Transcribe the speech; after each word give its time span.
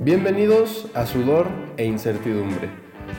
Bienvenidos 0.00 0.86
a 0.94 1.06
Sudor 1.06 1.48
e 1.76 1.84
Incertidumbre, 1.84 2.70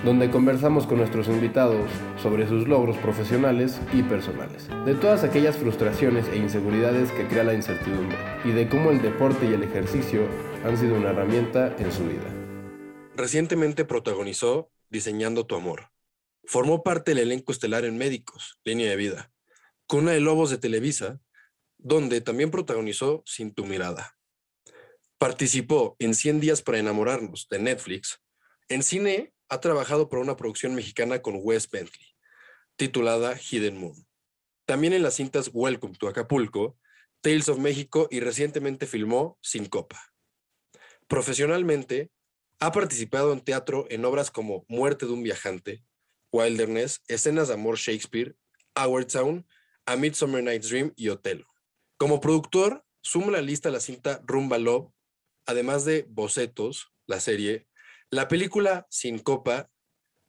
donde 0.05 0.31
conversamos 0.31 0.87
con 0.87 0.99
nuestros 0.99 1.27
invitados 1.27 1.91
sobre 2.21 2.47
sus 2.47 2.69
logros 2.69 2.95
profesionales 2.99 3.81
y 3.91 4.01
personales, 4.01 4.69
de 4.85 4.95
todas 4.95 5.25
aquellas 5.25 5.57
frustraciones 5.57 6.29
e 6.29 6.37
inseguridades 6.37 7.11
que 7.11 7.27
crea 7.27 7.43
la 7.43 7.53
incertidumbre 7.53 8.17
y 8.45 8.51
de 8.51 8.69
cómo 8.69 8.91
el 8.91 9.01
deporte 9.01 9.45
y 9.45 9.53
el 9.53 9.63
ejercicio 9.63 10.25
han 10.63 10.77
sido 10.77 10.95
una 10.95 11.09
herramienta 11.09 11.75
en 11.79 11.91
su 11.91 12.05
vida. 12.05 12.33
Recientemente 13.17 13.83
protagonizó 13.83 14.71
Diseñando 14.89 15.45
tu 15.45 15.55
amor. 15.55 15.91
Formó 16.45 16.81
parte 16.81 17.11
del 17.11 17.25
elenco 17.25 17.51
estelar 17.51 17.83
en 17.83 17.97
Médicos, 17.97 18.57
Línea 18.63 18.89
de 18.89 18.95
Vida, 18.95 19.33
con 19.85 20.03
una 20.03 20.11
de 20.13 20.21
Lobos 20.21 20.49
de 20.49 20.57
Televisa, 20.57 21.19
donde 21.77 22.21
también 22.21 22.51
protagonizó 22.51 23.21
Sin 23.25 23.53
tu 23.53 23.65
mirada. 23.65 24.18
Participó 25.19 25.97
en 25.99 26.15
100 26.15 26.39
días 26.39 26.61
para 26.61 26.77
enamorarnos 26.77 27.49
de 27.49 27.59
Netflix. 27.59 28.21
En 28.69 28.83
cine 28.83 29.33
ha 29.49 29.59
trabajado 29.59 30.07
para 30.07 30.21
una 30.21 30.37
producción 30.37 30.73
mexicana 30.75 31.21
con 31.21 31.41
Wes 31.43 31.69
Bentley, 31.69 32.15
titulada 32.77 33.35
Hidden 33.37 33.77
Moon. 33.77 34.07
También 34.65 34.93
en 34.93 35.03
las 35.03 35.15
cintas 35.15 35.49
Welcome 35.51 35.97
to 35.99 36.07
Acapulco, 36.07 36.77
Tales 37.19 37.49
of 37.49 37.59
México 37.59 38.07
y 38.09 38.21
recientemente 38.21 38.87
filmó 38.87 39.37
Sin 39.41 39.65
Copa. 39.65 40.01
Profesionalmente, 41.09 42.11
ha 42.61 42.71
participado 42.71 43.33
en 43.33 43.41
teatro 43.41 43.87
en 43.89 44.05
obras 44.05 44.31
como 44.31 44.63
Muerte 44.69 45.05
de 45.05 45.11
un 45.11 45.23
viajante, 45.23 45.83
Wilderness, 46.31 47.01
Escenas 47.09 47.49
de 47.49 47.55
Amor 47.55 47.77
Shakespeare, 47.77 48.37
Our 48.73 49.03
Town, 49.03 49.45
A 49.85 49.97
Midsummer 49.97 50.41
Night's 50.41 50.69
Dream 50.69 50.93
y 50.95 51.09
Otelo. 51.09 51.45
Como 51.97 52.21
productor, 52.21 52.85
suma 53.01 53.33
la 53.33 53.41
lista 53.41 53.69
la 53.69 53.81
cinta 53.81 54.21
Rumba 54.25 54.57
Love, 54.57 54.93
además 55.49 55.83
de 55.83 56.05
Bocetos, 56.07 56.93
la 57.07 57.19
serie, 57.19 57.67
la 58.11 58.27
película 58.27 58.85
Sin 58.91 59.17
Copa, 59.17 59.71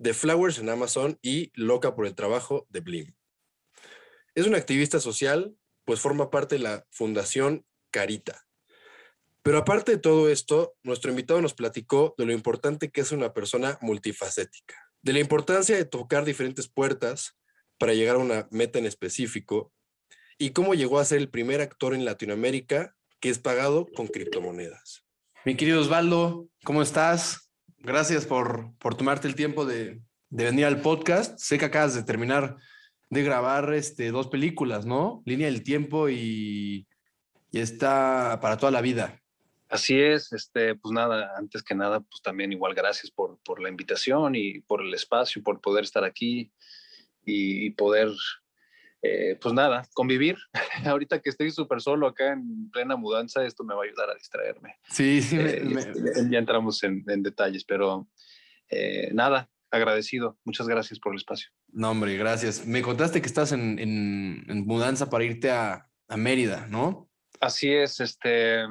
The 0.03 0.15
Flowers 0.15 0.59
en 0.59 0.71
Amazon 0.71 1.19
y 1.21 1.53
Loca 1.55 1.95
por 1.95 2.07
el 2.07 2.15
Trabajo 2.15 2.67
de 2.71 2.81
Blim. 2.81 3.15
Es 4.35 4.47
una 4.47 4.57
activista 4.57 4.99
social, 4.99 5.55
pues 5.85 6.01
forma 6.01 6.31
parte 6.31 6.55
de 6.55 6.63
la 6.63 6.87
Fundación 6.91 7.67
Carita. 7.91 8.47
Pero 9.43 9.59
aparte 9.59 9.93
de 9.93 9.99
todo 9.99 10.31
esto, 10.31 10.75
nuestro 10.83 11.11
invitado 11.11 11.43
nos 11.43 11.53
platicó 11.53 12.15
de 12.17 12.25
lo 12.25 12.33
importante 12.33 12.91
que 12.91 13.03
es 13.03 13.13
una 13.13 13.35
persona 13.35 13.79
multifacética, 13.83 14.91
de 15.03 15.13
la 15.13 15.21
importancia 15.21 15.77
de 15.77 15.85
tocar 15.85 16.25
diferentes 16.25 16.67
puertas 16.67 17.37
para 17.77 17.93
llegar 17.93 18.17
a 18.17 18.21
una 18.21 18.49
meta 18.51 18.79
en 18.79 18.87
específico 18.87 19.71
y 20.39 20.51
cómo 20.51 20.73
llegó 20.73 20.99
a 20.99 21.05
ser 21.05 21.19
el 21.19 21.29
primer 21.29 21.61
actor 21.61 21.93
en 21.93 22.07
Latinoamérica 22.07 22.97
que 23.21 23.29
es 23.29 23.39
pagado 23.39 23.87
con 23.95 24.07
criptomonedas. 24.07 25.05
Mi 25.43 25.57
querido 25.57 25.81
Osvaldo, 25.81 26.49
¿cómo 26.65 26.83
estás? 26.83 27.51
Gracias 27.79 28.27
por, 28.27 28.77
por 28.77 28.95
tomarte 28.95 29.27
el 29.27 29.35
tiempo 29.35 29.65
de, 29.65 30.03
de, 30.29 30.45
venir 30.45 30.67
al 30.67 30.83
podcast. 30.83 31.39
Sé 31.39 31.57
que 31.57 31.65
acabas 31.65 31.95
de 31.95 32.03
terminar 32.03 32.59
de 33.09 33.23
grabar 33.23 33.73
este, 33.73 34.11
dos 34.11 34.29
películas, 34.29 34.85
¿no? 34.85 35.23
Línea 35.25 35.47
del 35.47 35.63
Tiempo 35.63 36.11
y, 36.11 36.87
y 37.51 37.59
está 37.59 38.39
para 38.43 38.59
toda 38.59 38.71
la 38.71 38.83
vida. 38.83 39.19
Así 39.71 39.99
es, 39.99 40.31
este, 40.35 40.75
pues 40.75 40.93
nada, 40.93 41.33
antes 41.39 41.63
que 41.63 41.75
nada, 41.75 42.01
pues 42.01 42.21
también 42.21 42.53
igual 42.53 42.75
gracias 42.75 43.11
por, 43.11 43.39
por 43.43 43.63
la 43.63 43.71
invitación 43.71 44.35
y 44.35 44.61
por 44.61 44.83
el 44.83 44.93
espacio, 44.93 45.43
por 45.43 45.63
poder 45.63 45.85
estar 45.85 46.05
aquí 46.05 46.53
y, 47.25 47.65
y 47.65 47.71
poder 47.71 48.11
eh, 49.03 49.39
pues 49.41 49.55
nada, 49.55 49.87
convivir. 49.95 50.37
Ahorita 50.85 51.21
que 51.21 51.31
estoy 51.31 51.51
súper 51.51 51.81
solo 51.81 52.07
acá 52.07 52.33
en 52.33 52.71
plena 52.71 52.97
mudanza, 52.97 53.45
esto 53.45 53.65
me 53.65 53.75
va 53.75 53.83
a 53.83 53.85
ayudar 53.85 54.11
a 54.11 54.15
distraerme. 54.15 54.77
Sí, 54.91 55.23
sí. 55.23 55.37
Eh, 55.39 55.63
me, 55.65 56.31
Ya 56.31 56.39
entramos 56.39 56.83
en, 56.83 57.05
en 57.09 57.23
detalles, 57.23 57.65
pero 57.65 58.09
eh, 58.69 59.11
nada, 59.13 59.51
agradecido. 59.71 60.39
Muchas 60.45 60.69
gracias 60.69 60.99
por 60.99 61.13
el 61.13 61.19
espacio. 61.19 61.49
No, 61.69 61.91
hombre, 61.91 62.17
gracias. 62.17 62.67
Me 62.67 62.83
contaste 62.83 63.21
que 63.21 63.27
estás 63.27 63.53
en, 63.53 63.79
en, 63.79 64.45
en 64.49 64.67
mudanza 64.67 65.09
para 65.09 65.25
irte 65.25 65.51
a, 65.51 65.89
a, 66.09 66.17
Mérida, 66.17 66.67
¿no? 66.69 67.09
Así 67.41 67.73
es, 67.73 68.01
este... 68.01 68.65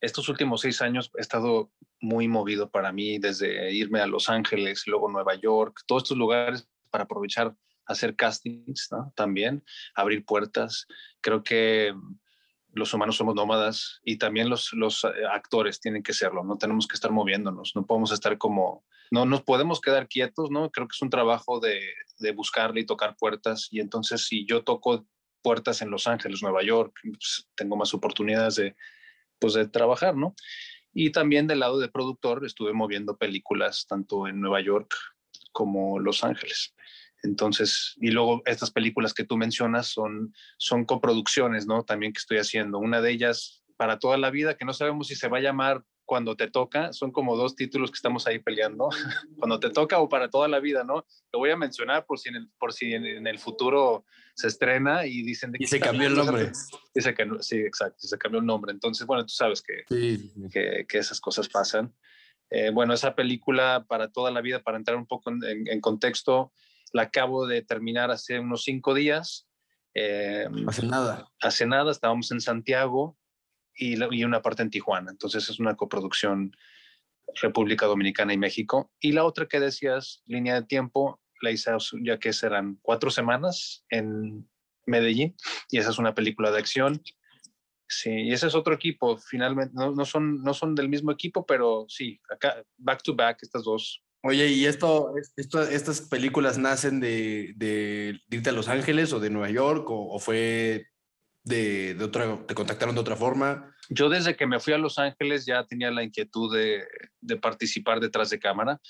Estos 0.00 0.28
últimos 0.28 0.60
seis 0.60 0.82
años 0.82 1.10
he 1.16 1.22
estado 1.22 1.72
muy 1.98 2.28
movido 2.28 2.70
para 2.70 2.92
mí, 2.92 3.18
desde 3.18 3.72
irme 3.72 4.00
a 4.00 4.06
Los 4.06 4.28
Ángeles, 4.28 4.82
luego 4.86 5.10
Nueva 5.10 5.34
York, 5.34 5.80
todos 5.86 6.02
estos 6.02 6.18
lugares 6.18 6.68
para 6.90 7.04
aprovechar 7.04 7.56
hacer 7.86 8.16
castings 8.16 8.88
también, 9.14 9.64
abrir 9.94 10.24
puertas. 10.24 10.86
Creo 11.20 11.42
que 11.42 11.94
los 12.72 12.92
humanos 12.92 13.16
somos 13.16 13.34
nómadas 13.34 14.00
y 14.04 14.18
también 14.18 14.48
los, 14.48 14.72
los 14.72 15.04
actores 15.32 15.80
tienen 15.80 16.02
que 16.02 16.12
serlo, 16.12 16.42
no 16.42 16.58
tenemos 16.58 16.88
que 16.88 16.94
estar 16.94 17.12
moviéndonos, 17.12 17.72
no 17.74 17.86
podemos 17.86 18.10
estar 18.12 18.36
como, 18.36 18.84
no 19.10 19.24
nos 19.26 19.42
podemos 19.42 19.80
quedar 19.80 20.08
quietos, 20.08 20.50
¿no? 20.50 20.70
Creo 20.70 20.88
que 20.88 20.94
es 20.96 21.02
un 21.02 21.10
trabajo 21.10 21.60
de, 21.60 21.80
de 22.18 22.32
buscarle 22.32 22.80
y 22.80 22.86
tocar 22.86 23.16
puertas 23.16 23.68
y 23.70 23.80
entonces 23.80 24.26
si 24.26 24.44
yo 24.44 24.64
toco 24.64 25.06
puertas 25.44 25.82
en 25.82 25.90
Los 25.90 26.08
Ángeles, 26.08 26.42
Nueva 26.42 26.64
York, 26.64 26.98
pues 27.02 27.48
tengo 27.54 27.76
más 27.76 27.92
oportunidades 27.94 28.56
de, 28.56 28.74
pues, 29.38 29.52
de 29.52 29.68
trabajar, 29.68 30.16
¿no? 30.16 30.34
Y 30.92 31.12
también 31.12 31.46
del 31.46 31.60
lado 31.60 31.78
de 31.78 31.88
productor 31.88 32.44
estuve 32.46 32.72
moviendo 32.72 33.18
películas 33.18 33.86
tanto 33.86 34.26
en 34.26 34.40
Nueva 34.40 34.62
York 34.62 34.94
como 35.52 35.98
Los 35.98 36.24
Ángeles. 36.24 36.74
Entonces, 37.24 37.94
y 38.00 38.10
luego 38.10 38.42
estas 38.44 38.70
películas 38.70 39.14
que 39.14 39.24
tú 39.24 39.36
mencionas 39.36 39.88
son, 39.88 40.34
son 40.58 40.84
coproducciones, 40.84 41.66
¿no? 41.66 41.82
También 41.82 42.12
que 42.12 42.18
estoy 42.18 42.36
haciendo. 42.36 42.78
Una 42.78 43.00
de 43.00 43.10
ellas 43.10 43.64
para 43.76 43.98
toda 43.98 44.18
la 44.18 44.30
vida, 44.30 44.56
que 44.56 44.66
no 44.66 44.74
sabemos 44.74 45.08
si 45.08 45.16
se 45.16 45.28
va 45.28 45.38
a 45.38 45.42
llamar 45.42 45.82
cuando 46.04 46.36
te 46.36 46.50
toca, 46.50 46.92
son 46.92 47.12
como 47.12 47.34
dos 47.34 47.56
títulos 47.56 47.90
que 47.90 47.96
estamos 47.96 48.26
ahí 48.26 48.38
peleando, 48.38 48.90
cuando 49.38 49.58
te 49.58 49.70
toca 49.70 49.98
o 50.00 50.08
para 50.08 50.28
toda 50.28 50.48
la 50.48 50.60
vida, 50.60 50.84
¿no? 50.84 51.06
Lo 51.32 51.38
voy 51.38 51.50
a 51.50 51.56
mencionar 51.56 52.04
por 52.04 52.18
si 52.18 52.28
en 52.28 52.36
el, 52.36 52.48
por 52.58 52.74
si 52.74 52.92
en, 52.92 53.06
en 53.06 53.26
el 53.26 53.38
futuro 53.38 54.04
se 54.34 54.48
estrena 54.48 55.06
y 55.06 55.22
dicen 55.22 55.50
de 55.50 55.58
que... 55.58 55.64
Y 55.64 55.66
se 55.66 55.80
cambió 55.80 56.08
el 56.08 56.14
nombre. 56.14 56.52
Dice 56.94 57.14
que, 57.14 57.26
sí, 57.40 57.56
exacto, 57.56 58.06
se 58.06 58.18
cambió 58.18 58.40
el 58.40 58.46
nombre. 58.46 58.70
Entonces, 58.70 59.06
bueno, 59.06 59.24
tú 59.24 59.32
sabes 59.32 59.62
que, 59.62 59.84
sí. 59.88 60.30
que, 60.52 60.84
que, 60.86 60.98
esas 60.98 61.20
cosas 61.22 61.48
pasan. 61.48 61.94
Eh, 62.50 62.70
bueno, 62.70 62.92
esa 62.92 63.14
película 63.14 63.86
para 63.88 64.12
toda 64.12 64.30
la 64.30 64.42
vida, 64.42 64.62
para 64.62 64.76
entrar 64.76 64.98
un 64.98 65.06
poco 65.06 65.30
en, 65.30 65.42
en, 65.42 65.68
en 65.68 65.80
contexto, 65.80 66.52
la 66.94 67.02
acabo 67.02 67.46
de 67.46 67.60
terminar 67.60 68.12
hace 68.12 68.38
unos 68.38 68.62
cinco 68.62 68.94
días. 68.94 69.48
Eh, 69.94 70.46
hace 70.66 70.86
nada. 70.86 71.28
Hace 71.40 71.66
nada, 71.66 71.90
estábamos 71.90 72.30
en 72.30 72.40
Santiago 72.40 73.18
y, 73.74 73.96
y, 74.16 74.24
una 74.24 74.42
parte 74.42 74.62
en 74.62 74.70
Tijuana. 74.70 75.10
Entonces 75.10 75.50
es 75.50 75.58
una 75.58 75.74
coproducción 75.74 76.56
República 77.42 77.86
Dominicana 77.86 78.32
y 78.32 78.38
México. 78.38 78.92
Y 79.00 79.10
la 79.10 79.24
otra 79.24 79.46
que 79.46 79.58
decías, 79.58 80.22
línea 80.26 80.54
de 80.54 80.66
tiempo, 80.66 81.20
la 81.42 81.50
hice 81.50 81.72
ya 82.00 82.18
que 82.18 82.32
serán 82.32 82.78
cuatro 82.80 83.10
semanas 83.10 83.84
en 83.90 84.48
Medellín 84.86 85.34
y 85.70 85.78
esa 85.78 85.90
es 85.90 85.98
una 85.98 86.14
película 86.14 86.52
de 86.52 86.58
acción. 86.58 87.02
Sí, 87.88 88.10
y 88.10 88.32
ese 88.32 88.46
es 88.46 88.54
otro 88.54 88.72
equipo, 88.72 89.18
finalmente, 89.18 89.74
no, 89.74 89.90
no, 89.90 90.04
son, 90.04 90.42
no 90.42 90.54
son 90.54 90.76
del 90.76 90.88
mismo 90.88 91.10
equipo, 91.10 91.44
pero 91.44 91.86
sí, 91.88 92.20
acá, 92.30 92.64
back 92.78 93.02
to 93.02 93.14
back, 93.14 93.38
estas 93.42 93.64
dos 93.64 94.03
Oye, 94.26 94.48
¿y 94.48 94.64
esto, 94.64 95.12
esto, 95.36 95.62
estas 95.62 96.00
películas 96.00 96.56
nacen 96.56 96.98
de, 96.98 97.52
de, 97.56 98.18
irte 98.30 98.48
a 98.48 98.54
Los 98.54 98.68
Ángeles 98.68 99.12
o 99.12 99.20
de 99.20 99.28
Nueva 99.28 99.50
York 99.50 99.90
o, 99.90 100.14
o 100.14 100.18
fue 100.18 100.86
de, 101.42 101.92
de, 101.92 102.04
otra, 102.04 102.40
te 102.46 102.54
contactaron 102.54 102.94
de 102.94 103.02
otra 103.02 103.16
forma? 103.16 103.76
Yo 103.90 104.08
desde 104.08 104.34
que 104.34 104.46
me 104.46 104.60
fui 104.60 104.72
a 104.72 104.78
Los 104.78 104.98
Ángeles 104.98 105.44
ya 105.44 105.66
tenía 105.66 105.90
la 105.90 106.02
inquietud 106.02 106.56
de, 106.56 106.86
de 107.20 107.36
participar 107.36 108.00
detrás 108.00 108.30
de 108.30 108.38
cámara. 108.38 108.80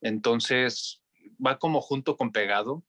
Entonces 0.00 1.02
va 1.44 1.58
como 1.58 1.80
junto 1.80 2.16
con 2.16 2.30
pegado. 2.30 2.84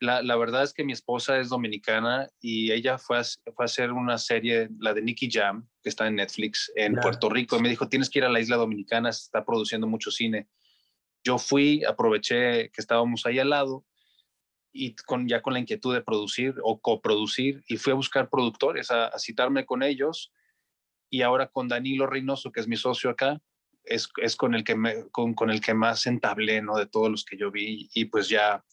La, 0.00 0.22
la, 0.22 0.36
verdad 0.36 0.62
es 0.62 0.72
que 0.72 0.84
mi 0.84 0.94
esposa 0.94 1.38
es 1.38 1.50
dominicana 1.50 2.30
y 2.40 2.72
ella 2.72 2.96
fue 2.96 3.18
a, 3.18 3.24
fue 3.54 3.64
a 3.64 3.66
hacer 3.66 3.92
una 3.92 4.16
serie, 4.16 4.70
la 4.78 4.94
de 4.94 5.02
Nicky 5.02 5.28
Jam, 5.30 5.68
que 5.82 5.90
está 5.90 6.06
en 6.06 6.16
Netflix, 6.16 6.72
en 6.74 6.92
claro. 6.92 7.02
Puerto 7.02 7.28
Rico. 7.28 7.58
Y 7.58 7.60
me 7.60 7.68
dijo, 7.68 7.90
tienes 7.90 8.08
que 8.08 8.20
ir 8.20 8.24
a 8.24 8.30
la 8.30 8.40
isla 8.40 8.56
dominicana, 8.56 9.12
se 9.12 9.24
está 9.24 9.44
produciendo 9.44 9.86
mucho 9.86 10.10
cine 10.10 10.48
yo 11.24 11.38
fui, 11.38 11.82
aproveché 11.84 12.70
que 12.70 12.80
estábamos 12.80 13.24
ahí 13.26 13.38
al 13.38 13.50
lado 13.50 13.84
y 14.72 14.94
con, 14.94 15.26
ya 15.26 15.40
con 15.40 15.54
la 15.54 15.60
inquietud 15.60 15.94
de 15.94 16.02
producir 16.02 16.54
o 16.62 16.80
coproducir 16.80 17.62
y 17.66 17.78
fui 17.78 17.92
a 17.92 17.96
buscar 17.96 18.28
productores, 18.28 18.90
a, 18.90 19.10
citarme 19.18 19.64
con 19.64 19.82
ellos 19.82 20.32
y 21.10 21.22
ahora 21.22 21.48
con 21.48 21.68
Danilo 21.68 22.06
Reynoso, 22.06 22.52
que 22.52 22.60
es 22.60 22.68
mi 22.68 22.76
socio 22.76 23.10
acá, 23.10 23.40
es, 23.84 24.08
es 24.20 24.36
con, 24.36 24.54
el 24.54 24.64
que 24.64 24.74
me, 24.74 25.08
con, 25.10 25.34
con, 25.34 25.50
el 25.50 25.60
que 25.60 25.74
más 25.74 26.06
entablé, 26.06 26.60
¿no? 26.60 26.76
De 26.76 26.86
todos 26.86 27.10
los 27.10 27.24
que 27.24 27.36
yo 27.36 27.50
vi 27.50 27.88
y 27.94 28.06
pues 28.06 28.28
ya, 28.28 28.64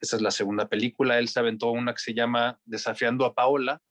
esa 0.00 0.16
es 0.16 0.22
la 0.22 0.30
segunda 0.30 0.68
película, 0.68 1.18
él 1.18 1.28
se 1.28 1.40
aventó 1.40 1.70
una 1.70 1.92
que 1.92 2.00
se 2.00 2.14
llama 2.14 2.58
Desafiando 2.64 3.24
a 3.24 3.34
Paola 3.34 3.82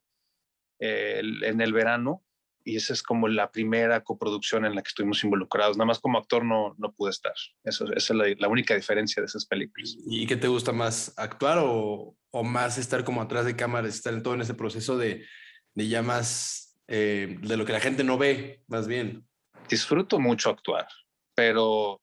eh, 0.80 1.22
en 1.44 1.62
el 1.62 1.72
verano 1.72 2.24
y 2.64 2.76
esa 2.76 2.94
es 2.94 3.02
como 3.02 3.28
la 3.28 3.52
primera 3.52 4.04
coproducción 4.04 4.66
en 4.66 4.76
la 4.76 4.82
que 4.82 4.90
estuvimos 4.90 5.24
involucrados. 5.24 5.78
Nada 5.78 5.88
más 5.88 6.00
como 6.00 6.18
actor 6.18 6.44
no, 6.44 6.76
no 6.78 6.92
pude 6.92 7.12
estar. 7.12 7.34
Eso, 7.64 7.86
esa 7.94 8.14
es 8.14 8.18
la, 8.18 8.26
la, 8.38 8.48
única 8.48 8.76
diferencia 8.76 9.22
de 9.22 9.28
esas 9.28 9.46
películas. 9.46 9.98
¿Y 10.06 10.28
qué 10.28 10.36
te 10.36 10.48
gusta 10.48 10.72
más, 10.72 11.14
actuar 11.18 11.60
o, 11.62 12.16
o 12.32 12.44
más 12.44 12.78
estar 12.78 13.04
como 13.04 13.22
atrás 13.22 13.46
de 13.46 13.56
cámaras, 13.56 13.96
estar 13.96 14.14
en 14.14 14.24
todo 14.24 14.34
en 14.36 14.42
ese 14.42 14.54
proceso 14.54 14.98
de, 14.98 15.26
de 15.74 15.88
ya 15.88 16.02
más, 16.02 16.80
eh, 16.88 17.38
de 17.42 17.58
lo 17.58 17.66
que 17.66 17.74
la 17.74 17.80
gente 17.80 18.04
no 18.04 18.18
ve, 18.18 18.62
más 18.68 18.88
bien? 18.88 19.26
disfruto 19.70 20.20
mucho 20.20 20.50
actuar, 20.50 20.88
pero 21.36 22.02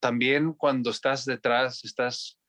también 0.00 0.52
cuando 0.52 0.90
estás 0.90 1.24
detrás, 1.24 1.84
estás, 1.84 2.40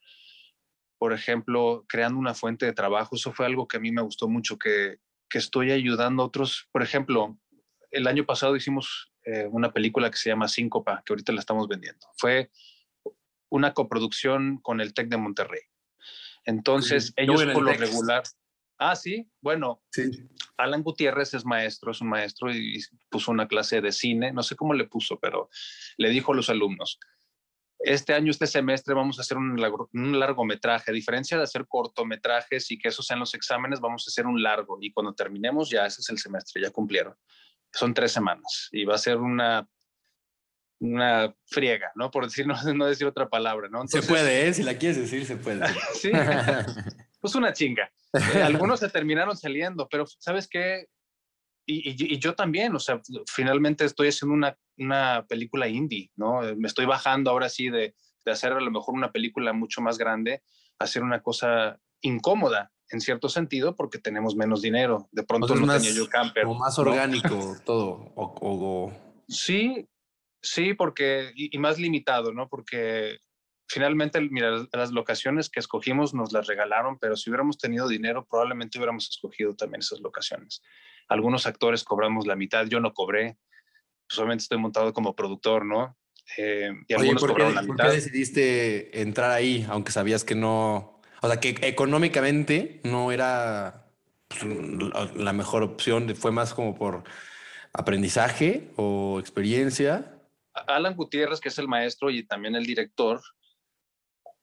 por 0.98 1.14
ejemplo, 1.14 1.86
creando 1.88 2.18
una 2.18 2.34
fuente 2.34 2.66
de 2.66 2.74
trabajo, 2.74 3.16
eso 3.16 3.34
fue 3.34 3.46
algo 3.46 3.68
que 3.68 3.78
a 3.78 3.80
mí 3.80 3.92
me 3.92 4.02
gustó 4.02 4.28
mucho, 4.28 4.58
que, 4.58 4.98
que 5.30 5.38
estoy 5.38 5.72
ayudando 5.72 6.24
a 6.24 6.26
otros. 6.26 6.68
Por 6.72 6.84
ejemplo, 6.84 7.38
el 7.92 8.08
año 8.08 8.26
pasado 8.26 8.56
hicimos 8.56 9.12
eh, 9.24 9.48
una 9.52 9.72
película 9.72 10.10
que 10.10 10.18
se 10.18 10.30
llama 10.30 10.48
Síncopa, 10.48 11.02
que 11.06 11.14
ahorita 11.14 11.32
la 11.32 11.40
estamos 11.40 11.68
vendiendo. 11.68 12.08
Fue 12.18 12.50
una 13.50 13.74
coproducción 13.74 14.58
con 14.58 14.82
el 14.82 14.94
TEC 14.94 15.10
de 15.10 15.18
Monterrey. 15.18 15.62
Entonces, 16.46 17.14
ellos 17.16 17.44
por 17.46 17.64
lo 17.64 17.74
regular... 17.74 18.24
Ah, 18.82 18.96
sí, 18.96 19.30
bueno, 19.42 19.84
Sí. 19.92 20.10
Alan 20.56 20.84
Gutiérrez 20.84 21.34
es 21.34 21.46
maestro, 21.46 21.92
es 21.92 22.00
un 22.00 22.10
maestro 22.10 22.54
y 22.54 22.82
puso 23.10 23.32
una 23.32 23.48
clase 23.48 23.82
de 23.82 23.92
cine, 23.92 24.32
no 24.32 24.42
sé 24.42 24.56
cómo 24.56 24.74
le 24.74 24.88
puso, 24.88 25.20
pero 25.20 25.50
le 25.98 26.10
dijo 26.10 26.32
a 26.32 26.36
los 26.36 26.50
alumnos, 26.50 26.98
este 27.80 28.14
año, 28.14 28.32
este 28.32 28.46
semestre 28.48 28.94
vamos 28.94 29.18
a 29.18 29.22
hacer 29.22 29.38
un, 29.38 29.60
largo- 29.60 29.90
un 29.94 30.20
largometraje, 30.20 30.92
a 30.92 30.94
diferencia 30.94 31.38
de 31.38 31.44
hacer 31.44 31.66
cortometrajes 31.68 32.70
y 32.72 32.78
que 32.78 32.90
esos 32.90 33.06
sean 33.06 33.20
los 33.20 33.34
exámenes, 33.34 33.80
vamos 33.80 34.06
a 34.06 34.10
hacer 34.10 34.26
un 34.28 34.42
largo 34.44 34.78
y 34.82 34.92
cuando 34.92 35.14
terminemos 35.14 35.70
ya 35.70 35.86
ese 35.86 36.02
es 36.02 36.10
el 36.10 36.18
semestre, 36.20 36.62
ya 36.62 36.72
cumplieron. 36.72 37.16
Son 37.72 37.94
tres 37.94 38.12
semanas 38.12 38.68
y 38.72 38.84
va 38.86 38.96
a 38.96 39.00
ser 39.00 39.18
una 39.18 39.68
una 40.82 41.36
friega, 41.46 41.92
¿no? 41.96 42.10
Por 42.10 42.26
decir, 42.26 42.48
no, 42.48 42.56
no 42.74 42.86
decir 42.86 43.06
otra 43.08 43.28
palabra, 43.30 43.68
¿no? 43.70 43.80
Se 43.80 43.98
Entonces, 43.98 44.10
puede, 44.10 44.48
¿eh? 44.48 44.54
Si 44.54 44.64
la 44.64 44.78
quieres 44.78 44.98
decir, 44.98 45.26
se 45.26 45.36
puede. 45.38 45.66
Sí, 45.94 46.12
pues 47.20 47.36
una 47.36 47.52
chinga. 47.54 47.92
Eh, 48.34 48.42
algunos 48.42 48.80
se 48.80 48.90
terminaron 48.90 49.36
saliendo, 49.36 49.88
pero 49.90 50.06
¿sabes 50.06 50.48
qué? 50.48 50.88
Y, 51.66 51.90
y- 51.92 52.14
y 52.16 52.18
yo 52.20 52.34
también, 52.34 52.74
o 52.76 52.80
sea, 52.80 53.02
finalmente 53.28 53.84
estoy 53.86 54.08
haciendo 54.08 54.34
una, 54.34 54.58
una 54.80 55.26
película 55.28 55.68
indie, 55.68 56.12
¿no? 56.16 56.44
Eh, 56.48 56.56
Me 56.56 56.68
estoy 56.68 56.86
bajando 56.86 57.32
ahora 57.32 57.50
sí 57.50 57.70
de, 57.70 57.96
de 58.26 58.32
hacer 58.32 58.54
a 58.54 58.60
lo 58.62 58.72
mejor 58.72 58.96
una 58.96 59.12
película 59.12 59.54
mucho 59.54 59.82
más 59.82 59.98
grande, 59.98 60.42
hacer 60.80 61.04
una 61.04 61.22
cosa 61.22 61.80
incómoda 62.02 62.72
en 62.92 63.02
cierto 63.02 63.30
sentido 63.30 63.76
porque 63.76 64.00
tenemos 64.00 64.36
menos 64.36 64.62
dinero. 64.62 65.08
De 65.12 65.24
pronto 65.24 65.46
Entonces, 65.54 65.62
no 65.62 65.74
más- 65.74 65.82
tenía 65.84 65.96
yo 65.98 66.10
camper. 66.10 66.46
O 66.46 66.54
más 66.56 66.78
¿no? 66.78 66.84
orgánico 66.84 67.56
todo. 67.66 68.12
O, 68.16 68.24
o- 68.42 68.86
o- 68.88 69.24
Sí, 69.28 69.88
sí, 70.42 70.74
porque, 70.74 71.32
y, 71.36 71.56
y 71.56 71.60
más 71.60 71.78
limitado, 71.78 72.34
¿no? 72.34 72.48
Porque 72.50 73.20
finalmente, 73.68 74.20
mira, 74.22 74.66
las 74.74 74.92
locaciones 74.92 75.50
que 75.52 75.60
escogimos 75.60 76.16
nos 76.16 76.32
las 76.34 76.48
regalaron, 76.48 76.98
pero 76.98 77.16
si 77.16 77.30
hubiéramos 77.30 77.60
tenido 77.60 77.88
dinero, 77.88 78.26
probablemente 78.28 78.80
hubiéramos 78.80 79.08
escogido 79.08 79.56
también 79.56 79.82
esas 79.82 80.00
locaciones. 80.00 80.64
Algunos 81.08 81.46
actores 81.46 81.84
cobramos 81.84 82.26
la 82.26 82.36
mitad, 82.36 82.66
yo 82.66 82.80
no 82.80 82.94
cobré, 82.94 83.38
solamente 84.10 84.44
estoy 84.44 84.58
montado 84.58 84.94
como 84.94 85.16
productor, 85.16 85.66
¿no? 85.66 85.98
Eh, 86.38 86.72
y 86.88 86.94
Oye, 86.94 87.02
algunos 87.10 87.22
¿por 87.22 87.36
qué, 87.36 87.44
la 87.44 87.50
por 87.50 87.66
qué 87.66 87.72
mitad. 87.72 87.92
decidiste 87.92 89.02
entrar 89.02 89.32
ahí, 89.32 89.66
aunque 89.70 89.92
sabías 89.92 90.24
que 90.24 90.36
no... 90.36 91.02
O 91.22 91.28
sea, 91.28 91.40
que 91.40 91.56
económicamente 91.62 92.82
no 92.84 93.12
era 93.12 93.92
pues, 94.28 94.44
la- 94.44 95.12
la 95.16 95.34
mejor 95.34 95.64
opción, 95.64 96.16
fue 96.16 96.32
más 96.32 96.54
como 96.54 96.76
por 96.76 97.04
aprendizaje 97.74 98.72
o 98.78 99.18
experiencia. 99.20 100.16
Alan 100.54 100.96
Gutiérrez, 100.96 101.40
que 101.40 101.50
es 101.50 101.58
el 101.60 101.68
maestro 101.68 102.10
y 102.10 102.24
también 102.26 102.56
el 102.56 102.66
director, 102.66 103.22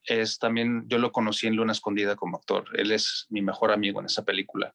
es 0.05 0.39
también, 0.39 0.85
yo 0.87 0.99
lo 0.99 1.11
conocí 1.12 1.47
en 1.47 1.57
Luna 1.57 1.73
Escondida 1.73 2.15
como 2.17 2.37
actor. 2.37 2.69
Él 2.75 2.93
es 2.93 3.27
mi 3.29 3.43
mejor 3.43 3.73
amigo 3.73 4.01
en 4.01 4.07
esa 4.07 4.25
película. 4.25 4.75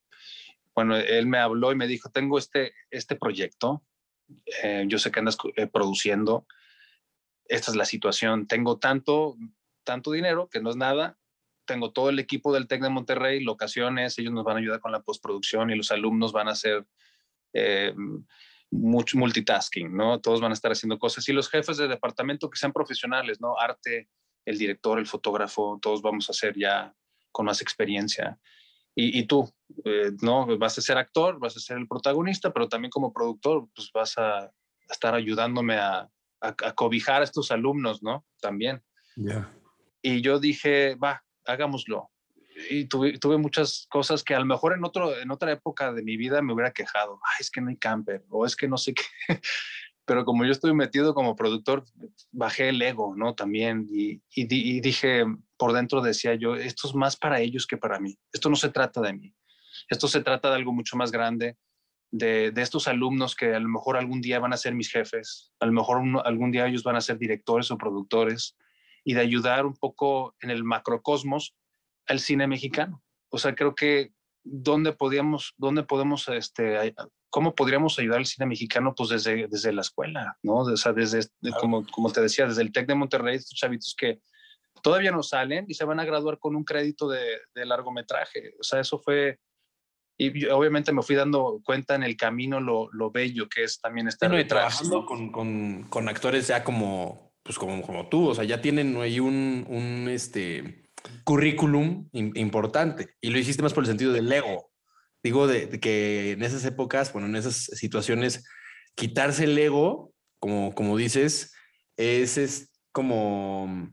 Bueno, 0.76 0.98
él 0.98 1.28
me 1.28 1.38
habló 1.38 1.72
y 1.72 1.76
me 1.76 1.88
dijo, 1.88 2.10
tengo 2.10 2.38
este, 2.38 2.74
este 2.90 3.16
proyecto, 3.16 3.84
eh, 4.64 4.86
yo 4.88 5.00
sé 5.00 5.12
que 5.12 5.20
andas 5.20 5.38
eh, 5.56 5.68
produciendo, 5.68 6.46
esta 7.46 7.72
es 7.72 7.78
la 7.78 7.86
situación, 7.86 8.48
tengo 8.48 8.80
tanto, 8.80 9.36
tanto 9.84 10.12
dinero 10.12 10.50
que 10.50 10.62
no 10.62 10.70
es 10.70 10.76
nada, 10.76 11.18
tengo 11.66 11.92
todo 11.92 12.10
el 12.10 12.20
equipo 12.20 12.54
del 12.54 12.68
TEC 12.68 12.82
de 12.82 12.90
Monterrey, 12.90 13.44
locaciones, 13.44 14.18
ellos 14.18 14.34
nos 14.34 14.44
van 14.44 14.58
a 14.58 14.60
ayudar 14.60 14.80
con 14.80 14.92
la 14.92 15.02
postproducción 15.02 15.70
y 15.70 15.76
los 15.76 15.92
alumnos 15.92 16.32
van 16.32 16.48
a 16.48 16.52
hacer 16.52 16.86
eh, 17.54 17.94
mucho 18.72 19.18
multitasking, 19.18 19.96
¿no? 19.96 20.20
Todos 20.22 20.42
van 20.42 20.52
a 20.52 20.54
estar 20.54 20.72
haciendo 20.72 20.98
cosas 20.98 21.28
y 21.28 21.34
los 21.34 21.50
jefes 21.50 21.78
de 21.78 21.88
departamento 21.88 22.50
que 22.50 22.58
sean 22.58 22.74
profesionales, 22.74 23.42
¿no? 23.42 23.58
Arte, 23.60 24.10
el 24.46 24.58
director, 24.58 24.98
el 24.98 25.08
fotógrafo, 25.08 25.78
todos 25.82 26.02
vamos 26.02 26.30
a 26.30 26.34
ser 26.34 26.58
ya 26.58 26.94
con 27.32 27.46
más 27.46 27.62
experiencia. 27.62 28.40
Y 28.94 29.24
tú, 29.24 29.50
eh, 29.86 30.12
¿no? 30.22 30.58
Vas 30.58 30.78
a 30.78 30.82
ser 30.82 30.98
actor, 30.98 31.40
vas 31.40 31.56
a 31.58 31.60
ser 31.60 31.78
el 31.78 31.88
protagonista, 31.88 32.52
pero 32.52 32.68
también 32.68 32.92
como 32.92 33.14
productor, 33.14 33.68
pues 33.74 33.90
vas 33.94 34.18
a 34.18 34.52
estar 34.90 35.14
ayudándome 35.16 35.76
a, 35.76 36.10
a, 36.42 36.48
a 36.48 36.76
cobijar 36.76 37.22
a 37.22 37.26
estos 37.26 37.52
alumnos, 37.52 38.04
¿no? 38.04 38.26
También. 38.42 38.84
Ya. 39.16 39.52
Y 40.02 40.22
yo 40.22 40.40
dije, 40.40 40.96
va, 40.96 41.24
hagámoslo. 41.46 42.10
Y 42.70 42.86
tuve, 42.86 43.18
tuve 43.18 43.38
muchas 43.38 43.88
cosas 43.90 44.24
que 44.24 44.36
a 44.36 44.40
lo 44.40 44.46
mejor 44.46 44.74
en, 44.74 44.84
otro, 44.84 45.18
en 45.18 45.32
otra 45.32 45.52
época 45.52 45.94
de 45.94 46.04
mi 46.04 46.18
vida 46.18 46.42
me 46.42 46.54
hubiera 46.54 46.72
quejado. 46.72 47.20
Ay, 47.24 47.38
es 47.40 47.50
que 47.50 47.62
no 47.62 47.70
hay 47.70 47.78
camper 47.78 48.24
o 48.30 48.46
es 48.46 48.56
que 48.56 48.68
no 48.68 48.78
sé 48.78 48.94
qué. 48.94 49.04
Pero 50.06 50.26
como 50.26 50.44
yo 50.44 50.52
estoy 50.52 50.74
metido 50.74 51.14
como 51.14 51.36
productor, 51.36 51.86
bajé 52.32 52.70
el 52.70 52.82
ego, 52.82 53.16
¿no? 53.16 53.36
También. 53.36 53.88
Y, 53.90 54.16
y, 54.36 54.48
y 54.48 54.82
dije, 54.82 55.24
por 55.58 55.74
dentro 55.74 56.02
decía 56.02 56.36
yo, 56.36 56.56
esto 56.56 56.88
es 56.88 56.96
más 56.96 57.16
para 57.16 57.40
ellos 57.40 57.66
que 57.66 57.78
para 57.78 58.00
mí. 58.00 58.18
Esto 58.34 58.50
no 58.50 58.56
se 58.56 58.70
trata 58.70 59.00
de 59.00 59.14
mí. 59.14 59.34
Esto 59.90 60.08
se 60.08 60.22
trata 60.22 60.50
de 60.50 60.56
algo 60.56 60.74
mucho 60.74 60.96
más 60.98 61.12
grande, 61.12 61.58
de, 62.12 62.52
de 62.52 62.62
estos 62.62 62.88
alumnos 62.88 63.36
que 63.36 63.56
a 63.56 63.60
lo 63.60 63.70
mejor 63.70 63.96
algún 63.98 64.20
día 64.22 64.40
van 64.40 64.52
a 64.54 64.58
ser 64.58 64.74
mis 64.76 64.92
jefes, 64.92 65.52
a 65.60 65.66
lo 65.66 65.72
mejor 65.72 65.98
uno- 65.98 66.22
algún 66.26 66.52
día 66.52 66.68
ellos 66.68 66.84
van 66.84 66.96
a 66.98 67.02
ser 67.02 67.18
directores 67.18 67.72
o 67.72 67.78
productores, 67.78 68.58
y 69.04 69.14
de 69.14 69.22
ayudar 69.22 69.66
un 69.66 69.76
poco 69.76 70.36
en 70.42 70.50
el 70.52 70.64
macrocosmos 70.64 71.56
al 72.08 72.20
cine 72.20 72.48
mexicano. 72.48 73.02
O 73.30 73.38
sea, 73.38 73.56
creo 73.56 73.74
que 73.76 74.12
dónde 74.44 74.92
podíamos, 74.94 75.54
dónde 75.58 75.84
podemos, 75.84 76.28
este, 76.28 76.94
cómo 77.30 77.56
podríamos 77.56 77.98
ayudar 77.98 78.18
al 78.20 78.26
cine 78.26 78.46
mexicano, 78.46 78.94
pues 78.96 79.10
desde, 79.10 79.48
desde 79.48 79.72
la 79.72 79.82
escuela, 79.82 80.38
¿no? 80.44 80.56
O 80.58 80.78
sea, 80.78 80.92
desde, 80.94 81.20
de- 81.40 81.52
como, 81.60 81.86
como 81.88 82.12
te 82.12 82.22
decía, 82.22 82.46
desde 82.46 82.62
el 82.62 82.72
TEC 82.72 82.88
de 82.88 82.96
Monterrey, 82.96 83.38
estos 83.38 83.58
chavitos 83.58 83.96
que 83.98 84.20
todavía 84.84 85.12
no 85.12 85.24
salen 85.24 85.66
y 85.68 85.74
se 85.76 85.86
van 85.86 86.00
a 86.00 86.06
graduar 86.06 86.38
con 86.40 86.56
un 86.56 86.64
crédito 86.64 87.08
de, 87.08 87.40
de 87.56 87.66
largometraje. 87.66 88.54
O 88.60 88.64
sea, 88.64 88.80
eso 88.82 89.00
fue, 89.00 89.40
y 90.28 90.40
yo 90.42 90.58
obviamente 90.58 90.92
me 90.92 91.02
fui 91.02 91.16
dando 91.16 91.62
cuenta 91.64 91.96
en 91.96 92.04
el 92.04 92.16
camino 92.16 92.60
lo, 92.60 92.90
lo 92.94 93.12
bello 93.12 93.48
que 93.50 93.64
es 93.64 93.80
también 93.80 94.08
estar 94.08 94.30
Bueno, 94.30 94.44
y 94.44 94.48
trabajando 94.48 95.06
con, 95.06 95.32
con, 95.32 95.84
con 95.90 96.08
actores 96.10 96.48
ya 96.48 96.64
como, 96.64 97.34
pues 97.44 97.58
como, 97.58 97.82
como 97.82 98.08
tú, 98.10 98.30
o 98.30 98.36
sea, 98.36 98.44
ya 98.44 98.62
tienen 98.62 98.96
ahí 99.02 99.20
un, 99.20 99.66
un 99.68 100.08
este, 100.10 100.90
currículum 101.24 102.10
im- 102.14 102.32
importante 102.38 103.16
y 103.22 103.30
lo 103.30 103.40
hiciste 103.40 103.64
más 103.64 103.74
por 103.74 103.84
el 103.84 103.88
sentido 103.90 104.14
del 104.14 104.32
ego. 104.32 104.70
Digo, 105.24 105.46
de, 105.48 105.68
de 105.68 105.80
que 105.80 106.32
en 106.32 106.42
esas 106.44 106.66
épocas, 106.66 107.14
bueno, 107.14 107.28
en 107.28 107.36
esas 107.36 107.66
situaciones, 107.66 108.44
quitarse 108.96 109.44
el 109.44 109.58
ego, 109.58 110.14
como, 110.40 110.74
como 110.74 110.98
dices, 110.98 111.54
es, 111.96 112.38
es 112.40 112.72
como, 112.92 113.90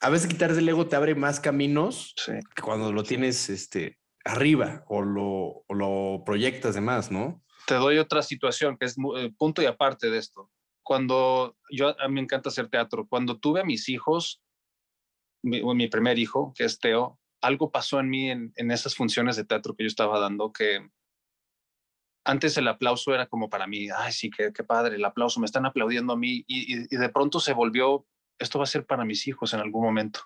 a 0.00 0.10
veces 0.10 0.26
quitarse 0.28 0.58
el 0.58 0.68
ego 0.68 0.88
te 0.88 0.96
abre 0.96 1.14
más 1.14 1.38
caminos 1.38 2.14
Sí. 2.16 2.32
que 2.54 2.62
cuando 2.62 2.92
lo 2.92 3.04
tienes 3.04 3.48
este, 3.48 3.99
arriba 4.24 4.84
o 4.88 5.02
lo, 5.02 5.64
o 5.68 6.24
proyectas 6.24 6.74
de 6.74 6.80
más, 6.80 7.10
¿no? 7.10 7.42
te 7.70 7.76
doy 7.76 7.98
otra 7.98 8.22
situación 8.22 8.76
que 8.76 8.86
es 8.86 8.96
eh, 9.16 9.32
punto 9.38 9.62
y 9.62 9.66
aparte 9.66 10.10
de 10.10 10.18
esto. 10.18 10.50
Cuando 10.82 11.56
yo 11.70 11.94
a 12.00 12.08
mí 12.08 12.14
me 12.14 12.20
encanta 12.20 12.48
hacer 12.48 12.68
teatro, 12.68 13.06
cuando 13.06 13.38
tuve 13.38 13.60
a 13.60 13.64
mis 13.64 13.88
hijos, 13.88 14.42
mi, 15.42 15.62
mi 15.62 15.86
primer 15.86 16.18
hijo, 16.18 16.52
que 16.56 16.64
es 16.64 16.80
Teo, 16.80 17.20
algo 17.40 17.70
pasó 17.70 18.00
en 18.00 18.10
mí 18.10 18.30
en, 18.30 18.52
esas 18.56 18.96
funciones 18.96 19.36
de 19.36 19.44
teatro 19.44 19.74
que 19.76 19.84
yo 19.84 19.86
estaba 19.86 20.18
dando 20.18 20.52
que 20.52 20.90
antes 22.24 22.56
el 22.58 22.66
aplauso 22.66 23.14
era 23.14 23.26
como 23.26 23.48
para 23.48 23.68
mí, 23.68 23.88
ay, 23.96 24.12
sí, 24.12 24.30
qué, 24.30 24.52
qué 24.52 24.64
padre, 24.64 24.96
el 24.96 25.04
aplauso, 25.04 25.38
me 25.38 25.46
están 25.46 25.64
aplaudiendo 25.64 26.12
a 26.12 26.16
mí 26.16 26.44
y- 26.46 26.94
y 26.94 26.96
de 26.96 27.08
pronto 27.08 27.38
se 27.38 27.54
volvió, 27.54 28.04
esto 28.38 28.58
va 28.58 28.64
a 28.64 28.66
ser 28.66 28.84
para 28.84 29.04
mis 29.04 29.26
hijos 29.28 29.54
en 29.54 29.60
algún 29.60 29.84
momento. 29.84 30.20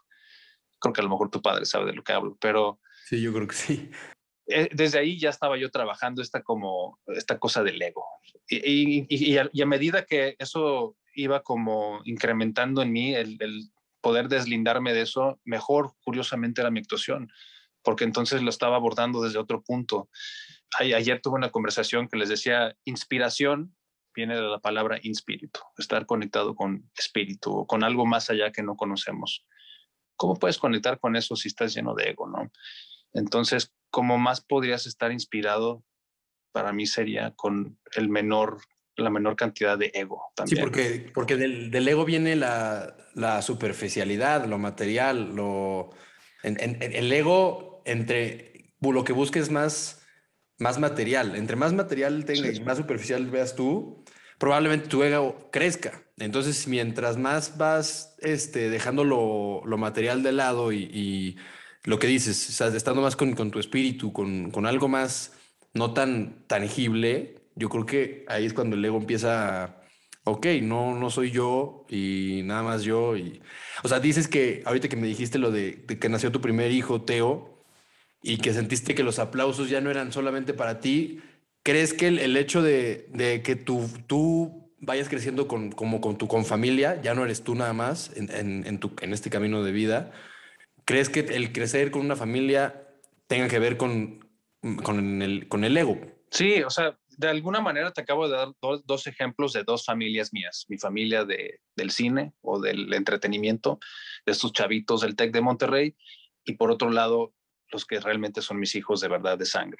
Creo 0.80 0.92
que 0.92 1.02
a 1.02 1.04
lo 1.04 1.10
mejor 1.10 1.30
tu 1.30 1.42
padre 1.42 1.66
sabe 1.66 1.86
de 1.86 1.92
lo 1.92 2.02
que 2.02 2.12
hablo, 2.12 2.36
pero 2.40 2.80
Sí, 3.06 3.20
yo 3.20 3.32
creo 3.32 3.46
que 3.46 3.54
sí. 3.54 3.90
eh, 4.46 4.68
desde 4.72 4.98
ahí 4.98 5.18
ya 5.18 5.28
estaba 5.30 5.56
yo 5.58 5.70
trabajando 5.70 6.22
esta 6.22 6.42
como 6.42 6.98
esta 7.06 7.38
cosa 7.38 7.62
del 7.62 7.80
ego. 7.80 8.04
Y, 8.48 9.00
y- 9.00 9.06
y- 9.08 9.38
a, 9.38 9.48
y 9.52 9.62
a 9.62 9.66
medida 9.66 10.04
que 10.04 10.36
eso 10.38 10.96
iba 11.14 11.42
como 11.42 12.00
incrementando 12.04 12.82
en 12.82 12.92
mí 12.92 13.14
el, 13.14 13.36
el 13.40 13.70
poder 14.00 14.28
deslindarme 14.28 14.92
de 14.92 15.02
eso 15.02 15.40
mejor 15.44 15.92
curiosamente 16.02 16.60
era 16.60 16.70
mi 16.70 16.80
actuación 16.80 17.30
porque 17.82 18.04
entonces 18.04 18.42
lo 18.42 18.50
estaba 18.50 18.76
abordando 18.76 19.22
desde 19.22 19.38
otro 19.38 19.62
punto. 19.62 20.08
Ay- 20.78 20.94
ayer 20.94 21.20
tuve 21.20 21.34
una 21.36 21.50
conversación 21.50 22.08
que 22.08 22.16
les 22.16 22.28
decía 22.30 22.76
inspiración 22.84 23.76
viene 24.14 24.34
de 24.36 24.42
la 24.42 24.60
palabra 24.60 24.98
inspíritu 25.02 25.60
estar 25.76 26.06
conectado 26.06 26.54
con 26.54 26.90
espíritu 26.96 27.52
o 27.58 27.66
con 27.66 27.84
algo 27.84 28.06
más 28.06 28.30
allá 28.30 28.50
que 28.52 28.62
no 28.62 28.76
conocemos. 28.76 29.44
Cómo 30.16 30.36
puedes 30.36 30.58
conectar 30.58 30.98
con 31.00 31.16
eso 31.16 31.34
si 31.36 31.48
estás 31.48 31.74
lleno 31.74 31.94
de 31.94 32.10
ego 32.10 32.28
no 32.28 32.50
entonces, 33.14 33.72
como 33.90 34.18
más 34.18 34.40
podrías 34.40 34.86
estar 34.86 35.12
inspirado, 35.12 35.84
para 36.52 36.72
mí 36.72 36.86
sería 36.86 37.32
con 37.34 37.78
el 37.96 38.08
menor 38.08 38.58
la 38.96 39.10
menor 39.10 39.36
cantidad 39.36 39.76
de 39.76 39.90
ego 39.94 40.22
también. 40.36 40.56
Sí, 40.56 40.62
porque, 40.62 41.10
porque 41.12 41.36
del, 41.36 41.70
del 41.70 41.88
ego 41.88 42.04
viene 42.04 42.36
la, 42.36 42.96
la, 43.14 43.42
superficialidad, 43.42 44.46
lo 44.46 44.58
material, 44.58 45.34
lo... 45.34 45.90
En, 46.42 46.56
en, 46.60 46.80
el 46.80 47.12
ego, 47.12 47.82
entre 47.86 48.74
lo 48.80 49.02
que 49.02 49.12
busques 49.12 49.50
más, 49.50 50.02
más 50.58 50.78
material, 50.78 51.36
entre 51.36 51.56
más 51.56 51.72
material 51.72 52.24
tengas 52.24 52.54
y 52.54 52.60
más 52.60 52.76
superficial 52.76 53.26
veas 53.30 53.56
tú, 53.56 54.04
probablemente 54.38 54.88
tu 54.88 55.02
ego 55.02 55.48
crezca. 55.50 56.02
Entonces, 56.18 56.68
mientras 56.68 57.16
más 57.16 57.56
vas 57.56 58.14
este, 58.20 58.68
dejando 58.68 59.04
lo, 59.04 59.62
lo 59.64 59.78
material 59.78 60.22
de 60.22 60.32
lado 60.32 60.70
y, 60.70 60.84
y, 60.84 61.36
lo 61.84 61.98
que 61.98 62.06
dices, 62.06 62.48
o 62.48 62.52
sea, 62.52 62.68
estando 62.68 63.02
más 63.02 63.14
con, 63.16 63.34
con 63.34 63.50
tu 63.50 63.58
espíritu, 63.58 64.12
con, 64.12 64.50
con, 64.50 64.66
algo 64.66 64.88
más 64.88 65.32
no 65.74 65.92
tan 65.92 66.46
tangible, 66.46 67.36
yo 67.56 67.68
creo 67.68 67.86
que 67.86 68.24
ahí 68.28 68.46
es 68.46 68.54
cuando 68.54 68.76
el 68.76 68.84
ego 68.84 68.96
empieza 68.96 69.64
a, 69.64 69.82
ok, 70.24 70.46
no, 70.62 70.98
no 70.98 71.10
soy 71.10 71.30
yo 71.30 71.84
y 71.88 72.42
nada 72.44 72.62
más 72.62 72.82
yo. 72.82 73.16
Y, 73.16 73.42
o 73.82 73.88
sea, 73.88 74.00
dices 74.00 74.28
que 74.28 74.62
ahorita 74.64 74.88
que 74.88 74.96
me 74.96 75.06
dijiste 75.06 75.38
lo 75.38 75.50
de, 75.50 75.84
de 75.86 75.98
que 75.98 76.08
nació 76.08 76.32
tu 76.32 76.40
primer 76.40 76.72
hijo, 76.72 77.02
Teo, 77.02 77.62
y 78.22 78.38
que 78.38 78.54
sentiste 78.54 78.94
que 78.94 79.02
los 79.02 79.18
aplausos 79.18 79.68
ya 79.68 79.82
no 79.82 79.90
eran 79.90 80.10
solamente 80.10 80.54
para 80.54 80.80
ti, 80.80 81.20
¿crees 81.62 81.92
que 81.92 82.08
el, 82.08 82.18
el 82.18 82.36
hecho 82.38 82.62
de, 82.62 83.08
de, 83.12 83.42
que 83.42 83.56
tú, 83.56 83.86
tú 84.06 84.72
vayas 84.80 85.10
creciendo 85.10 85.46
con, 85.46 85.70
como 85.70 86.00
con 86.00 86.16
tu 86.16 86.26
con 86.28 86.46
familia, 86.46 87.00
ya 87.02 87.14
no 87.14 87.24
eres 87.24 87.42
tú 87.42 87.54
nada 87.54 87.74
más 87.74 88.10
en, 88.16 88.30
en, 88.34 88.66
en, 88.66 88.78
tu, 88.78 88.92
en 89.02 89.12
este 89.12 89.28
camino 89.28 89.62
de 89.62 89.72
vida, 89.72 90.12
¿crees 90.84 91.08
que 91.08 91.20
el 91.20 91.52
crecer 91.52 91.90
con 91.90 92.02
una 92.02 92.16
familia 92.16 92.88
tenga 93.26 93.48
que 93.48 93.58
ver 93.58 93.76
con, 93.76 94.28
con, 94.82 95.22
el, 95.22 95.48
con 95.48 95.64
el 95.64 95.76
ego? 95.76 95.98
Sí, 96.30 96.62
o 96.62 96.70
sea, 96.70 96.98
de 97.16 97.28
alguna 97.28 97.60
manera 97.60 97.92
te 97.92 98.00
acabo 98.00 98.28
de 98.28 98.36
dar 98.36 98.48
dos, 98.60 98.84
dos, 98.86 99.06
ejemplos 99.06 99.52
de 99.52 99.62
dos 99.62 99.84
familias 99.84 100.32
mías. 100.32 100.64
Mi 100.68 100.78
familia 100.78 101.24
de, 101.24 101.60
del 101.76 101.90
cine 101.90 102.32
o 102.40 102.60
del 102.60 102.92
entretenimiento, 102.92 103.78
de 104.26 104.32
estos 104.32 104.52
chavitos 104.52 105.00
del 105.02 105.16
TEC 105.16 105.32
de 105.32 105.40
Monterrey, 105.40 105.96
y 106.44 106.54
por 106.54 106.70
otro 106.70 106.90
lado, 106.90 107.32
los 107.70 107.84
que 107.84 108.00
realmente 108.00 108.42
son 108.42 108.58
mis 108.58 108.74
hijos 108.74 109.00
de 109.00 109.08
verdad 109.08 109.38
de 109.38 109.46
sangre. 109.46 109.78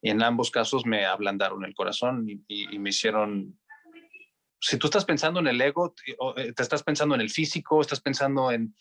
Y 0.00 0.10
en 0.10 0.22
ambos 0.22 0.50
casos 0.50 0.84
me 0.86 1.06
ablandaron 1.06 1.64
el 1.64 1.74
corazón 1.74 2.26
y, 2.28 2.78
me 2.78 2.90
hicieron... 2.90 3.58
Si 4.60 4.78
tú 4.78 4.86
estás 4.86 5.04
pensando 5.04 5.40
en 5.40 5.48
el 5.48 5.60
ego, 5.60 5.94
eh, 6.36 6.52
te 6.52 6.62
estás 6.62 6.82
pensando 6.82 7.14
en 7.14 7.20
el 7.20 7.30
físico, 7.30 7.80
estás 7.80 8.00
pensando 8.00 8.50
en, 8.50 8.74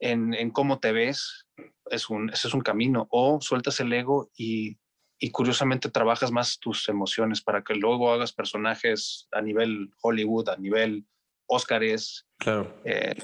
en, 0.00 0.34
en 0.34 0.50
cómo 0.50 0.80
te 0.80 0.92
ves, 0.92 1.46
es 1.90 2.10
un, 2.10 2.30
ese 2.30 2.48
es 2.48 2.54
un 2.54 2.62
camino. 2.62 3.06
O 3.10 3.40
sueltas 3.40 3.78
el 3.80 3.92
ego 3.92 4.30
y 4.36 4.76
y 5.22 5.30
curiosamente 5.30 5.90
trabajas 5.90 6.32
más 6.32 6.58
tus 6.58 6.88
emociones 6.88 7.42
para 7.42 7.62
que 7.62 7.74
luego 7.74 8.10
hagas 8.10 8.32
personajes 8.32 9.28
a 9.32 9.42
nivel 9.42 9.90
Hollywood, 10.00 10.48
a 10.48 10.56
nivel 10.56 11.04
Óscares. 11.46 12.26
Claro. 12.38 12.80
Eh, 12.84 13.14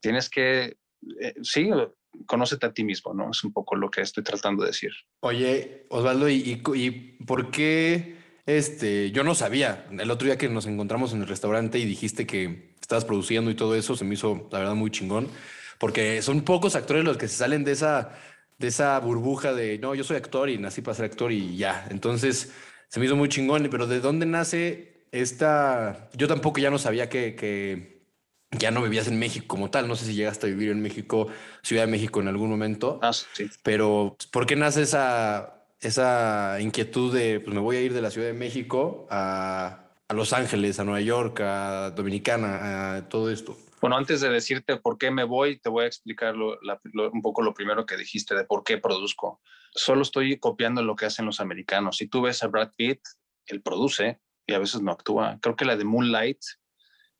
tienes 0.00 0.28
que, 0.28 0.76
eh, 1.20 1.34
sí, 1.42 1.70
conócete 2.26 2.66
a 2.66 2.72
ti 2.74 2.84
mismo, 2.84 3.14
¿no? 3.14 3.30
Es 3.30 3.42
un 3.44 3.52
poco 3.52 3.76
lo 3.76 3.90
que 3.90 4.02
estoy 4.02 4.22
tratando 4.22 4.62
de 4.62 4.68
decir. 4.68 4.92
Oye, 5.20 5.86
Osvaldo, 5.88 6.28
¿y, 6.28 6.34
y, 6.34 6.62
y 6.74 6.90
por 7.24 7.50
qué? 7.50 8.18
Este, 8.44 9.10
yo 9.10 9.24
no 9.24 9.34
sabía. 9.34 9.86
El 9.90 10.10
otro 10.10 10.26
día 10.26 10.36
que 10.36 10.50
nos 10.50 10.66
encontramos 10.66 11.14
en 11.14 11.22
el 11.22 11.28
restaurante 11.28 11.78
y 11.78 11.86
dijiste 11.86 12.26
que 12.26 12.74
estabas 12.78 13.06
produciendo 13.06 13.50
y 13.50 13.54
todo 13.54 13.74
eso, 13.74 13.96
se 13.96 14.04
me 14.04 14.14
hizo, 14.14 14.48
la 14.52 14.58
verdad, 14.58 14.74
muy 14.74 14.90
chingón. 14.90 15.28
Porque 15.82 16.22
son 16.22 16.42
pocos 16.42 16.76
actores 16.76 17.02
los 17.02 17.16
que 17.16 17.26
se 17.26 17.38
salen 17.38 17.64
de 17.64 17.72
esa 17.72 18.12
de 18.56 18.68
esa 18.68 19.00
burbuja 19.00 19.52
de 19.52 19.78
no, 19.78 19.96
yo 19.96 20.04
soy 20.04 20.16
actor 20.16 20.48
y 20.48 20.56
nací 20.56 20.80
para 20.80 20.94
ser 20.94 21.06
actor 21.06 21.32
y 21.32 21.56
ya. 21.56 21.88
Entonces 21.90 22.52
se 22.86 23.00
me 23.00 23.06
hizo 23.06 23.16
muy 23.16 23.28
chingón, 23.28 23.66
pero 23.68 23.88
¿de 23.88 23.98
dónde 23.98 24.24
nace 24.24 25.06
esta? 25.10 26.08
Yo 26.14 26.28
tampoco 26.28 26.60
ya 26.60 26.70
no 26.70 26.78
sabía 26.78 27.08
que, 27.08 27.34
que 27.34 28.04
ya 28.52 28.70
no 28.70 28.80
vivías 28.80 29.08
en 29.08 29.18
México 29.18 29.46
como 29.48 29.70
tal. 29.70 29.88
No 29.88 29.96
sé 29.96 30.06
si 30.06 30.14
llegaste 30.14 30.46
a 30.46 30.50
vivir 30.50 30.70
en 30.70 30.80
México, 30.80 31.26
Ciudad 31.64 31.82
de 31.82 31.90
México 31.90 32.20
en 32.20 32.28
algún 32.28 32.48
momento. 32.48 33.00
Ah, 33.02 33.12
sí. 33.12 33.50
Pero 33.64 34.16
¿por 34.30 34.46
qué 34.46 34.54
nace 34.54 34.82
esa, 34.82 35.64
esa 35.80 36.58
inquietud 36.60 37.12
de 37.12 37.40
pues 37.40 37.56
me 37.56 37.60
voy 37.60 37.74
a 37.74 37.80
ir 37.80 37.92
de 37.92 38.02
la 38.02 38.12
Ciudad 38.12 38.28
de 38.28 38.34
México 38.34 39.08
a, 39.10 39.81
a 40.12 40.14
Los 40.14 40.34
Ángeles, 40.34 40.78
a 40.78 40.84
Nueva 40.84 41.00
York, 41.00 41.40
a 41.40 41.90
Dominicana, 41.90 42.96
a 42.96 43.08
todo 43.08 43.30
esto? 43.30 43.56
Bueno, 43.80 43.96
antes 43.96 44.20
de 44.20 44.28
decirte 44.28 44.76
por 44.76 44.98
qué 44.98 45.10
me 45.10 45.24
voy, 45.24 45.58
te 45.58 45.70
voy 45.70 45.84
a 45.84 45.86
explicar 45.86 46.34
un 46.36 47.22
poco 47.22 47.40
lo 47.40 47.54
primero 47.54 47.86
que 47.86 47.96
dijiste 47.96 48.34
de 48.34 48.44
por 48.44 48.62
qué 48.62 48.76
produzco. 48.76 49.40
Solo 49.74 50.02
estoy 50.02 50.38
copiando 50.38 50.82
lo 50.82 50.96
que 50.96 51.06
hacen 51.06 51.24
los 51.24 51.40
americanos. 51.40 51.96
Si 51.96 52.08
tú 52.08 52.20
ves 52.20 52.42
a 52.42 52.48
Brad 52.48 52.72
Pitt, 52.76 53.00
él 53.46 53.62
produce 53.62 54.20
y 54.46 54.52
a 54.52 54.58
veces 54.58 54.82
no 54.82 54.92
actúa. 54.92 55.38
Creo 55.40 55.56
que 55.56 55.64
la 55.64 55.76
de 55.76 55.84
Moonlight, 55.84 56.40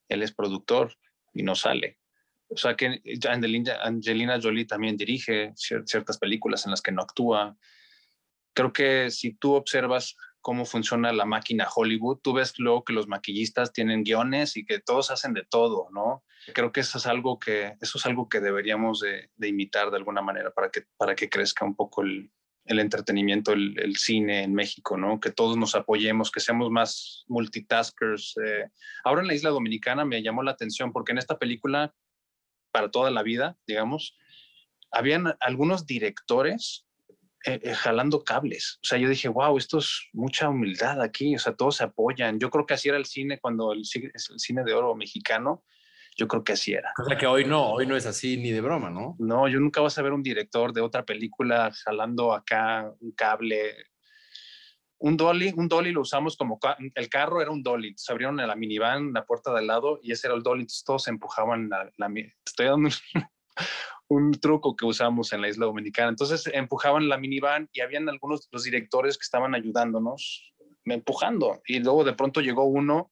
él 0.08 0.22
es 0.22 0.32
productor 0.32 0.94
y 1.32 1.42
no 1.44 1.54
sale. 1.54 1.98
O 2.48 2.58
sea 2.58 2.76
que 2.76 3.00
Angelina 3.26 4.38
Jolie 4.40 4.66
también 4.66 4.98
dirige 4.98 5.54
ciertas 5.56 6.18
películas 6.18 6.66
en 6.66 6.72
las 6.72 6.82
que 6.82 6.92
no 6.92 7.00
actúa. 7.00 7.56
Creo 8.54 8.72
que 8.72 9.10
si 9.10 9.34
tú 9.34 9.54
observas 9.54 10.16
cómo 10.42 10.66
funciona 10.66 11.12
la 11.12 11.24
máquina 11.24 11.68
Hollywood. 11.74 12.18
Tú 12.18 12.34
ves 12.34 12.58
luego 12.58 12.84
que 12.84 12.92
los 12.92 13.08
maquillistas 13.08 13.72
tienen 13.72 14.02
guiones 14.02 14.56
y 14.56 14.66
que 14.66 14.80
todos 14.80 15.10
hacen 15.10 15.32
de 15.32 15.44
todo, 15.44 15.88
¿no? 15.92 16.24
Creo 16.52 16.72
que 16.72 16.80
eso 16.80 16.98
es 16.98 17.06
algo 17.06 17.38
que, 17.38 17.76
eso 17.80 17.96
es 17.96 18.04
algo 18.04 18.28
que 18.28 18.40
deberíamos 18.40 19.00
de, 19.00 19.30
imitar 19.48 19.90
de 19.90 19.96
alguna 19.96 20.20
manera 20.20 20.50
para 20.50 20.70
que, 20.70 20.82
para 20.96 21.14
que 21.14 21.30
crezca 21.30 21.64
un 21.64 21.76
poco 21.76 22.02
el, 22.02 22.32
el 22.64 22.80
entretenimiento, 22.80 23.52
el, 23.52 23.78
el, 23.78 23.96
cine 23.96 24.42
en 24.42 24.52
México, 24.52 24.96
¿no? 24.96 25.20
Que 25.20 25.30
todos 25.30 25.56
nos 25.56 25.76
apoyemos, 25.76 26.32
que 26.32 26.40
seamos 26.40 26.70
más 26.70 27.24
multitaskers. 27.28 28.34
Eh. 28.44 28.68
Ahora 29.04 29.22
en 29.22 29.28
la 29.28 29.34
isla 29.34 29.50
dominicana 29.50 30.04
me 30.04 30.22
llamó 30.22 30.42
la 30.42 30.50
atención 30.50 30.92
porque 30.92 31.12
en 31.12 31.18
esta 31.18 31.38
película, 31.38 31.94
para 32.72 32.90
toda 32.90 33.12
la 33.12 33.22
vida, 33.22 33.56
digamos, 33.66 34.18
habían 34.90 35.36
algunos 35.40 35.86
directores 35.86 36.84
eh, 37.44 37.60
eh, 37.62 37.74
jalando 37.74 38.22
cables. 38.22 38.78
O 38.82 38.86
sea, 38.86 38.98
yo 38.98 39.08
dije, 39.08 39.28
wow, 39.28 39.56
esto 39.58 39.78
es 39.78 40.08
mucha 40.12 40.48
humildad 40.48 41.00
aquí. 41.00 41.34
O 41.34 41.38
sea, 41.38 41.54
todos 41.54 41.76
se 41.76 41.84
apoyan. 41.84 42.38
Yo 42.38 42.50
creo 42.50 42.66
que 42.66 42.74
así 42.74 42.88
era 42.88 42.98
el 42.98 43.06
cine 43.06 43.40
cuando 43.40 43.72
el, 43.72 43.82
el 43.94 44.40
cine 44.40 44.62
de 44.64 44.74
oro 44.74 44.94
mexicano. 44.94 45.64
Yo 46.16 46.28
creo 46.28 46.44
que 46.44 46.52
así 46.52 46.72
era. 46.72 46.92
O 47.00 47.04
sea, 47.04 47.16
que 47.16 47.26
hoy 47.26 47.44
no, 47.44 47.72
hoy 47.72 47.86
no 47.86 47.96
es 47.96 48.06
así 48.06 48.36
ni 48.36 48.50
de 48.50 48.60
broma, 48.60 48.90
¿no? 48.90 49.16
No, 49.18 49.48
yo 49.48 49.58
nunca 49.58 49.80
vas 49.80 49.96
a 49.98 50.02
ver 50.02 50.12
un 50.12 50.22
director 50.22 50.72
de 50.72 50.82
otra 50.82 51.04
película 51.04 51.72
jalando 51.84 52.32
acá 52.32 52.92
un 53.00 53.12
cable. 53.12 53.74
Un 54.98 55.16
dolly, 55.16 55.52
un 55.56 55.66
dolly 55.66 55.90
lo 55.90 56.02
usamos 56.02 56.36
como 56.36 56.60
el 56.94 57.08
carro 57.08 57.42
era 57.42 57.50
un 57.50 57.62
dolly. 57.62 57.94
Se 57.96 58.12
abrieron 58.12 58.36
la 58.36 58.54
minivan, 58.54 59.12
la 59.12 59.24
puerta 59.24 59.52
de 59.52 59.60
al 59.60 59.66
lado 59.66 59.98
y 60.02 60.12
ese 60.12 60.28
era 60.28 60.36
el 60.36 60.42
dolly. 60.42 60.60
Entonces 60.60 60.84
todos 60.84 61.08
empujaban 61.08 61.68
la, 61.68 61.90
la 61.96 62.12
estoy 62.46 62.66
dando 62.66 62.90
un 64.08 64.32
truco 64.32 64.76
que 64.76 64.84
usamos 64.84 65.32
en 65.32 65.40
la 65.40 65.48
isla 65.48 65.66
dominicana. 65.66 66.10
Entonces 66.10 66.48
empujaban 66.52 67.08
la 67.08 67.18
minivan 67.18 67.68
y 67.72 67.80
habían 67.80 68.08
algunos 68.08 68.42
de 68.42 68.48
los 68.52 68.64
directores 68.64 69.16
que 69.16 69.22
estaban 69.22 69.54
ayudándonos, 69.54 70.52
empujando. 70.84 71.62
Y 71.66 71.80
luego 71.80 72.04
de 72.04 72.12
pronto 72.12 72.40
llegó 72.40 72.64
uno 72.64 73.10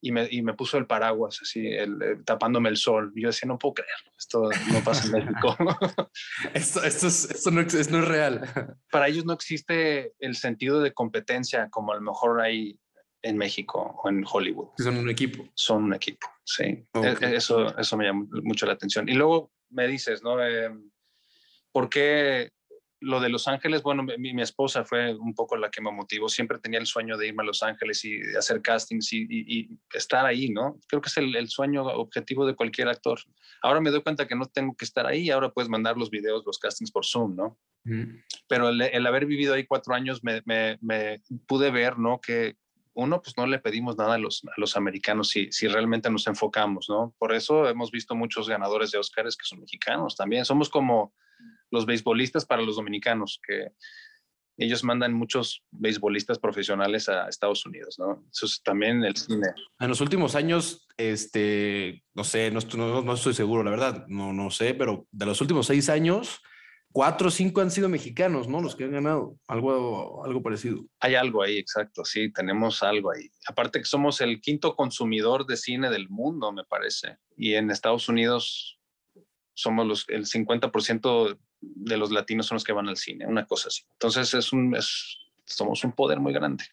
y 0.00 0.12
me, 0.12 0.28
y 0.30 0.42
me 0.42 0.54
puso 0.54 0.78
el 0.78 0.86
paraguas, 0.86 1.40
así, 1.42 1.66
el, 1.66 2.00
el, 2.02 2.24
tapándome 2.24 2.68
el 2.68 2.76
sol. 2.76 3.12
Y 3.14 3.22
yo 3.22 3.28
decía, 3.28 3.48
no 3.48 3.58
puedo 3.58 3.74
creerlo, 3.74 4.12
esto 4.16 4.48
no 4.72 4.84
pasa 4.84 5.06
en 5.06 5.12
México. 5.12 5.56
esto, 6.54 6.82
esto, 6.84 7.06
es, 7.08 7.30
esto 7.30 7.50
no, 7.50 7.60
es, 7.60 7.90
no 7.90 7.98
es 7.98 8.08
real. 8.08 8.76
Para 8.90 9.08
ellos 9.08 9.24
no 9.24 9.32
existe 9.32 10.14
el 10.20 10.36
sentido 10.36 10.80
de 10.80 10.94
competencia 10.94 11.68
como 11.70 11.92
a 11.92 11.96
lo 11.96 12.02
mejor 12.02 12.40
hay 12.40 12.78
en 13.22 13.36
México 13.36 14.00
o 14.02 14.08
en 14.08 14.24
Hollywood. 14.30 14.68
Son 14.78 14.96
un 14.96 15.10
equipo. 15.10 15.48
Son 15.54 15.84
un 15.84 15.94
equipo, 15.94 16.28
sí. 16.44 16.86
Okay. 16.92 17.34
Eso, 17.34 17.76
eso 17.76 17.96
me 17.96 18.06
llama 18.06 18.26
mucho 18.42 18.66
la 18.66 18.72
atención. 18.72 19.08
Y 19.08 19.14
luego 19.14 19.52
me 19.70 19.86
dices, 19.86 20.22
¿no? 20.22 20.42
Eh, 20.44 20.70
¿Por 21.72 21.88
qué 21.88 22.50
lo 23.00 23.20
de 23.20 23.28
Los 23.28 23.46
Ángeles? 23.48 23.82
Bueno, 23.82 24.02
mi, 24.02 24.32
mi, 24.32 24.42
esposa 24.42 24.84
fue 24.84 25.14
un 25.14 25.34
poco 25.34 25.56
la 25.56 25.70
que 25.70 25.80
me 25.80 25.90
motivó. 25.90 26.28
Siempre 26.28 26.58
tenía 26.58 26.78
el 26.78 26.86
sueño 26.86 27.16
de 27.16 27.28
irme 27.28 27.42
a 27.42 27.46
Los 27.46 27.62
Ángeles 27.62 28.04
y 28.04 28.20
hacer 28.36 28.62
castings 28.62 29.12
y, 29.12 29.22
y, 29.22 29.58
y 29.58 29.78
estar 29.92 30.24
ahí, 30.24 30.48
¿no? 30.50 30.78
Creo 30.88 31.00
que 31.00 31.08
es 31.08 31.16
el, 31.16 31.34
el, 31.36 31.48
sueño 31.48 31.84
objetivo 31.84 32.46
de 32.46 32.56
cualquier 32.56 32.88
actor. 32.88 33.20
Ahora 33.62 33.80
me 33.80 33.90
doy 33.90 34.02
cuenta 34.02 34.26
que 34.26 34.36
no 34.36 34.46
tengo 34.46 34.74
que 34.76 34.84
estar 34.84 35.06
ahí. 35.06 35.30
Ahora 35.30 35.50
puedes 35.50 35.68
mandar 35.68 35.96
los 35.96 36.10
videos, 36.10 36.44
los 36.46 36.58
castings 36.58 36.90
por 36.90 37.04
Zoom, 37.04 37.36
¿no? 37.36 37.58
Mm. 37.84 38.22
Pero 38.48 38.68
el, 38.70 38.80
el, 38.82 39.06
haber 39.06 39.26
vivido 39.26 39.54
ahí 39.54 39.66
cuatro 39.66 39.94
años 39.94 40.24
me, 40.24 40.42
me, 40.44 40.78
me 40.80 41.22
pude 41.46 41.70
ver, 41.70 41.98
¿no? 41.98 42.20
Que, 42.20 42.56
uno, 42.98 43.22
pues 43.22 43.36
no 43.36 43.46
le 43.46 43.60
pedimos 43.60 43.96
nada 43.96 44.14
a 44.14 44.18
los, 44.18 44.44
a 44.44 44.60
los 44.60 44.76
americanos 44.76 45.28
si, 45.28 45.52
si, 45.52 45.68
realmente 45.68 46.10
nos 46.10 46.26
enfocamos, 46.26 46.88
¿no? 46.88 47.14
Por 47.16 47.32
eso 47.32 47.68
hemos 47.68 47.92
visto 47.92 48.16
muchos 48.16 48.48
ganadores 48.48 48.90
de 48.90 48.98
Oscars 48.98 49.36
que 49.36 49.46
son 49.46 49.60
mexicanos 49.60 50.16
también. 50.16 50.44
Somos 50.44 50.68
como 50.68 51.14
los 51.70 51.86
beisbolistas 51.86 52.44
para 52.44 52.60
los 52.62 52.74
dominicanos, 52.74 53.40
que 53.46 53.68
ellos 54.56 54.82
mandan 54.82 55.12
muchos 55.12 55.62
beisbolistas 55.70 56.40
profesionales 56.40 57.08
a 57.08 57.28
Estados 57.28 57.64
Unidos, 57.64 58.00
¿no? 58.00 58.24
Eso 58.32 58.46
es 58.46 58.60
también 58.64 59.04
el 59.04 59.16
cine. 59.16 59.46
En 59.78 59.88
los 59.88 60.00
últimos 60.00 60.34
años, 60.34 60.88
este, 60.96 62.02
no 62.14 62.24
sé, 62.24 62.50
no, 62.50 62.58
no, 62.74 63.02
no 63.02 63.12
estoy 63.12 63.34
seguro, 63.34 63.62
la 63.62 63.70
verdad, 63.70 64.06
no, 64.08 64.32
no 64.32 64.50
sé, 64.50 64.74
pero 64.74 65.06
de 65.12 65.26
los 65.26 65.40
últimos 65.40 65.68
seis 65.68 65.88
años, 65.88 66.40
cuatro 66.92 67.28
o 67.28 67.30
cinco 67.30 67.60
han 67.60 67.70
sido 67.70 67.88
mexicanos, 67.88 68.48
¿no? 68.48 68.60
Los 68.60 68.74
que 68.74 68.84
han 68.84 68.92
ganado, 68.92 69.38
algo, 69.46 70.24
algo 70.24 70.42
parecido. 70.42 70.84
Hay 71.00 71.14
algo 71.14 71.42
ahí, 71.42 71.58
exacto, 71.58 72.04
sí, 72.04 72.32
tenemos 72.32 72.82
algo 72.82 73.12
ahí. 73.12 73.30
Aparte 73.46 73.78
que 73.78 73.84
somos 73.84 74.20
el 74.20 74.40
quinto 74.40 74.74
consumidor 74.74 75.46
de 75.46 75.56
cine 75.56 75.90
del 75.90 76.08
mundo, 76.08 76.52
me 76.52 76.64
parece. 76.64 77.18
Y 77.36 77.54
en 77.54 77.70
Estados 77.70 78.08
Unidos 78.08 78.78
somos 79.54 79.86
los, 79.86 80.08
el 80.08 80.26
50% 80.26 81.38
de 81.60 81.96
los 81.96 82.10
latinos 82.10 82.46
son 82.46 82.56
los 82.56 82.64
que 82.64 82.72
van 82.72 82.88
al 82.88 82.96
cine, 82.96 83.26
una 83.26 83.46
cosa 83.46 83.68
así. 83.68 83.82
Entonces 83.92 84.32
es 84.34 84.52
un, 84.52 84.76
es, 84.76 85.18
somos 85.44 85.82
un 85.84 85.92
poder 85.92 86.20
muy 86.20 86.32
grande. 86.32 86.64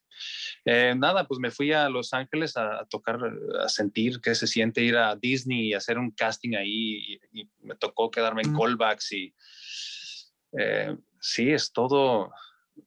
Eh, 0.64 0.96
nada, 0.98 1.28
pues 1.28 1.40
me 1.40 1.52
fui 1.52 1.72
a 1.72 1.90
Los 1.90 2.14
Ángeles 2.14 2.58
a, 2.58 2.86
tocar, 2.90 3.20
a 3.60 3.70
sentir 3.70 4.20
qué 4.22 4.34
se 4.34 4.48
siente 4.48 4.82
ir 4.82 4.98
a 4.98 5.16
Disney 5.16 5.68
y 5.68 5.74
hacer 5.74 5.98
un 5.98 6.12
casting 6.12 6.56
ahí 6.56 7.20
y, 7.32 7.50
me 7.62 7.76
tocó 7.76 8.10
quedarme 8.12 8.44
en 8.44 8.56
callbacks 8.56 9.12
y 9.12 9.34
eh, 10.58 10.96
sí, 11.20 11.52
es 11.52 11.72
todo 11.72 12.32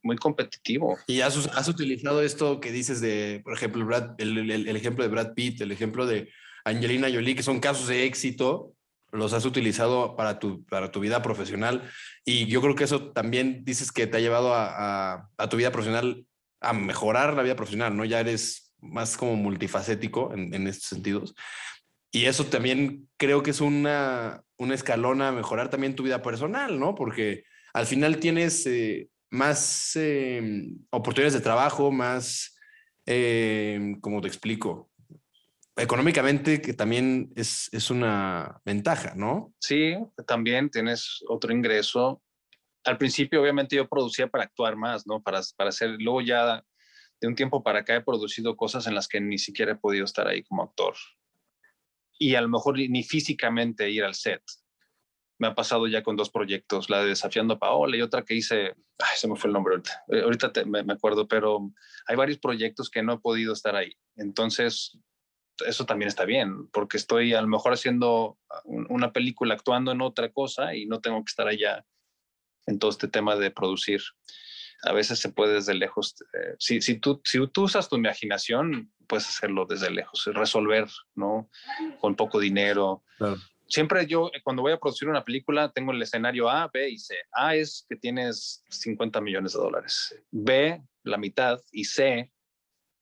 muy 0.03 0.17
competitivo. 0.17 0.97
¿Y 1.07 1.21
has, 1.21 1.47
has, 1.47 1.67
utilizado 1.67 2.21
esto 2.21 2.59
que 2.59 2.71
dices 2.71 3.01
de, 3.01 3.41
por 3.43 3.53
ejemplo, 3.53 3.87
el, 4.17 4.51
el, 4.51 4.75
ejemplo 4.75 5.03
de 5.03 5.09
Brad 5.09 5.33
Pitt, 5.33 5.61
el 5.61 5.71
ejemplo 5.71 6.05
de 6.05 6.29
Angelina 6.63 7.09
Jolie, 7.11 7.35
que 7.35 7.43
son 7.43 7.59
casos 7.59 7.87
de 7.87 8.05
éxito, 8.05 8.73
los 9.11 9.33
has 9.33 9.45
utilizado 9.45 10.15
para 10.15 10.39
tu, 10.39 10.63
para 10.65 10.91
tu 10.91 10.99
vida 10.99 11.21
profesional? 11.21 11.89
Y 12.23 12.45
yo 12.45 12.61
creo 12.61 12.75
que 12.75 12.83
eso 12.83 13.11
también 13.11 13.63
dices 13.65 13.91
que 13.91 14.07
te 14.07 14.17
ha 14.17 14.21
llevado 14.21 14.53
a, 14.53 15.13
a, 15.13 15.29
a 15.37 15.49
tu 15.49 15.57
vida 15.57 15.71
profesional 15.71 16.25
a 16.61 16.73
mejorar 16.73 17.33
la 17.33 17.43
vida 17.43 17.55
profesional, 17.55 17.95
¿no? 17.95 18.05
Ya 18.05 18.19
eres 18.19 18.73
más 18.79 19.17
como 19.17 19.35
multifacético 19.35 20.33
en, 20.33 20.53
en 20.53 20.67
estos 20.67 20.89
sentidos. 20.89 21.35
Y 22.11 22.25
eso 22.25 22.45
también 22.45 23.07
creo 23.17 23.43
que 23.43 23.51
es 23.51 23.61
una, 23.61 24.41
una 24.57 24.75
escalón 24.75 25.21
a 25.21 25.31
mejorar 25.31 25.69
también 25.69 25.95
tu 25.95 26.03
vida 26.03 26.21
personal, 26.21 26.79
¿no? 26.79 26.95
Porque 26.95 27.43
al 27.73 27.85
final 27.85 28.19
tienes 28.19 28.65
eh, 28.65 29.09
más 29.29 29.95
eh, 29.95 30.71
oportunidades 30.89 31.33
de 31.33 31.41
trabajo, 31.41 31.91
más, 31.91 32.57
eh, 33.05 33.95
como 34.01 34.21
te 34.21 34.27
explico, 34.27 34.91
económicamente 35.75 36.61
que 36.61 36.73
también 36.73 37.31
es, 37.35 37.69
es 37.71 37.89
una 37.89 38.61
ventaja, 38.65 39.13
¿no? 39.15 39.53
Sí, 39.59 39.95
también 40.27 40.69
tienes 40.69 41.23
otro 41.27 41.53
ingreso 41.53 42.21
al 42.85 42.97
principio 42.97 43.41
obviamente 43.41 43.75
yo 43.75 43.87
producía 43.87 44.27
para 44.27 44.45
actuar 44.45 44.75
más, 44.75 45.05
¿no? 45.05 45.21
Para, 45.21 45.41
para 45.55 45.69
hacer, 45.69 45.91
luego 45.99 46.21
ya 46.21 46.63
de 47.21 47.27
un 47.27 47.35
tiempo 47.35 47.63
para 47.63 47.79
acá 47.79 47.95
he 47.95 48.01
producido 48.01 48.55
cosas 48.55 48.87
en 48.87 48.95
las 48.95 49.07
que 49.07 49.19
ni 49.19 49.37
siquiera 49.37 49.73
he 49.73 49.75
podido 49.75 50.05
estar 50.05 50.27
ahí 50.27 50.43
como 50.43 50.63
actor. 50.63 50.95
Y 52.17 52.35
a 52.35 52.41
lo 52.41 52.49
mejor 52.49 52.77
ni 52.77 53.03
físicamente 53.03 53.89
ir 53.89 54.03
al 54.03 54.15
set. 54.15 54.41
Me 55.39 55.47
ha 55.47 55.55
pasado 55.55 55.87
ya 55.87 56.03
con 56.03 56.15
dos 56.15 56.29
proyectos, 56.29 56.89
la 56.89 57.01
de 57.01 57.09
Desafiando 57.09 57.55
a 57.55 57.59
Paola 57.59 57.97
y 57.97 58.01
otra 58.01 58.23
que 58.23 58.35
hice, 58.35 58.75
ay, 58.99 59.15
se 59.15 59.27
me 59.27 59.35
fue 59.35 59.47
el 59.47 59.53
nombre 59.53 59.73
ahorita, 59.73 60.03
eh, 60.09 60.21
ahorita 60.21 60.51
me, 60.65 60.83
me 60.83 60.93
acuerdo, 60.93 61.27
pero 61.27 61.71
hay 62.05 62.15
varios 62.15 62.37
proyectos 62.37 62.89
que 62.89 63.01
no 63.01 63.13
he 63.13 63.19
podido 63.19 63.53
estar 63.53 63.75
ahí. 63.75 63.95
Entonces, 64.15 64.99
eso 65.65 65.85
también 65.85 66.07
está 66.07 66.25
bien, 66.25 66.67
porque 66.67 66.97
estoy 66.97 67.33
a 67.33 67.41
lo 67.41 67.47
mejor 67.47 67.73
haciendo 67.73 68.37
una 68.65 69.11
película, 69.11 69.53
actuando 69.53 69.91
en 69.91 70.01
otra 70.01 70.29
cosa 70.31 70.75
y 70.75 70.85
no 70.85 70.99
tengo 70.99 71.23
que 71.23 71.29
estar 71.29 71.47
allá 71.47 71.85
en 72.65 72.79
todo 72.79 72.91
este 72.91 73.07
tema 73.07 73.35
de 73.35 73.51
producir. 73.51 74.01
A 74.83 74.93
veces 74.93 75.19
se 75.19 75.29
puede 75.29 75.55
desde 75.55 75.73
lejos. 75.73 76.15
Eh, 76.33 76.55
si, 76.57 76.81
si, 76.81 76.99
tú, 76.99 77.21
si 77.25 77.45
tú 77.47 77.63
usas 77.63 77.89
tu 77.89 77.97
imaginación, 77.97 78.93
puedes 79.07 79.27
hacerlo 79.27 79.65
desde 79.65 79.89
lejos, 79.89 80.25
resolver, 80.33 80.87
¿no? 81.15 81.49
Con 81.99 82.15
poco 82.15 82.39
dinero. 82.39 83.03
Siempre 83.69 84.05
yo, 84.07 84.31
cuando 84.43 84.61
voy 84.61 84.73
a 84.73 84.79
producir 84.79 85.07
una 85.07 85.23
película, 85.23 85.71
tengo 85.71 85.91
el 85.91 86.01
escenario 86.01 86.49
A, 86.49 86.69
B 86.73 86.89
y 86.89 86.97
C. 86.97 87.15
A 87.31 87.55
es 87.55 87.85
que 87.87 87.95
tienes 87.95 88.63
50 88.69 89.21
millones 89.21 89.53
de 89.53 89.59
dólares. 89.59 90.15
B, 90.31 90.81
la 91.03 91.17
mitad. 91.17 91.59
Y 91.71 91.85
C, 91.85 92.31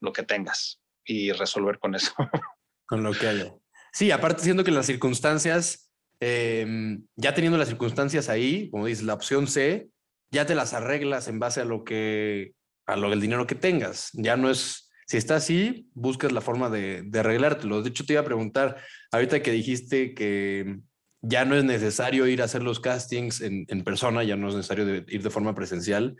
lo 0.02 0.12
que 0.14 0.24
tengas. 0.24 0.82
Y 1.06 1.32
resolver 1.32 1.80
con 1.80 1.96
eso. 1.96 2.14
Con 2.86 3.04
lo 3.04 3.12
que 3.12 3.28
haya. 3.28 3.54
Sí, 3.92 4.12
aparte 4.12 4.44
siendo 4.44 4.64
que 4.64 4.72
las 4.72 4.86
circunstancias 4.86 5.88
Em, 6.20 7.06
ya 7.15 7.34
teniendo 7.34 7.58
las 7.58 7.68
circunstancias 7.68 8.30
ahí, 8.30 8.70
como 8.72 8.88
dices, 8.88 9.04
la 9.04 9.13
opción 9.13 9.48
C, 9.48 9.89
ya 10.32 10.46
te 10.46 10.56
las 10.56 10.74
arreglas 10.74 11.28
en 11.28 11.39
base 11.39 11.62
a 11.62 11.65
lo 11.65 11.84
que, 11.84 12.54
a 12.86 12.96
lo 12.96 13.10
del 13.10 13.22
dinero 13.22 13.46
que 13.46 13.56
tengas. 13.56 14.10
Ya 14.13 14.36
no 14.36 14.50
es, 14.50 14.87
si 15.08 15.15
está 15.15 15.38
así, 15.38 15.89
buscas 15.93 16.34
la 16.34 16.41
forma 16.41 16.70
de, 16.70 17.02
de 17.02 17.20
arreglártelo. 17.20 17.82
De 17.82 17.89
hecho, 17.89 18.06
te 18.06 18.13
iba 18.13 18.22
a 18.22 18.26
preguntar, 18.26 18.78
ahorita 19.12 19.41
que 19.41 19.52
dijiste 19.52 20.13
que 20.13 20.80
ya 21.22 21.46
no 21.46 21.56
es 21.56 21.63
necesario 21.63 22.28
ir 22.28 22.41
a 22.41 22.46
hacer 22.46 22.62
los 22.62 22.82
castings 22.82 23.39
en, 23.39 23.65
en 23.70 23.84
persona, 23.84 24.24
ya 24.24 24.36
no 24.36 24.50
es 24.50 24.56
necesario 24.56 25.04
ir 25.08 25.24
de 25.24 25.30
forma 25.30 25.56
presencial, 25.56 26.17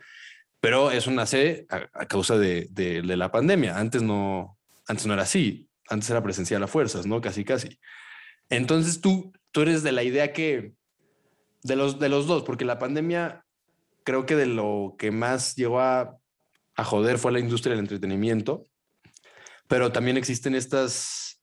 pero 0.60 0.90
es 0.90 1.06
una 1.06 1.26
C 1.26 1.66
a, 1.68 2.06
causa 2.06 2.38
de, 2.38 2.66
de, 2.70 3.02
de, 3.02 3.16
la 3.16 3.30
pandemia. 3.30 3.78
Antes 3.78 4.02
no, 4.02 4.58
antes 4.86 5.06
no 5.06 5.12
era 5.12 5.22
así, 5.22 5.68
antes 5.90 6.08
era 6.08 6.22
presencial 6.22 6.62
a 6.62 6.66
fuerzas, 6.66 7.06
¿no? 7.06 7.20
Casi, 7.20 7.44
casi. 7.44 7.78
Entonces 8.48 9.02
tú, 9.02 9.32
tú 9.52 9.60
eres 9.60 9.82
de 9.82 9.92
la 9.92 10.02
idea 10.02 10.32
que, 10.32 10.72
de 11.62 11.76
los, 11.76 11.98
de 11.98 12.08
los 12.08 12.26
dos, 12.26 12.42
porque 12.42 12.64
la 12.64 12.78
pandemia 12.78 13.44
creo 14.02 14.24
que 14.24 14.34
de 14.34 14.46
lo 14.46 14.96
que 14.98 15.10
más 15.10 15.56
llegó 15.56 15.80
a, 15.80 16.16
a 16.74 16.84
joder 16.84 17.18
fue 17.18 17.32
la 17.32 17.40
industria 17.40 17.72
del 17.72 17.80
entretenimiento, 17.80 18.66
pero 19.68 19.92
también 19.92 20.16
existen 20.16 20.54
estas 20.54 21.40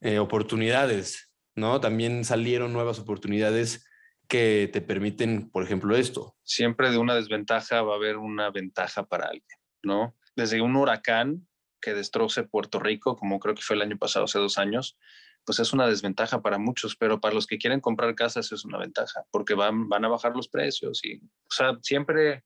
eh, 0.00 0.18
oportunidades, 0.18 1.30
¿no? 1.54 1.80
También 1.80 2.24
salieron 2.24 2.72
nuevas 2.72 2.98
oportunidades 2.98 3.86
que 4.28 4.68
te 4.72 4.80
permiten, 4.80 5.50
por 5.50 5.64
ejemplo, 5.64 5.96
esto. 5.96 6.36
Siempre 6.42 6.90
de 6.90 6.98
una 6.98 7.14
desventaja 7.14 7.82
va 7.82 7.94
a 7.94 7.96
haber 7.96 8.16
una 8.16 8.50
ventaja 8.50 9.06
para 9.06 9.26
alguien, 9.26 9.58
¿no? 9.82 10.16
Desde 10.36 10.60
un 10.60 10.76
huracán 10.76 11.46
que 11.80 11.94
destroce 11.94 12.44
Puerto 12.44 12.78
Rico, 12.78 13.16
como 13.16 13.38
creo 13.38 13.54
que 13.54 13.62
fue 13.62 13.76
el 13.76 13.82
año 13.82 13.98
pasado, 13.98 14.24
hace 14.24 14.38
dos 14.38 14.58
años, 14.58 14.98
pues 15.44 15.58
es 15.58 15.72
una 15.72 15.86
desventaja 15.86 16.40
para 16.40 16.58
muchos, 16.58 16.96
pero 16.96 17.20
para 17.20 17.34
los 17.34 17.46
que 17.46 17.58
quieren 17.58 17.80
comprar 17.80 18.14
casas 18.14 18.50
es 18.52 18.64
una 18.64 18.78
ventaja, 18.78 19.24
porque 19.30 19.54
van, 19.54 19.88
van 19.88 20.04
a 20.04 20.08
bajar 20.08 20.34
los 20.34 20.48
precios 20.48 21.04
y, 21.04 21.16
o 21.16 21.50
sea, 21.50 21.78
siempre 21.82 22.44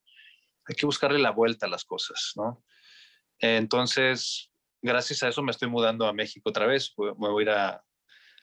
hay 0.67 0.75
que 0.77 0.87
buscarle 0.87 1.19
la 1.19 1.31
vuelta 1.31 1.67
a 1.67 1.69
las 1.69 1.85
cosas, 1.85 2.33
¿no? 2.37 2.65
Entonces, 3.39 4.51
gracias 4.83 5.23
a 5.23 5.29
eso 5.29 5.43
me 5.43 5.51
estoy 5.51 5.69
mudando 5.69 6.07
a 6.07 6.13
México 6.13 6.51
otra 6.51 6.67
vez, 6.67 6.93
me 6.97 7.13
voy 7.13 7.43
a 7.43 7.45
ir 7.45 7.51
a, 7.51 7.85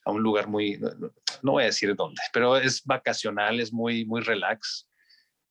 un 0.08 0.22
lugar 0.22 0.48
muy, 0.48 0.78
no, 1.42 1.54
voy 1.54 1.64
a 1.64 1.68
decir 1.68 1.96
dónde, 1.96 2.22
pero 2.32 2.58
es 2.58 2.84
vacacional, 2.84 3.60
es 3.60 3.74
muy, 3.74 4.06
muy 4.06 4.22
relax 4.22 4.88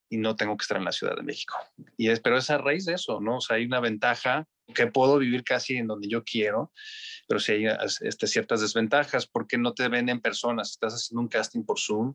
y 0.08 0.16
no 0.16 0.36
tengo 0.36 0.56
que 0.56 0.62
estar 0.62 0.76
en 0.76 0.84
la 0.84 0.92
Ciudad 0.92 1.16
de 1.16 1.24
México. 1.24 1.56
Y 1.96 2.08
es, 2.08 2.20
pero 2.20 2.38
es 2.38 2.48
a 2.50 2.58
raíz 2.58 2.84
de 2.84 2.94
eso, 2.94 3.20
¿no? 3.20 3.38
O 3.38 3.40
sea, 3.40 3.56
hay 3.56 3.64
una 3.64 3.80
ventaja 3.80 4.46
que 4.72 4.86
puedo 4.86 5.18
vivir 5.18 5.42
casi 5.42 5.76
en 5.76 5.88
donde 5.88 6.08
yo 6.08 6.22
quiero, 6.22 6.72
pero 7.26 7.40
si 7.40 7.52
hay 7.52 7.66
este, 8.02 8.28
ciertas 8.28 8.60
desventajas, 8.60 9.26
porque 9.26 9.58
no 9.58 9.74
te 9.74 9.88
ven 9.88 10.08
en 10.08 10.20
persona, 10.20 10.64
si 10.64 10.72
estás 10.72 10.94
haciendo 10.94 11.20
un 11.20 11.28
casting 11.28 11.64
por 11.64 11.80
Zoom, 11.80 12.14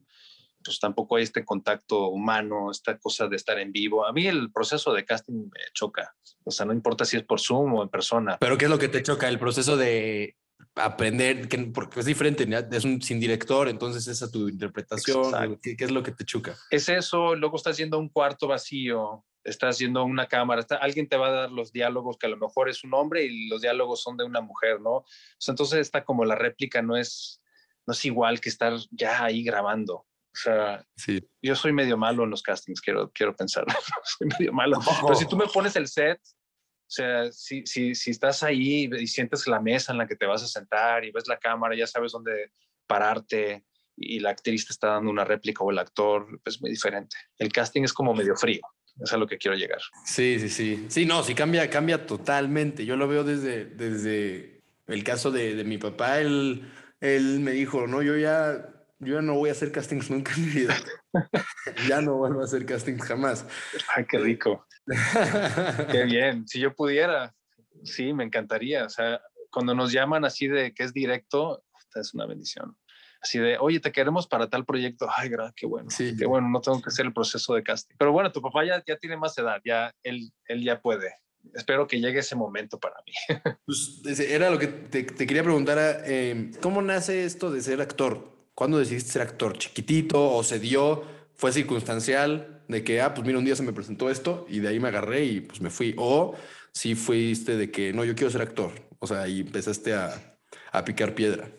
pues 0.63 0.79
tampoco 0.79 1.15
hay 1.15 1.23
este 1.23 1.45
contacto 1.45 2.07
humano, 2.07 2.71
esta 2.71 2.97
cosa 2.97 3.27
de 3.27 3.35
estar 3.35 3.59
en 3.59 3.71
vivo. 3.71 4.05
A 4.05 4.11
mí 4.11 4.27
el 4.27 4.51
proceso 4.51 4.93
de 4.93 5.05
casting 5.05 5.45
me 5.45 5.59
choca, 5.73 6.15
o 6.43 6.51
sea, 6.51 6.65
no 6.65 6.73
importa 6.73 7.05
si 7.05 7.17
es 7.17 7.23
por 7.23 7.39
Zoom 7.39 7.75
o 7.75 7.83
en 7.83 7.89
persona. 7.89 8.37
Pero 8.39 8.57
¿qué 8.57 8.65
es 8.65 8.71
lo 8.71 8.79
que 8.79 8.89
te 8.89 9.03
choca? 9.03 9.27
El 9.27 9.39
proceso 9.39 9.77
de 9.77 10.35
aprender, 10.75 11.47
que, 11.47 11.57
porque 11.57 11.99
es 11.99 12.05
diferente, 12.05 12.47
es 12.71 12.85
un 12.85 13.01
sin 13.01 13.19
director, 13.19 13.67
entonces 13.69 14.07
esa 14.07 14.29
tu 14.31 14.47
interpretación, 14.47 15.59
¿qué, 15.61 15.75
¿qué, 15.75 15.85
es 15.85 15.91
lo 15.91 16.03
que 16.03 16.11
te 16.11 16.25
choca? 16.25 16.55
Es 16.69 16.89
eso, 16.89 17.35
luego 17.35 17.57
estás 17.57 17.73
haciendo 17.73 17.97
un 17.97 18.09
cuarto 18.09 18.47
vacío, 18.47 19.25
estás 19.43 19.75
haciendo 19.75 20.03
una 20.03 20.27
cámara, 20.27 20.61
está, 20.61 20.75
alguien 20.75 21.07
te 21.07 21.17
va 21.17 21.27
a 21.27 21.31
dar 21.31 21.51
los 21.51 21.71
diálogos 21.71 22.17
que 22.17 22.27
a 22.27 22.29
lo 22.29 22.37
mejor 22.37 22.69
es 22.69 22.83
un 22.83 22.93
hombre 22.93 23.25
y 23.25 23.47
los 23.47 23.61
diálogos 23.61 24.01
son 24.01 24.17
de 24.17 24.23
una 24.23 24.41
mujer, 24.41 24.79
¿no? 24.81 24.97
O 24.97 25.05
sea, 25.37 25.53
entonces 25.53 25.79
está 25.79 26.03
como 26.03 26.25
la 26.25 26.35
réplica 26.35 26.81
no 26.81 26.97
es, 26.97 27.41
no 27.85 27.93
es 27.93 28.05
igual 28.05 28.39
que 28.39 28.49
estar 28.49 28.73
ya 28.91 29.23
ahí 29.23 29.43
grabando. 29.43 30.05
O 30.31 30.37
sea, 30.37 30.85
sí. 30.95 31.19
yo 31.41 31.55
soy 31.55 31.73
medio 31.73 31.97
malo 31.97 32.23
en 32.23 32.29
los 32.29 32.43
castings, 32.43 32.81
quiero, 32.81 33.11
quiero 33.11 33.35
pensar. 33.35 33.65
soy 34.17 34.27
medio 34.39 34.53
malo. 34.53 34.79
Pero 35.01 35.15
si 35.15 35.27
tú 35.27 35.35
me 35.35 35.47
pones 35.47 35.75
el 35.75 35.87
set, 35.87 36.19
o 36.21 36.91
sea, 36.91 37.31
si, 37.31 37.65
si, 37.65 37.93
si 37.95 38.11
estás 38.11 38.43
ahí 38.43 38.89
y 38.91 39.07
sientes 39.07 39.47
la 39.47 39.59
mesa 39.59 39.91
en 39.91 39.97
la 39.97 40.07
que 40.07 40.15
te 40.15 40.25
vas 40.25 40.43
a 40.43 40.47
sentar 40.47 41.03
y 41.05 41.11
ves 41.11 41.27
la 41.27 41.37
cámara, 41.37 41.75
ya 41.75 41.87
sabes 41.87 42.11
dónde 42.11 42.51
pararte 42.87 43.65
y 43.95 44.19
la 44.19 44.31
actriz 44.31 44.65
te 44.65 44.73
está 44.73 44.87
dando 44.87 45.11
una 45.11 45.25
réplica 45.25 45.63
o 45.63 45.71
el 45.71 45.77
actor, 45.77 46.39
es 46.45 46.61
muy 46.61 46.71
diferente. 46.71 47.15
El 47.37 47.51
casting 47.51 47.83
es 47.83 47.93
como 47.93 48.13
medio 48.13 48.35
frío. 48.35 48.61
Es 49.01 49.13
a 49.13 49.17
lo 49.17 49.27
que 49.27 49.37
quiero 49.37 49.55
llegar. 49.55 49.79
Sí, 50.05 50.39
sí, 50.39 50.49
sí. 50.49 50.85
Sí, 50.89 51.05
no, 51.05 51.23
sí 51.23 51.33
cambia, 51.33 51.69
cambia 51.69 52.05
totalmente. 52.05 52.85
Yo 52.85 52.97
lo 52.97 53.07
veo 53.07 53.23
desde, 53.23 53.65
desde 53.65 54.61
el 54.87 55.03
caso 55.03 55.31
de, 55.31 55.55
de 55.55 55.63
mi 55.63 55.77
papá. 55.77 56.19
Él, 56.19 56.69
él 56.99 57.39
me 57.39 57.51
dijo, 57.51 57.87
no, 57.87 58.01
yo 58.01 58.17
ya, 58.17 58.78
yo 58.99 59.21
no 59.21 59.35
voy 59.35 59.49
a 59.49 59.53
hacer 59.53 59.71
castings 59.71 60.09
nunca 60.09 60.33
en 60.35 60.45
mi 60.45 60.51
vida. 60.51 60.75
ya 61.87 62.01
no 62.01 62.15
vuelvo 62.15 62.41
a 62.41 62.45
hacer 62.45 62.65
castings 62.65 63.03
jamás. 63.03 63.45
Ay, 63.95 64.05
qué 64.05 64.19
rico. 64.19 64.65
qué 65.91 66.03
bien. 66.03 66.47
Si 66.47 66.59
yo 66.59 66.75
pudiera, 66.75 67.33
sí, 67.83 68.13
me 68.13 68.23
encantaría. 68.23 68.85
O 68.85 68.89
sea, 68.89 69.21
cuando 69.51 69.73
nos 69.73 69.91
llaman 69.91 70.25
así 70.25 70.47
de 70.47 70.73
que 70.73 70.83
es 70.83 70.93
directo, 70.93 71.63
es 71.95 72.13
una 72.13 72.25
bendición. 72.25 72.77
así 73.21 73.39
de, 73.39 73.57
oye, 73.57 73.79
te 73.79 73.91
queremos 73.91 74.27
para 74.27 74.49
tal 74.49 74.65
proyecto. 74.65 75.07
Ay, 75.15 75.31
qué 75.55 75.65
bueno, 75.65 75.89
sí. 75.89 76.15
qué 76.17 76.25
bueno, 76.25 76.49
no 76.49 76.61
tengo 76.61 76.81
que 76.81 76.89
hacer 76.89 77.05
el 77.05 77.13
proceso 77.13 77.53
de 77.53 77.63
casting. 77.63 77.95
Pero 77.97 78.11
bueno, 78.11 78.31
tu 78.31 78.41
papá 78.41 78.65
ya, 78.65 78.83
ya 78.85 78.97
tiene 78.97 79.17
más 79.17 79.37
edad, 79.37 79.61
ya 79.63 79.93
él, 80.03 80.31
él 80.45 80.63
ya 80.63 80.81
puede. 80.81 81.13
Espero 81.53 81.87
que 81.87 82.01
llegue 82.01 82.19
ese 82.19 82.35
momento 82.35 82.79
para 82.79 82.95
mí. 83.05 83.13
Pues 83.65 84.19
era 84.19 84.49
lo 84.49 84.59
que 84.59 84.67
te, 84.67 85.05
quería 85.05 85.43
preguntar, 85.43 85.77
eh, 86.05 86.51
¿cómo 86.61 86.81
nace 86.81 87.23
esto 87.23 87.49
de 87.51 87.61
ser 87.61 87.81
actor? 87.81 88.38
¿Cuándo 88.59 88.77
decidiste 88.77 89.13
ser 89.13 89.21
actor? 89.21 89.57
¿Chiquitito 89.57 90.33
o 90.33 90.43
se 90.43 90.59
dio? 90.59 91.05
¿Fue 91.33 91.53
circunstancial? 91.53 92.61
De 92.67 92.83
que, 92.83 92.99
ah, 92.99 93.13
pues 93.13 93.25
mira, 93.25 93.39
un 93.39 93.45
día 93.45 93.55
se 93.55 93.63
me 93.63 93.71
presentó 93.71 94.09
esto 94.09 94.45
y 94.49 94.59
de 94.59 94.67
ahí 94.67 94.81
me 94.81 94.89
agarré 94.89 95.23
y 95.23 95.39
pues 95.39 95.61
me 95.61 95.69
fui. 95.69 95.95
O 95.97 96.35
si 96.73 96.93
fuiste 96.95 97.55
de 97.55 97.71
que, 97.71 97.93
no, 97.93 98.03
yo 98.03 98.15
quiero 98.15 98.29
ser 98.29 98.41
actor. 98.41 98.73
O 98.99 99.07
sea, 99.07 99.29
y 99.29 99.39
empezaste 99.39 99.93
a, 99.93 100.37
a 100.73 100.83
picar 100.83 101.15
piedra. 101.15 101.49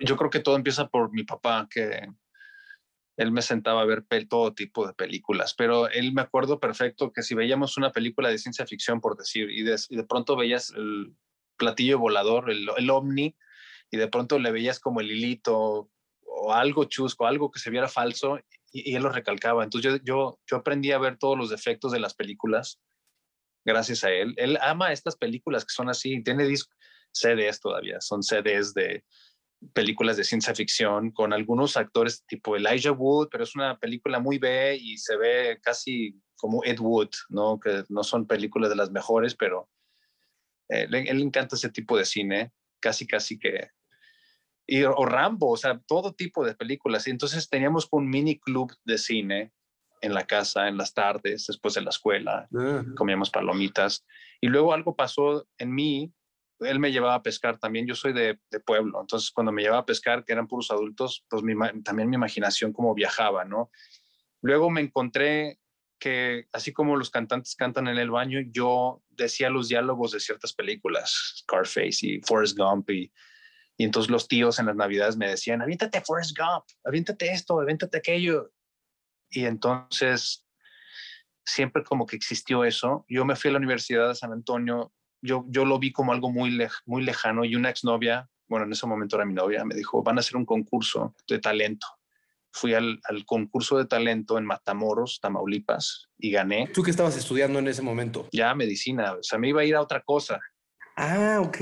Yo 0.00 0.18
creo 0.18 0.28
que 0.28 0.40
todo 0.40 0.54
empieza 0.54 0.88
por 0.88 1.10
mi 1.10 1.22
papá, 1.22 1.66
que 1.70 2.06
él 3.16 3.32
me 3.32 3.40
sentaba 3.40 3.80
a 3.80 3.86
ver 3.86 4.04
todo 4.28 4.52
tipo 4.52 4.86
de 4.86 4.92
películas, 4.92 5.54
pero 5.56 5.88
él 5.88 6.12
me 6.12 6.20
acuerdo 6.20 6.60
perfecto 6.60 7.10
que 7.10 7.22
si 7.22 7.34
veíamos 7.34 7.78
una 7.78 7.90
película 7.90 8.28
de 8.28 8.36
ciencia 8.36 8.66
ficción, 8.66 9.00
por 9.00 9.16
decir, 9.16 9.48
y 9.50 9.62
de, 9.62 9.78
pronto 10.06 10.36
veías 10.36 10.74
el 10.76 11.14
platillo 11.56 11.98
volador, 11.98 12.50
el, 12.50 12.68
el, 12.76 12.90
ovni, 12.90 13.34
y 13.90 13.96
de 13.96 14.08
pronto 14.08 14.38
le 14.38 14.52
veías 14.52 14.78
como 14.78 15.00
el 15.00 15.10
hilito 15.10 15.88
o 16.42 16.52
algo 16.52 16.84
chusco, 16.84 17.26
algo 17.26 17.50
que 17.50 17.60
se 17.60 17.70
viera 17.70 17.88
falso, 17.88 18.38
y, 18.72 18.94
él 18.94 19.02
lo 19.02 19.10
recalcaba. 19.10 19.64
Entonces 19.64 19.92
yo, 19.92 20.04
yo, 20.04 20.40
yo 20.46 20.56
aprendí 20.58 20.92
a 20.92 20.98
ver 20.98 21.18
todos 21.18 21.36
los 21.36 21.50
defectos 21.50 21.92
de 21.92 22.00
las 22.00 22.14
películas 22.14 22.80
gracias 23.64 24.04
a 24.04 24.10
él. 24.10 24.34
Él 24.36 24.58
ama 24.62 24.92
estas 24.92 25.16
películas 25.16 25.64
que 25.64 25.74
son 25.74 25.88
así, 25.88 26.22
tiene 26.22 26.46
CDs 27.12 27.60
todavía, 27.60 28.00
son 28.00 28.22
CDs 28.22 28.72
de 28.74 29.04
películas 29.74 30.16
de 30.16 30.24
ciencia 30.24 30.54
ficción 30.54 31.10
con 31.10 31.34
algunos 31.34 31.76
actores 31.76 32.24
tipo 32.24 32.56
Elijah 32.56 32.92
Wood, 32.92 33.28
pero 33.30 33.44
es 33.44 33.54
una 33.54 33.78
película 33.78 34.18
muy 34.18 34.38
B 34.38 34.76
y 34.80 34.96
se 34.96 35.16
ve 35.16 35.58
casi 35.62 36.18
como 36.36 36.64
Ed 36.64 36.80
Wood, 36.80 37.10
¿no? 37.28 37.60
Que 37.60 37.84
no 37.90 38.02
son 38.02 38.26
películas 38.26 38.70
de 38.70 38.76
las 38.76 38.90
mejores, 38.90 39.34
pero 39.34 39.68
eh, 40.70 40.86
él, 40.90 41.18
le 41.18 41.24
encanta 41.24 41.56
ese 41.56 41.68
tipo 41.68 41.98
de 41.98 42.06
cine, 42.06 42.52
casi, 42.80 43.06
casi 43.06 43.38
que... 43.38 43.68
Y, 44.72 44.84
o 44.84 45.04
Rambo, 45.04 45.50
o 45.50 45.56
sea, 45.56 45.80
todo 45.84 46.14
tipo 46.14 46.44
de 46.44 46.54
películas. 46.54 47.08
Y 47.08 47.10
entonces 47.10 47.48
teníamos 47.48 47.88
un 47.90 48.08
mini 48.08 48.38
club 48.38 48.72
de 48.84 48.98
cine 48.98 49.52
en 50.00 50.14
la 50.14 50.24
casa, 50.24 50.68
en 50.68 50.76
las 50.76 50.94
tardes, 50.94 51.48
después 51.48 51.74
de 51.74 51.80
la 51.82 51.90
escuela, 51.90 52.48
comíamos 52.96 53.30
palomitas. 53.30 54.06
Y 54.40 54.46
luego 54.46 54.72
algo 54.72 54.94
pasó 54.94 55.46
en 55.58 55.74
mí 55.74 56.14
él 56.60 56.78
me 56.78 56.92
llevaba 56.92 57.14
a 57.14 57.22
pescar 57.22 57.58
también, 57.58 57.86
yo 57.86 57.94
soy 57.94 58.12
de, 58.12 58.38
pueblo, 58.64 59.00
entonces 59.00 59.30
cuando 59.30 59.50
me 59.50 59.62
llevaba 59.62 59.82
a 59.82 59.86
pescar, 59.86 60.24
que 60.24 60.32
eran 60.32 60.46
puros 60.46 60.70
adultos, 60.70 61.24
pues 61.28 61.42
también 61.84 62.10
mi 62.10 62.16
imaginación 62.16 62.72
como 62.72 62.94
viajaba, 62.94 63.44
¿no? 63.44 63.70
Luego 64.42 64.70
me 64.70 64.80
encontré 64.80 65.58
que 65.98 66.46
así 66.52 66.72
como 66.72 66.96
los 66.96 67.10
cantantes 67.10 67.54
cantan 67.56 67.88
en 67.88 67.98
el 67.98 68.10
baño, 68.10 68.40
yo 68.52 69.02
decía 69.08 69.50
los 69.50 69.68
diálogos 69.68 70.12
de 70.12 70.20
ciertas 70.20 70.52
películas, 70.52 71.42
Scarface 71.42 72.06
y 72.06 72.20
Forrest 72.20 72.56
Gump, 72.56 72.90
y, 72.90 73.12
y 73.80 73.84
entonces 73.84 74.10
los 74.10 74.28
tíos 74.28 74.58
en 74.58 74.66
las 74.66 74.76
navidades 74.76 75.16
me 75.16 75.26
decían, 75.26 75.62
aviéntate 75.62 76.02
Forrest 76.02 76.36
Gump, 76.36 76.64
aviéntate 76.84 77.32
esto, 77.32 77.58
aviéntate 77.58 77.96
aquello. 77.96 78.52
Y 79.30 79.46
entonces 79.46 80.46
siempre 81.46 81.82
como 81.82 82.04
que 82.04 82.14
existió 82.14 82.64
eso. 82.64 83.06
Yo 83.08 83.24
me 83.24 83.36
fui 83.36 83.48
a 83.48 83.52
la 83.52 83.58
Universidad 83.58 84.08
de 84.08 84.14
San 84.14 84.32
Antonio 84.32 84.92
yo, 85.22 85.46
yo 85.48 85.64
lo 85.64 85.78
vi 85.78 85.92
como 85.92 86.12
algo 86.12 86.30
muy, 86.30 86.58
muy 86.84 87.02
lejano 87.02 87.46
y 87.46 87.56
una 87.56 87.70
exnovia, 87.70 88.28
bueno, 88.48 88.66
en 88.66 88.72
ese 88.72 88.86
momento 88.86 89.16
era 89.16 89.24
mi 89.24 89.32
novia, 89.32 89.64
me 89.64 89.74
dijo, 89.74 90.02
van 90.02 90.18
a 90.18 90.20
hacer 90.20 90.36
un 90.36 90.44
concurso 90.44 91.14
de 91.26 91.38
talento. 91.38 91.86
Fui 92.52 92.74
al, 92.74 93.00
al 93.04 93.24
concurso 93.24 93.78
de 93.78 93.86
talento 93.86 94.36
en 94.36 94.44
Matamoros, 94.44 95.20
Tamaulipas, 95.22 96.10
y 96.18 96.32
gané. 96.32 96.68
¿Tú 96.74 96.82
qué 96.82 96.90
estabas 96.90 97.16
estudiando 97.16 97.60
en 97.60 97.68
ese 97.68 97.80
momento? 97.80 98.28
Ya 98.30 98.54
medicina, 98.54 99.14
o 99.14 99.22
sea, 99.22 99.38
me 99.38 99.48
iba 99.48 99.62
a 99.62 99.64
ir 99.64 99.74
a 99.74 99.80
otra 99.80 100.02
cosa. 100.02 100.38
Ah, 100.96 101.40
ok. 101.40 101.58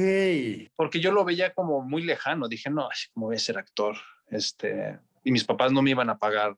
Porque 0.77 1.01
yo 1.01 1.13
lo 1.13 1.25
veía 1.25 1.55
como 1.55 1.83
muy 1.83 2.03
lejano. 2.03 2.49
Dije, 2.49 2.71
no, 2.71 2.89
¿cómo 3.13 3.27
voy 3.27 3.37
a 3.37 3.41
ser 3.41 3.59
actor? 3.59 3.97
Este, 4.31 4.99
y 5.25 5.33
mis 5.33 5.45
papás 5.45 5.73
no 5.73 5.83
me 5.83 5.91
iban 5.91 6.11
a 6.11 6.19
pagar 6.19 6.57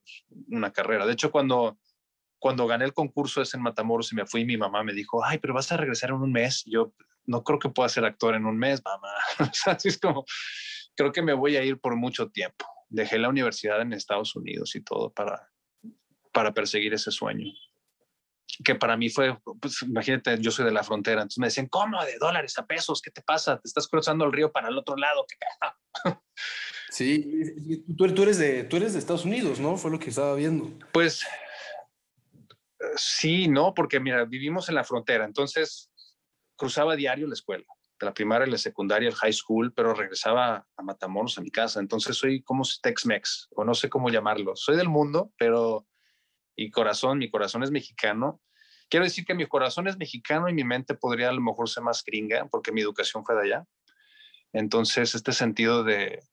una 0.48 0.72
carrera. 0.72 1.06
De 1.06 1.12
hecho, 1.12 1.30
cuando 1.30 1.78
cuando 2.40 2.66
gané 2.66 2.86
el 2.86 2.94
concurso 2.94 3.42
es 3.42 3.54
en 3.54 3.60
Matamoros 3.60 4.10
y 4.12 4.16
me 4.16 4.26
fui, 4.26 4.44
mi 4.44 4.56
mamá 4.56 4.82
me 4.82 4.94
dijo, 4.94 5.22
ay, 5.22 5.38
pero 5.38 5.54
vas 5.54 5.70
a 5.70 5.76
regresar 5.76 6.08
en 6.08 6.16
un 6.16 6.32
mes. 6.32 6.64
yo 6.64 6.92
no 7.26 7.44
creo 7.44 7.58
que 7.58 7.68
pueda 7.68 7.88
ser 7.88 8.04
actor 8.04 8.34
en 8.34 8.46
un 8.46 8.56
mes, 8.56 8.82
mamá. 8.82 9.12
Así 9.66 9.88
es 9.88 10.00
como, 10.00 10.24
creo 10.96 11.12
que 11.12 11.22
me 11.22 11.34
voy 11.34 11.56
a 11.56 11.62
ir 11.62 11.78
por 11.78 11.94
mucho 11.96 12.30
tiempo. 12.30 12.64
Dejé 12.88 13.18
la 13.18 13.28
universidad 13.28 13.80
en 13.82 13.92
Estados 13.92 14.34
Unidos 14.34 14.74
y 14.74 14.80
todo 14.80 15.12
para, 15.12 15.48
para 16.32 16.52
perseguir 16.52 16.94
ese 16.94 17.10
sueño. 17.10 17.52
Que 18.62 18.74
para 18.74 18.96
mí 18.96 19.08
fue, 19.08 19.38
pues 19.60 19.82
imagínate, 19.82 20.38
yo 20.40 20.50
soy 20.50 20.66
de 20.66 20.72
la 20.72 20.84
frontera, 20.84 21.22
entonces 21.22 21.38
me 21.38 21.46
decían, 21.46 21.66
¿cómo? 21.68 22.04
De 22.04 22.18
dólares 22.18 22.58
a 22.58 22.66
pesos, 22.66 23.00
¿qué 23.00 23.10
te 23.10 23.22
pasa? 23.22 23.58
Te 23.58 23.68
estás 23.68 23.88
cruzando 23.88 24.24
el 24.24 24.32
río 24.32 24.52
para 24.52 24.68
el 24.68 24.78
otro 24.78 24.96
lado. 24.96 25.24
Sí, 26.92 27.84
tú, 27.96 28.12
tú, 28.12 28.24
eres 28.24 28.36
de, 28.38 28.64
tú 28.64 28.76
eres 28.76 28.94
de 28.94 28.98
Estados 28.98 29.24
Unidos, 29.24 29.60
¿no? 29.60 29.76
Fue 29.76 29.92
lo 29.92 30.00
que 30.00 30.10
estaba 30.10 30.34
viendo. 30.34 30.76
Pues 30.92 31.24
Sí, 32.96 33.48
no, 33.48 33.74
porque 33.74 34.00
mira, 34.00 34.24
vivimos 34.24 34.68
en 34.68 34.74
la 34.74 34.84
frontera, 34.84 35.24
entonces 35.24 35.90
cruzaba 36.56 36.96
diario 36.96 37.26
la 37.26 37.34
escuela, 37.34 37.64
de 37.98 38.06
la 38.06 38.14
primaria, 38.14 38.46
la 38.46 38.58
secundaria, 38.58 39.08
el 39.08 39.14
high 39.14 39.32
school, 39.32 39.72
pero 39.74 39.92
regresaba 39.92 40.66
a 40.76 40.82
Matamoros, 40.82 41.36
a 41.36 41.42
mi 41.42 41.50
casa. 41.50 41.80
Entonces 41.80 42.16
soy 42.16 42.42
como 42.42 42.64
Tex-Mex, 42.82 43.48
o 43.50 43.64
no 43.64 43.74
sé 43.74 43.90
cómo 43.90 44.08
llamarlo. 44.08 44.56
Soy 44.56 44.76
del 44.76 44.88
mundo, 44.88 45.32
pero 45.36 45.86
y 46.56 46.70
corazón, 46.70 47.18
mi 47.18 47.30
corazón 47.30 47.62
es 47.62 47.70
mexicano. 47.70 48.40
Quiero 48.90 49.04
decir 49.04 49.24
que 49.24 49.34
mi 49.34 49.46
corazón 49.46 49.86
es 49.86 49.96
mexicano 49.96 50.48
y 50.48 50.52
mi 50.52 50.64
mente 50.64 50.94
podría 50.94 51.28
a 51.28 51.32
lo 51.32 51.40
mejor 51.40 51.70
ser 51.70 51.84
más 51.84 52.04
gringa, 52.04 52.46
porque 52.50 52.72
mi 52.72 52.80
educación 52.80 53.24
fue 53.24 53.36
de 53.36 53.42
allá. 53.42 53.64
Entonces, 54.52 55.14
este 55.14 55.32
sentido 55.32 55.84
de 55.84 56.24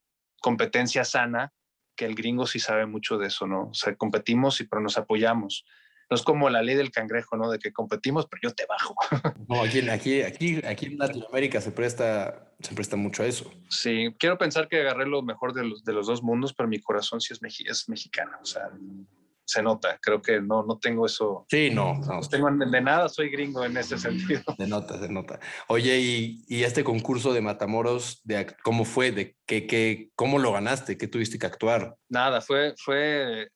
competencia 0.41 1.05
sana, 1.05 1.53
que 1.95 2.05
el 2.05 2.15
gringo 2.15 2.47
sí 2.47 2.59
sabe 2.59 2.87
mucho 2.87 3.19
de 3.19 3.27
eso, 3.27 3.45
¿no? 3.45 3.69
O 3.69 3.73
sea, 3.73 3.95
competimos 3.95 4.59
y 4.59 4.65
pero 4.65 4.81
nos 4.81 4.97
apoyamos. 4.97 5.65
No 6.09 6.15
es 6.15 6.23
como 6.23 6.49
la 6.49 6.61
ley 6.61 6.75
del 6.75 6.91
cangrejo, 6.91 7.37
¿no? 7.37 7.51
De 7.51 7.59
que 7.59 7.73
competimos, 7.73 8.27
pero 8.27 8.39
yo 8.41 8.55
te 8.55 8.65
bajo. 8.65 8.95
No, 9.47 9.61
aquí, 9.61 9.87
aquí, 9.89 10.21
aquí, 10.23 10.61
aquí 10.65 10.85
en 10.87 10.97
Latinoamérica 10.97 11.61
se 11.61 11.71
presta, 11.71 12.53
se 12.59 12.73
presta 12.73 12.95
mucho 12.95 13.23
a 13.23 13.27
eso. 13.27 13.51
Sí, 13.69 14.15
quiero 14.17 14.37
pensar 14.37 14.67
que 14.67 14.81
agarré 14.81 15.05
lo 15.05 15.21
mejor 15.21 15.53
de 15.53 15.63
los, 15.63 15.83
de 15.83 15.93
los 15.93 16.07
dos 16.07 16.23
mundos, 16.23 16.53
pero 16.53 16.67
mi 16.67 16.79
corazón 16.79 17.21
sí 17.21 17.33
es, 17.33 17.41
es 17.65 17.89
mexicano. 17.89 18.37
O 18.41 18.45
sea, 18.45 18.69
se 19.47 19.63
nota. 19.63 19.97
Creo 20.01 20.21
que 20.21 20.41
no, 20.41 20.63
no 20.63 20.77
tengo 20.77 21.05
eso. 21.05 21.45
Sí, 21.49 21.69
no. 21.71 21.95
no. 21.95 22.19
tengo 22.29 22.49
de 22.51 22.81
nada, 22.81 23.09
soy 23.09 23.29
gringo 23.29 23.63
en 23.63 23.77
ese 23.77 23.97
sentido. 23.97 24.43
Se 24.57 24.67
nota, 24.67 24.99
se 24.99 25.09
nota. 25.09 25.39
Oye, 25.69 25.99
y, 25.99 26.45
y 26.47 26.63
este 26.63 26.83
concurso 26.83 27.33
de 27.33 27.41
Matamoros, 27.41 28.21
de, 28.23 28.55
¿cómo 28.63 28.85
fue? 28.85 29.11
¿De 29.11 29.35
qué, 29.45 29.65
qué, 29.65 30.11
¿Cómo 30.15 30.37
lo 30.37 30.51
ganaste? 30.51 30.97
¿Qué 30.97 31.07
tuviste 31.07 31.39
que 31.39 31.45
actuar? 31.45 31.95
Nada, 32.09 32.41
fue, 32.41 32.75
fue 32.77 33.49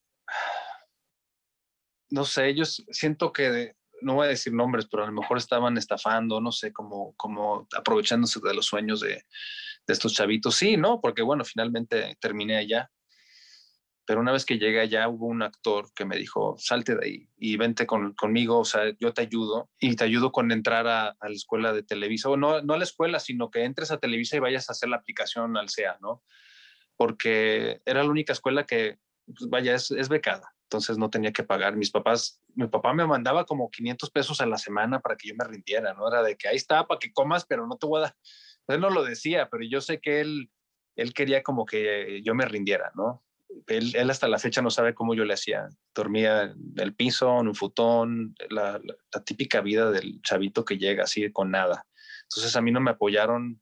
no 2.12 2.26
sé, 2.26 2.50
ellos 2.50 2.84
siento 2.92 3.32
que, 3.32 3.74
no 4.02 4.16
voy 4.16 4.28
a 4.28 4.30
decir 4.30 4.54
nombres, 4.54 4.88
pero 4.90 5.04
a 5.04 5.08
lo 5.08 5.14
mejor 5.14 5.38
estaban 5.38 5.78
estafando, 5.78 6.42
no 6.42 6.52
sé, 6.52 6.74
como, 6.74 7.14
como 7.16 7.68
aprovechándose 7.76 8.40
de 8.44 8.54
los 8.54 8.66
sueños 8.66 9.00
de, 9.00 9.24
estos 9.88 10.14
chavitos. 10.14 10.56
Sí, 10.56 10.78
¿no? 10.78 11.02
Porque 11.02 11.22
bueno, 11.22 11.44
finalmente 11.44 12.16
terminé 12.22 12.56
allá. 12.56 12.90
Pero 14.06 14.20
una 14.20 14.32
vez 14.32 14.46
que 14.46 14.58
llegué 14.58 14.80
allá 14.80 15.08
hubo 15.08 15.28
un 15.28 15.44
actor 15.44 15.92
que 15.94 16.06
me 16.06 16.18
dijo, 16.18 16.56
salte 16.58 16.96
de 16.96 17.06
ahí 17.06 17.30
y 17.38 17.56
vente 17.58 17.86
conmigo, 17.86 18.60
o 18.60 18.66
sea, 18.66 18.92
yo 19.00 19.14
te 19.14 19.22
ayudo 19.22 19.70
y 19.80 19.96
te 19.96 20.04
ayudo 20.04 20.32
con 20.32 20.52
entrar 20.52 20.88
a, 20.88 21.16
la 21.22 21.30
escuela 21.30 21.72
de 21.72 21.84
Televisa, 21.84 22.30
o 22.30 22.38
no, 22.38 22.62
no 22.62 22.74
a 22.74 22.78
la 22.78 22.84
escuela, 22.84 23.20
sino 23.20 23.52
que 23.52 23.64
entres 23.64 23.92
a 23.92 24.00
Televisa 24.00 24.36
y 24.36 24.40
vayas 24.40 24.70
a 24.70 24.74
hacer 24.74 24.90
la 24.90 24.98
aplicación 24.98 25.56
al 25.56 25.70
SEA, 25.70 25.98
¿no? 26.02 26.24
Porque 26.98 27.82
era 27.86 28.04
la 28.04 28.10
única 28.10 28.34
escuela 28.34 28.66
que, 28.66 29.00
pues, 29.26 29.50
vaya, 29.50 29.76
es, 29.76 29.92
es 29.92 30.10
becada 30.10 30.52
entonces 30.72 30.98
no 30.98 31.10
tenía 31.10 31.34
que 31.34 31.44
pagar. 31.44 31.76
Mis 31.76 31.92
papás, 31.92 32.42
mi 32.56 32.66
papá 32.68 32.94
me 32.94 33.06
mandaba 33.06 33.44
como 33.44 33.70
500 33.70 34.10
pesos 34.10 34.40
a 34.40 34.46
la 34.46 34.58
semana 34.58 35.02
para 35.02 35.18
que 35.18 35.28
yo 35.28 35.36
me 35.36 35.44
rindiera, 35.44 35.94
¿no? 35.94 36.08
Era 36.08 36.24
de 36.24 36.38
que 36.38 36.48
ahí 36.48 36.56
está 36.56 36.88
para 36.88 36.98
que 36.98 37.12
comas, 37.12 37.46
pero 37.46 37.68
no 37.68 37.78
te 37.78 37.88
voy 37.88 38.00
a 38.00 38.04
dar. 38.04 38.16
Él 38.68 38.80
no 38.80 38.90
lo 38.90 39.04
decía, 39.04 39.50
pero 39.50 39.66
yo 39.66 39.82
sé 39.82 40.00
que 40.00 40.22
él, 40.22 40.50
él 40.96 41.14
quería 41.14 41.44
como 41.44 41.66
que 41.66 42.22
yo 42.24 42.34
me 42.36 42.46
rindiera, 42.46 42.90
¿no? 42.96 43.22
Él, 43.68 43.96
él 43.96 44.10
hasta 44.10 44.28
la 44.28 44.40
fecha 44.40 44.62
no 44.62 44.70
sabe 44.70 44.94
cómo 44.94 45.14
yo 45.14 45.26
le 45.26 45.34
hacía. 45.34 45.70
Dormía 45.94 46.44
en 46.44 46.74
el 46.78 46.94
piso, 46.94 47.40
en 47.40 47.48
un 47.48 47.56
futón, 47.56 48.36
la, 48.50 48.80
la 48.84 49.24
típica 49.24 49.62
vida 49.62 49.92
del 49.92 50.22
chavito 50.22 50.66
que 50.66 50.78
llega 50.78 51.04
así 51.04 51.32
con 51.32 51.52
nada. 51.52 51.86
Entonces 52.24 52.56
a 52.56 52.62
mí 52.62 52.72
no 52.72 52.80
me 52.80 52.92
apoyaron 52.92 53.62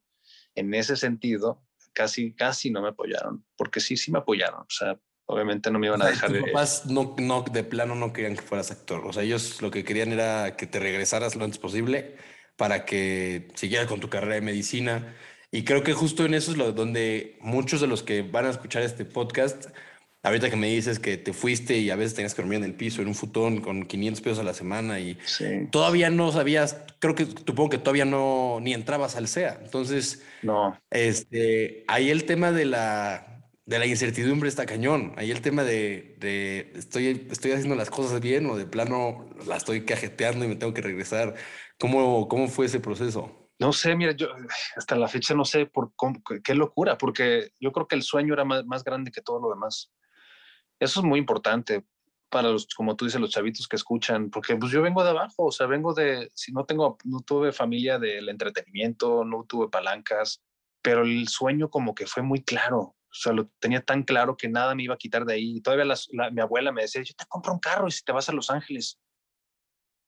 en 0.54 0.74
ese 0.74 0.96
sentido, 0.96 1.64
casi, 1.92 2.34
casi 2.34 2.70
no 2.70 2.82
me 2.82 2.88
apoyaron, 2.88 3.44
porque 3.56 3.80
sí, 3.80 3.96
sí 3.96 4.10
me 4.10 4.18
apoyaron. 4.18 4.60
O 4.60 4.70
sea, 4.70 4.98
obviamente 5.26 5.70
no 5.70 5.78
me 5.78 5.86
iban 5.86 6.02
a 6.02 6.06
dejar. 6.06 6.30
Tus 6.30 6.40
papás 6.40 6.86
no, 6.86 7.14
no, 7.18 7.42
de 7.42 7.64
plano 7.64 7.94
no 7.94 8.12
querían 8.12 8.36
que 8.36 8.42
fueras 8.42 8.70
actor. 8.70 9.06
O 9.06 9.12
sea, 9.12 9.22
ellos 9.22 9.60
lo 9.62 9.70
que 9.70 9.84
querían 9.84 10.12
era 10.12 10.56
que 10.56 10.66
te 10.66 10.78
regresaras 10.78 11.36
lo 11.36 11.44
antes 11.44 11.58
posible 11.58 12.16
para 12.56 12.84
que 12.84 13.48
siguieras 13.54 13.88
con 13.88 14.00
tu 14.00 14.08
carrera 14.08 14.34
de 14.34 14.42
medicina. 14.42 15.16
Y 15.52 15.64
creo 15.64 15.82
que 15.82 15.92
justo 15.92 16.24
en 16.24 16.34
eso 16.34 16.52
es 16.52 16.56
lo 16.56 16.72
donde 16.72 17.36
muchos 17.40 17.80
de 17.80 17.86
los 17.86 18.02
que 18.02 18.22
van 18.22 18.46
a 18.46 18.50
escuchar 18.50 18.82
este 18.82 19.04
podcast, 19.04 19.66
ahorita 20.22 20.48
que 20.48 20.56
me 20.56 20.68
dices 20.68 20.98
que 20.98 21.16
te 21.16 21.32
fuiste 21.32 21.78
y 21.78 21.90
a 21.90 21.96
veces 21.96 22.14
tenías 22.14 22.34
que 22.34 22.42
dormir 22.42 22.58
en 22.58 22.64
el 22.64 22.74
piso, 22.74 23.02
en 23.02 23.08
un 23.08 23.14
futón 23.14 23.60
con 23.60 23.84
500 23.84 24.20
pesos 24.20 24.38
a 24.38 24.42
la 24.44 24.54
semana 24.54 25.00
y 25.00 25.18
todavía 25.72 26.08
no 26.10 26.30
sabías, 26.30 26.76
creo 27.00 27.14
que 27.14 27.26
supongo 27.26 27.70
que 27.70 27.78
todavía 27.78 28.04
no 28.04 28.58
ni 28.60 28.74
entrabas 28.74 29.16
al 29.16 29.26
SEA. 29.26 29.58
Entonces, 29.64 30.22
no. 30.42 30.78
Este, 30.90 31.84
ahí 31.88 32.10
el 32.10 32.24
tema 32.24 32.52
de 32.52 32.66
la 32.66 33.26
de 33.66 33.78
la 33.78 33.86
incertidumbre 33.86 34.48
está 34.48 34.66
cañón. 34.66 35.12
Ahí 35.16 35.30
el 35.30 35.42
tema 35.42 35.62
de, 35.62 36.16
de 36.18 36.72
estoy, 36.74 37.28
estoy 37.30 37.52
haciendo 37.52 37.76
las 37.76 37.88
cosas 37.88 38.20
bien 38.20 38.46
o 38.46 38.56
de 38.56 38.66
plano 38.66 39.30
la 39.46 39.56
estoy 39.56 39.84
cajeteando 39.84 40.44
y 40.44 40.48
me 40.48 40.56
tengo 40.56 40.74
que 40.74 40.82
regresar. 40.82 41.36
¿Cómo, 41.78 42.26
cómo 42.26 42.48
fue 42.48 42.66
ese 42.66 42.80
proceso? 42.80 43.39
No 43.60 43.72
sé, 43.74 43.94
mira, 43.94 44.12
yo 44.12 44.28
hasta 44.74 44.96
la 44.96 45.06
fecha 45.06 45.34
no 45.34 45.44
sé 45.44 45.66
por 45.66 45.92
qué 46.42 46.54
locura, 46.54 46.96
porque 46.96 47.50
yo 47.60 47.72
creo 47.72 47.86
que 47.86 47.94
el 47.94 48.02
sueño 48.02 48.32
era 48.32 48.44
más, 48.44 48.82
grande 48.82 49.12
que 49.12 49.20
todo 49.20 49.38
lo 49.38 49.50
demás. 49.50 49.92
Eso 50.78 51.00
es 51.00 51.06
muy 51.06 51.18
importante 51.18 51.84
para 52.30 52.48
los, 52.48 52.66
como 52.74 52.96
tú 52.96 53.04
dices, 53.04 53.20
los 53.20 53.30
chavitos 53.30 53.68
que 53.68 53.76
escuchan, 53.76 54.30
porque 54.30 54.56
pues 54.56 54.72
yo 54.72 54.80
vengo 54.80 55.04
de 55.04 55.10
abajo, 55.10 55.46
o 55.46 55.52
sea, 55.52 55.66
vengo 55.66 55.92
de, 55.92 56.30
si 56.32 56.52
no 56.52 56.64
tengo, 56.64 56.96
no 57.04 57.20
tuve 57.20 57.52
familia 57.52 57.98
del 57.98 58.28
entretenimiento, 58.28 59.24
no 59.24 59.44
tuve 59.44 59.68
palancas, 59.68 60.42
pero 60.80 61.02
el 61.02 61.28
sueño 61.28 61.68
como 61.68 61.94
que 61.94 62.06
fue 62.06 62.22
muy 62.22 62.42
claro, 62.42 62.96
o 63.10 63.14
sea, 63.14 63.32
lo 63.32 63.48
tenía 63.58 63.82
tan 63.82 64.04
claro 64.04 64.36
que 64.36 64.48
nada 64.48 64.74
me 64.76 64.84
iba 64.84 64.94
a 64.94 64.98
quitar 64.98 65.24
de 65.24 65.34
ahí. 65.34 65.60
Todavía 65.60 65.92
mi 66.30 66.40
abuela 66.40 66.70
me 66.70 66.82
decía, 66.82 67.02
yo 67.02 67.12
te 67.14 67.24
compro 67.28 67.52
un 67.52 67.58
carro 67.58 67.88
y 67.88 67.90
si 67.90 68.04
te 68.04 68.12
vas 68.12 68.28
a 68.28 68.32
Los 68.32 68.50
Ángeles. 68.50 68.99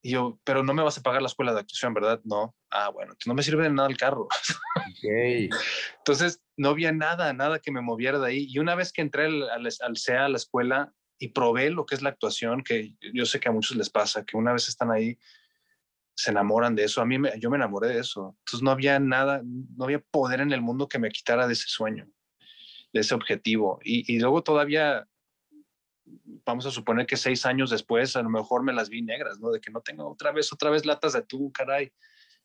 Y 0.05 0.11
yo, 0.11 0.41
pero 0.43 0.65
no 0.65 0.75
me 0.75 0.83
vas 0.83 0.99
a 0.99 1.03
pagar 1.03 1.23
la 1.23 1.29
escuela 1.29 1.55
de 1.55 1.61
actuación, 1.61 1.95
¿verdad? 1.95 2.21
No. 2.25 2.57
Ah, 2.71 2.89
bueno, 2.89 3.15
no 3.25 3.35
me 3.35 3.43
sirve 3.45 3.63
de 3.63 3.71
nada 3.71 3.89
el 3.89 3.97
carro. 3.97 4.27
Okay. 4.99 5.49
Entonces, 5.99 6.43
no 6.57 6.71
había 6.71 6.91
nada, 6.91 7.33
nada 7.33 7.61
que 7.61 7.71
me 7.71 7.81
moviera 7.81 8.19
de 8.19 8.27
ahí. 8.27 8.47
Y 8.49 8.59
una 8.59 8.75
vez 8.75 8.93
que 8.93 9.01
entré 9.01 9.27
al, 9.27 9.49
al, 9.49 9.97
CEA, 9.97 10.25
a 10.25 10.29
la 10.29 10.37
escuela, 10.37 10.93
y 11.21 11.29
probé 11.29 11.71
lo 11.71 11.87
que 11.87 11.95
es 11.95 12.03
la 12.03 12.11
actuación, 12.11 12.65
que 12.65 12.97
yo 13.15 13.25
sé 13.27 13.39
que 13.39 13.49
a 13.49 13.53
muchos 13.53 13.77
les 13.77 13.91
pasa, 13.91 14.25
que 14.25 14.37
una 14.37 14.53
vez 14.53 14.69
están 14.69 14.91
ahí, 14.91 15.17
se 16.17 16.33
enamoran 16.33 16.75
de 16.75 16.83
eso. 16.83 17.01
A 17.01 17.07
mí, 17.07 17.21
me, 17.21 17.39
yo 17.39 17.49
me 17.49 17.57
enamoré 17.57 17.91
de 17.91 18.01
eso. 18.01 18.37
Entonces, 18.41 18.63
no 18.63 18.73
había 18.73 18.99
nada, 18.99 19.41
no 19.45 19.85
había 19.85 20.01
poder 20.01 20.41
en 20.41 20.51
el 20.51 20.63
mundo 20.63 20.89
que 20.89 20.99
me 20.99 21.11
quitara 21.11 21.47
de 21.47 21.53
ese 21.53 21.69
sueño, 21.69 22.09
de 22.93 23.01
ese 23.01 23.15
objetivo. 23.15 23.79
Y, 23.85 24.13
y 24.13 24.19
luego 24.19 24.43
todavía 24.43 25.07
vamos 26.45 26.67
a 26.67 26.71
suponer 26.71 27.07
que 27.07 27.17
seis 27.17 27.47
años 27.47 27.71
después 27.71 28.17
a 28.17 28.23
lo 28.23 28.31
mejor 28.31 28.63
me 28.63 28.73
las 28.73 28.89
vi 28.89 29.03
negras, 29.03 29.39
¿no? 29.39 29.51
De 29.51 29.61
que 29.61 29.71
no 29.71 29.81
tengo 29.81 30.09
otra 30.09 30.33
vez, 30.33 30.53
otra 30.53 30.71
vez 30.71 30.85
latas 30.87 31.13
de 31.13 31.23
tú, 31.23 31.53
caray, 31.53 31.93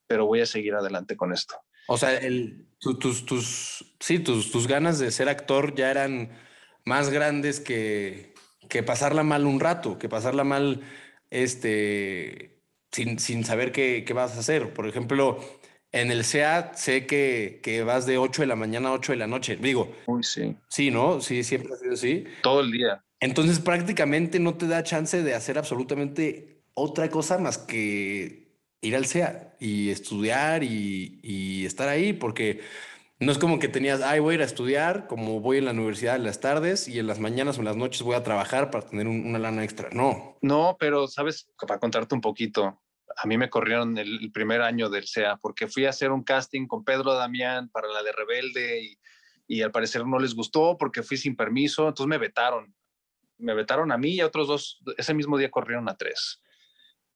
pero 0.08 0.26
voy 0.26 0.42
a 0.42 0.46
seguir 0.46 0.76
adelante 0.76 1.16
con 1.16 1.34
esto. 1.34 1.56
O 1.88 1.98
sea, 1.98 2.16
el, 2.18 2.68
tus, 2.80 3.26
tus, 3.26 3.96
sí, 4.00 4.20
tus, 4.20 4.52
tus 4.52 4.68
ganas 4.68 5.00
de 5.00 5.12
ser 5.12 5.30
actor 5.30 5.74
ya 5.74 5.90
eran 5.90 6.30
más 6.86 7.10
grandes 7.10 7.60
que, 7.60 8.34
que 8.70 8.84
pasarla 8.84 9.24
mal 9.24 9.46
un 9.46 9.60
rato, 9.60 9.98
que 9.98 10.10
pasarla 10.10 10.44
mal 10.44 10.82
este, 11.30 12.62
sin, 12.92 13.20
sin 13.20 13.46
saber 13.46 13.72
qué, 13.72 14.04
qué 14.06 14.14
vas 14.14 14.36
a 14.36 14.40
hacer. 14.40 14.74
Por 14.74 14.88
ejemplo, 14.88 15.40
en 15.92 16.12
el 16.12 16.24
SEA 16.24 16.74
sé 16.76 17.06
que, 17.06 17.62
que, 17.64 17.84
vas 17.84 18.06
de 18.06 18.18
8 18.18 18.42
de 18.42 18.48
la 18.48 18.56
mañana 18.56 18.90
a 18.90 18.94
8 18.94 19.14
de 19.14 19.18
la 19.18 19.28
noche. 19.28 19.56
Digo, 19.56 19.96
Uy, 20.06 20.24
sí. 20.24 20.56
Sí, 20.68 20.92
¿no? 20.92 21.22
Sí, 21.22 21.44
siempre 21.44 21.74
ha 21.74 21.78
sido 21.78 21.94
así. 21.94 22.26
Todo 22.44 22.62
el 22.62 22.72
día. 22.72 23.04
Entonces 23.20 23.60
prácticamente 23.60 24.40
no 24.40 24.56
te 24.56 24.68
da 24.68 24.84
chance 24.84 25.24
de 25.24 25.34
hacer 25.34 25.58
absolutamente 25.58 26.64
otra 26.74 27.10
cosa 27.10 27.40
más 27.40 27.58
que 27.58 28.48
ir 28.82 28.96
al 28.96 29.06
SEA 29.06 29.56
y 29.60 29.90
estudiar 29.90 30.64
y, 30.64 31.66
estar 31.66 31.90
ahí, 31.90 32.14
porque 32.14 32.62
no 33.20 33.32
es 33.32 33.40
como 33.40 33.60
que 33.60 33.68
tenías, 33.68 34.02
ay, 34.02 34.20
voy 34.20 34.34
a 34.34 34.36
ir 34.36 34.42
a 34.42 34.46
estudiar, 34.46 35.08
como 35.08 35.42
voy 35.42 35.58
en 35.58 35.66
la 35.66 35.72
universidad 35.72 36.16
en 36.16 36.24
las 36.24 36.40
tardes 36.40 36.88
y 36.88 37.00
en 37.00 37.08
las 37.08 37.20
mañanas 37.20 37.58
o 37.58 37.62
en 37.62 37.66
las 37.66 37.76
noches 37.76 38.04
voy 38.04 38.16
a 38.16 38.24
trabajar 38.24 38.70
para 38.70 38.88
tener 38.88 39.08
una 39.08 39.40
lana 39.40 39.64
extra. 39.64 39.90
No. 39.92 40.38
No, 40.42 40.78
pero 40.80 41.08
sabes, 41.08 41.50
para 41.60 41.80
contarte 41.80 42.14
un 42.14 42.22
poquito, 42.22 42.80
a 43.18 43.28
mí 43.28 43.38
me 43.38 43.50
corrieron 43.50 43.98
el, 43.98 44.32
primer 44.32 44.62
año 44.62 44.90
del 44.90 45.08
SEA 45.08 45.38
porque 45.38 45.68
fui 45.68 45.86
a 45.86 45.90
hacer 45.90 46.12
un 46.12 46.24
casting 46.24 46.68
con 46.68 46.84
Pedro 46.84 47.16
Damián 47.16 47.70
para 47.70 47.88
la 47.88 48.04
de 48.04 48.12
Rebelde 48.12 48.82
y, 48.84 48.98
y 49.48 49.62
al 49.64 49.72
parecer 49.72 50.06
no 50.06 50.20
les 50.20 50.36
gustó 50.36 50.78
porque 50.78 51.02
fui 51.02 51.18
sin 51.18 51.36
permiso, 51.36 51.88
entonces 51.88 52.08
me 52.08 52.20
vetaron 52.20 52.76
me 53.38 53.54
vetaron 53.54 53.92
a 53.92 53.98
mí 53.98 54.12
y 54.12 54.20
a 54.22 54.28
otros 54.28 54.48
dos. 54.48 54.80
Ese 54.98 55.14
mismo 55.14 55.38
día 55.38 55.52
corrieron 55.52 55.90
a 55.90 55.96
tres, 55.96 56.42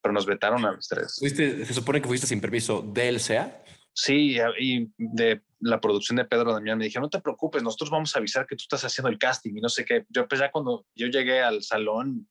pero 0.02 0.14
nos 0.14 0.26
vetaron 0.26 0.66
a 0.66 0.72
los 0.72 0.88
tres. 0.88 1.16
se 1.16 1.74
supone 1.74 2.02
que 2.02 2.08
fuiste 2.08 2.28
sin 2.28 2.42
permiso 2.42 2.82
del 2.82 3.20
SEA. 3.20 3.64
Sí, 3.94 4.38
y 4.60 4.90
de 4.98 5.42
la 5.60 5.82
producción 5.82 6.16
de 6.16 6.26
Pedro 6.26 6.54
Damián 6.54 6.78
me 6.78 6.86
dijeron, 6.86 7.04
no 7.04 7.10
te 7.10 7.20
preocupes, 7.20 7.62
nosotros 7.62 7.90
vamos 7.90 8.16
a 8.16 8.20
avisar 8.20 8.48
que 8.48 8.56
tú 8.56 8.62
estás 8.62 8.86
haciendo 8.86 9.10
el 9.10 9.18
casting 9.18 9.54
y 9.56 9.62
no 9.62 9.68
sé 9.68 9.84
qué. 9.84 10.06
Yo 10.10 10.28
pues 10.28 10.40
ya 10.40 10.50
cuando 10.50 10.86
yo 10.96 11.08
llegué 11.08 11.42
al 11.42 11.62
salón, 11.62 12.30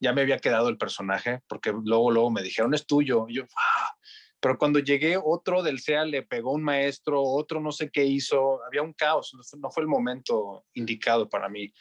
ya 0.00 0.12
me 0.12 0.22
había 0.22 0.38
quedado 0.38 0.68
el 0.68 0.78
personaje, 0.78 1.40
porque 1.48 1.72
luego, 1.84 2.10
luego 2.10 2.30
me 2.30 2.42
dijeron, 2.42 2.72
es 2.74 2.86
tuyo. 2.86 3.26
Y 3.28 3.36
yo, 3.36 3.42
ah". 3.56 3.94
Pero 4.40 4.58
cuando 4.58 4.78
llegué, 4.78 5.18
otro 5.22 5.62
del 5.62 5.80
SEA 5.80 6.04
le 6.04 6.22
pegó 6.22 6.52
un 6.52 6.62
maestro, 6.62 7.22
otro 7.22 7.60
no 7.60 7.72
sé 7.72 7.90
qué 7.90 8.04
hizo, 8.04 8.62
había 8.64 8.82
un 8.82 8.92
caos, 8.92 9.34
no 9.58 9.70
fue 9.70 9.82
el 9.82 9.88
momento 9.88 10.64
indicado 10.74 11.28
para 11.28 11.48
mí 11.48 11.72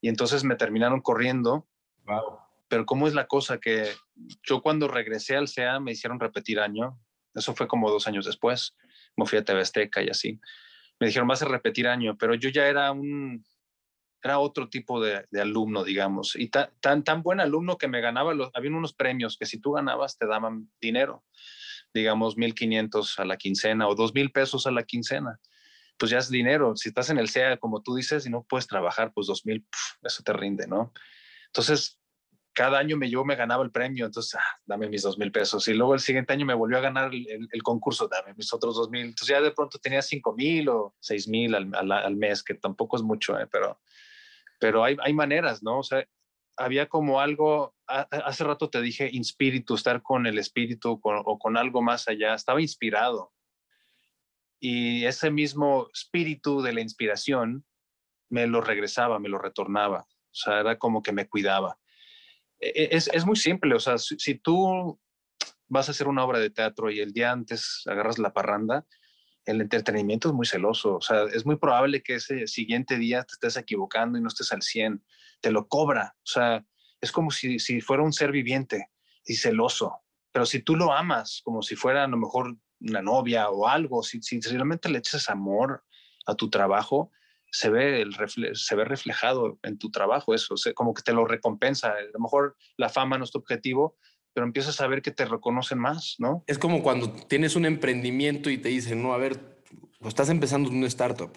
y 0.00 0.08
entonces 0.08 0.44
me 0.44 0.56
terminaron 0.56 1.00
corriendo. 1.00 1.66
Pero 2.68 2.86
cómo 2.86 3.06
es 3.08 3.14
la 3.14 3.26
cosa 3.26 3.58
que 3.58 3.86
yo 4.42 4.62
cuando 4.62 4.88
regresé 4.88 5.36
al 5.36 5.48
CEA 5.48 5.80
me 5.80 5.92
hicieron 5.92 6.20
repetir 6.20 6.60
año. 6.60 6.98
Eso 7.34 7.54
fue 7.54 7.68
como 7.68 7.90
dos 7.90 8.06
años 8.06 8.26
después. 8.26 8.76
Me 9.16 9.26
fui 9.26 9.38
a 9.38 9.44
TV 9.44 9.60
Azteca 9.60 10.02
y 10.02 10.08
así. 10.08 10.40
Me 11.00 11.06
dijeron, 11.06 11.28
vas 11.28 11.42
a 11.42 11.46
repetir 11.46 11.88
año, 11.88 12.16
pero 12.18 12.34
yo 12.34 12.50
ya 12.50 12.66
era 12.66 12.90
un, 12.92 13.44
era 14.22 14.38
otro 14.38 14.68
tipo 14.68 15.00
de, 15.00 15.26
alumno, 15.40 15.84
digamos. 15.84 16.34
Y 16.36 16.48
tan, 16.48 17.04
tan 17.04 17.22
buen 17.22 17.40
alumno 17.40 17.78
que 17.78 17.88
me 17.88 18.00
ganaba, 18.00 18.34
los, 18.34 18.50
había 18.54 18.70
unos 18.70 18.94
premios 18.94 19.36
que 19.38 19.46
si 19.46 19.60
tú 19.60 19.72
ganabas 19.72 20.18
te 20.18 20.26
daban 20.26 20.70
dinero, 20.80 21.24
digamos 21.94 22.36
1.500 22.36 23.18
a 23.18 23.24
la 23.24 23.36
quincena 23.36 23.88
o 23.88 23.94
2.000 23.94 24.32
pesos 24.32 24.66
a 24.66 24.72
la 24.72 24.82
quincena 24.82 25.40
pues 25.98 26.10
ya 26.10 26.18
es 26.18 26.30
dinero. 26.30 26.76
Si 26.76 26.88
estás 26.88 27.10
en 27.10 27.18
el 27.18 27.28
SEA, 27.28 27.58
como 27.58 27.82
tú 27.82 27.94
dices, 27.94 28.24
y 28.26 28.30
no 28.30 28.44
puedes 28.44 28.66
trabajar, 28.66 29.12
pues 29.12 29.26
dos 29.26 29.44
mil, 29.44 29.66
eso 30.02 30.22
te 30.22 30.32
rinde, 30.32 30.66
¿no? 30.66 30.92
Entonces, 31.46 31.98
cada 32.52 32.78
año 32.78 32.96
me, 32.96 33.08
yo 33.10 33.24
me 33.24 33.36
ganaba 33.36 33.62
el 33.62 33.70
premio, 33.70 34.06
entonces, 34.06 34.34
ah, 34.34 34.60
dame 34.64 34.88
mis 34.88 35.02
dos 35.02 35.18
mil 35.18 35.30
pesos. 35.30 35.66
Y 35.68 35.74
luego 35.74 35.94
el 35.94 36.00
siguiente 36.00 36.32
año 36.32 36.46
me 36.46 36.54
volvió 36.54 36.78
a 36.78 36.80
ganar 36.80 37.12
el, 37.12 37.62
concurso, 37.62 38.08
dame 38.08 38.34
mis 38.34 38.52
otros 38.52 38.76
dos 38.76 38.90
mil. 38.90 39.02
Entonces 39.02 39.28
ya 39.28 39.40
de 39.40 39.50
pronto 39.52 39.78
tenía 39.78 40.02
cinco 40.02 40.34
mil 40.34 40.68
o 40.68 40.94
seis 41.00 41.28
mil 41.28 41.54
al, 41.54 41.92
al, 41.92 42.16
mes, 42.16 42.42
que 42.42 42.54
tampoco 42.54 42.96
es 42.96 43.02
mucho, 43.02 43.38
¿eh? 43.38 43.46
pero, 43.50 43.80
pero 44.58 44.84
hay, 44.84 44.96
hay 45.02 45.12
maneras, 45.12 45.62
¿no? 45.62 45.78
O 45.78 45.82
sea, 45.82 46.04
había 46.56 46.88
como 46.88 47.20
algo, 47.20 47.76
hace 47.86 48.42
rato 48.42 48.68
te 48.68 48.80
dije, 48.80 49.08
espíritu, 49.16 49.76
estar 49.76 50.02
con 50.02 50.26
el 50.26 50.38
espíritu 50.38 51.00
o 51.00 51.38
con 51.38 51.56
algo 51.56 51.82
más 51.82 52.08
allá. 52.08 52.34
Estaba 52.34 52.60
inspirado 52.60 53.32
y 54.60 55.04
ese 55.04 55.30
mismo 55.30 55.88
espíritu 55.92 56.62
de 56.62 56.72
la 56.72 56.80
inspiración 56.80 57.64
me 58.30 58.46
lo 58.46 58.60
regresaba, 58.60 59.18
me 59.18 59.28
lo 59.28 59.38
retornaba, 59.38 60.00
o 60.00 60.34
sea, 60.34 60.60
era 60.60 60.78
como 60.78 61.02
que 61.02 61.12
me 61.12 61.28
cuidaba. 61.28 61.78
E, 62.60 62.68
e, 62.68 62.88
es, 62.96 63.08
es 63.12 63.24
muy 63.24 63.36
simple, 63.36 63.74
o 63.74 63.80
sea, 63.80 63.98
si, 63.98 64.34
tú 64.34 65.00
vas 65.68 65.88
a 65.88 65.92
hacer 65.92 66.08
una 66.08 66.24
obra 66.24 66.38
de 66.38 66.50
teatro 66.50 66.90
y 66.90 67.00
el 67.00 67.12
día 67.12 67.30
antes 67.30 67.82
agarras 67.86 68.18
la 68.18 68.32
parranda, 68.32 68.86
el 69.44 69.60
entretenimiento 69.60 70.28
es 70.28 70.34
muy 70.34 70.46
celoso, 70.46 70.96
o 70.96 71.00
sea, 71.00 71.24
es 71.32 71.46
muy 71.46 71.56
probable 71.56 72.02
que 72.02 72.16
ese 72.16 72.46
siguiente 72.46 72.98
día 72.98 73.22
te 73.22 73.32
estés 73.32 73.56
equivocando 73.56 74.18
y 74.18 74.20
no 74.20 74.28
estés 74.28 74.52
al 74.52 74.62
100, 74.62 75.02
te 75.40 75.50
lo 75.50 75.68
cobra, 75.68 76.14
o 76.16 76.26
sea, 76.26 76.64
es 77.00 77.12
como 77.12 77.30
si, 77.30 77.58
si 77.58 77.80
fuera 77.80 78.02
un 78.02 78.12
ser 78.12 78.32
viviente 78.32 78.90
y 79.24 79.36
celoso, 79.36 80.02
pero 80.32 80.44
si 80.44 80.60
tú 80.60 80.76
lo 80.76 80.92
amas 80.92 81.40
como 81.44 81.62
si 81.62 81.76
fuera 81.76 82.04
a 82.04 82.08
lo 82.08 82.16
mejor 82.16 82.58
una 82.80 83.02
novia 83.02 83.50
o 83.50 83.66
algo, 83.66 84.02
si, 84.02 84.22
si 84.22 84.40
realmente 84.40 84.88
le 84.88 84.98
echas 84.98 85.28
amor 85.28 85.84
a 86.26 86.34
tu 86.34 86.50
trabajo, 86.50 87.10
se 87.50 87.70
ve, 87.70 88.02
el 88.02 88.14
se 88.54 88.76
ve 88.76 88.84
reflejado 88.84 89.58
en 89.62 89.78
tu 89.78 89.90
trabajo 89.90 90.34
eso, 90.34 90.54
como 90.74 90.94
que 90.94 91.02
te 91.02 91.12
lo 91.12 91.26
recompensa. 91.26 91.88
A 91.88 92.02
lo 92.12 92.20
mejor 92.20 92.56
la 92.76 92.88
fama 92.88 93.18
no 93.18 93.24
es 93.24 93.30
tu 93.30 93.38
objetivo, 93.38 93.96
pero 94.34 94.46
empiezas 94.46 94.80
a 94.80 94.86
ver 94.86 95.02
que 95.02 95.10
te 95.10 95.24
reconocen 95.24 95.78
más, 95.78 96.16
¿no? 96.18 96.44
Es 96.46 96.58
como 96.58 96.82
cuando 96.82 97.10
tienes 97.10 97.56
un 97.56 97.64
emprendimiento 97.64 98.50
y 98.50 98.58
te 98.58 98.68
dicen, 98.68 99.02
no, 99.02 99.14
a 99.14 99.18
ver, 99.18 99.62
pues 99.98 100.08
estás 100.08 100.28
empezando 100.28 100.70
un 100.70 100.84
startup 100.84 101.32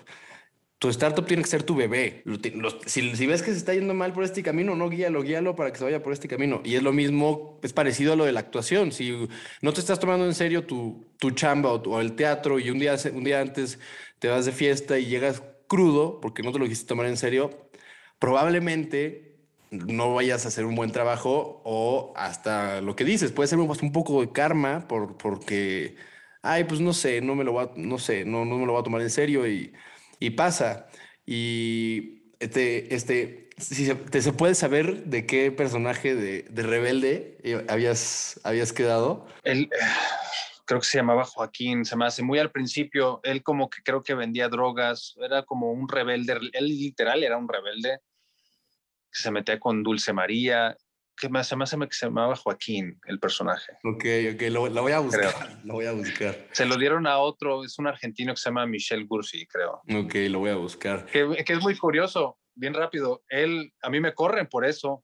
tu 0.81 0.89
startup 0.89 1.27
tiene 1.27 1.43
que 1.43 1.49
ser 1.49 1.61
tu 1.61 1.75
bebé. 1.75 2.23
si, 2.87 3.27
ves 3.27 3.43
que 3.43 3.51
se 3.51 3.57
está 3.57 3.75
yendo 3.75 3.93
mal 3.93 4.13
por 4.13 4.23
este 4.23 4.41
camino, 4.41 4.75
no 4.75 4.89
guíalo, 4.89 5.21
guíalo 5.21 5.55
para 5.55 5.71
que 5.71 5.77
se 5.77 5.83
vaya 5.83 6.01
por 6.01 6.11
este 6.11 6.27
camino. 6.27 6.59
Y 6.65 6.73
es 6.73 6.81
lo 6.81 6.91
mismo, 6.91 7.59
es 7.61 7.71
parecido 7.71 8.13
a 8.13 8.15
lo 8.15 8.25
de 8.25 8.31
la 8.31 8.39
actuación. 8.39 8.91
Si 8.91 9.29
no 9.61 9.73
te 9.73 9.79
estás 9.79 9.99
tomando 9.99 10.25
en 10.25 10.33
serio 10.33 10.65
tu, 10.65 11.05
tu 11.19 11.29
chamba 11.31 11.71
o, 11.71 12.01
el 12.01 12.13
teatro 12.13 12.57
y 12.57 12.71
un 12.71 12.79
día, 12.79 12.95
un 13.13 13.23
día 13.23 13.41
antes 13.41 13.77
te 14.17 14.27
vas 14.27 14.47
de 14.47 14.53
fiesta 14.53 14.97
y 14.97 15.05
llegas 15.05 15.43
crudo 15.67 16.19
porque 16.19 16.41
no 16.41 16.51
te 16.51 16.57
lo 16.57 16.65
quisiste 16.65 16.87
tomar 16.87 17.05
en 17.05 17.17
serio, 17.17 17.69
probablemente 18.17 19.37
no 19.69 20.15
vayas 20.15 20.45
a 20.45 20.47
hacer 20.47 20.65
un 20.65 20.73
buen 20.73 20.91
trabajo 20.91 21.61
o 21.63 22.11
hasta 22.15 22.81
lo 22.81 22.95
que 22.95 23.03
dices, 23.03 23.31
puede 23.31 23.47
ser 23.47 23.59
un, 23.59 23.91
poco 23.91 24.21
de 24.21 24.31
karma 24.31 24.87
por, 24.87 25.15
porque 25.15 25.95
ay, 26.41 26.63
pues 26.63 26.81
no 26.81 26.93
sé, 26.93 27.21
no 27.21 27.35
me 27.35 27.43
lo 27.43 27.51
voy 27.51 27.65
a, 27.65 27.71
no 27.75 27.99
sé, 27.99 28.25
no, 28.25 28.45
no 28.45 28.57
me 28.57 28.65
lo 28.65 28.71
voy 28.71 28.81
a 28.81 28.83
tomar 28.83 29.01
en 29.01 29.11
serio 29.11 29.47
y, 29.47 29.71
y 30.21 30.29
pasa. 30.29 30.87
Y 31.25 32.31
este, 32.39 32.95
este, 32.95 33.49
si 33.57 33.93
te, 33.93 34.21
se 34.21 34.31
puede 34.31 34.55
saber 34.55 35.03
de 35.05 35.25
qué 35.25 35.51
personaje 35.51 36.15
de, 36.15 36.43
de 36.43 36.63
rebelde 36.63 37.37
eh, 37.43 37.65
habías, 37.67 38.39
habías 38.45 38.71
quedado. 38.71 39.27
Él, 39.43 39.69
creo 40.65 40.79
que 40.79 40.85
se 40.85 40.99
llamaba 40.99 41.25
Joaquín, 41.25 41.83
se 41.83 41.97
me 41.97 42.05
hace 42.05 42.23
muy 42.23 42.39
al 42.39 42.51
principio, 42.51 43.19
él 43.23 43.43
como 43.43 43.69
que 43.69 43.81
creo 43.83 44.03
que 44.03 44.13
vendía 44.13 44.47
drogas, 44.47 45.15
era 45.21 45.43
como 45.43 45.71
un 45.71 45.89
rebelde, 45.89 46.39
él 46.53 46.67
literal 46.67 47.23
era 47.23 47.35
un 47.35 47.49
rebelde 47.49 47.99
que 49.11 49.19
se 49.19 49.31
metía 49.31 49.59
con 49.59 49.83
Dulce 49.83 50.13
María, 50.13 50.77
que 51.17 51.29
me, 51.29 51.43
se 51.43 51.55
me 51.55 51.63
hace 51.63 51.77
que 51.77 51.87
se 51.91 52.07
llamaba 52.07 52.35
Joaquín, 52.35 52.99
el 53.05 53.19
personaje. 53.19 53.73
Ok, 53.83 54.05
ok, 54.33 54.41
lo, 54.49 54.67
lo 54.69 54.81
voy 54.81 54.91
a 54.91 54.99
buscar, 54.99 55.33
creo. 55.33 55.57
lo 55.63 55.73
voy 55.75 55.85
a 55.85 55.91
buscar. 55.91 56.47
Se 56.51 56.65
lo 56.65 56.77
dieron 56.77 57.07
a 57.07 57.19
otro, 57.19 57.63
es 57.63 57.77
un 57.79 57.87
argentino 57.87 58.33
que 58.33 58.37
se 58.37 58.49
llama 58.49 58.65
Michel 58.65 59.05
Gursi, 59.05 59.45
creo. 59.45 59.81
Ok, 59.93 60.15
lo 60.29 60.39
voy 60.39 60.49
a 60.49 60.55
buscar. 60.55 61.05
Que, 61.05 61.43
que 61.45 61.53
es 61.53 61.61
muy 61.61 61.77
curioso, 61.77 62.39
bien 62.55 62.73
rápido, 62.73 63.23
él, 63.29 63.73
a 63.81 63.89
mí 63.89 63.99
me 63.99 64.13
corren 64.13 64.47
por 64.47 64.65
eso, 64.65 65.03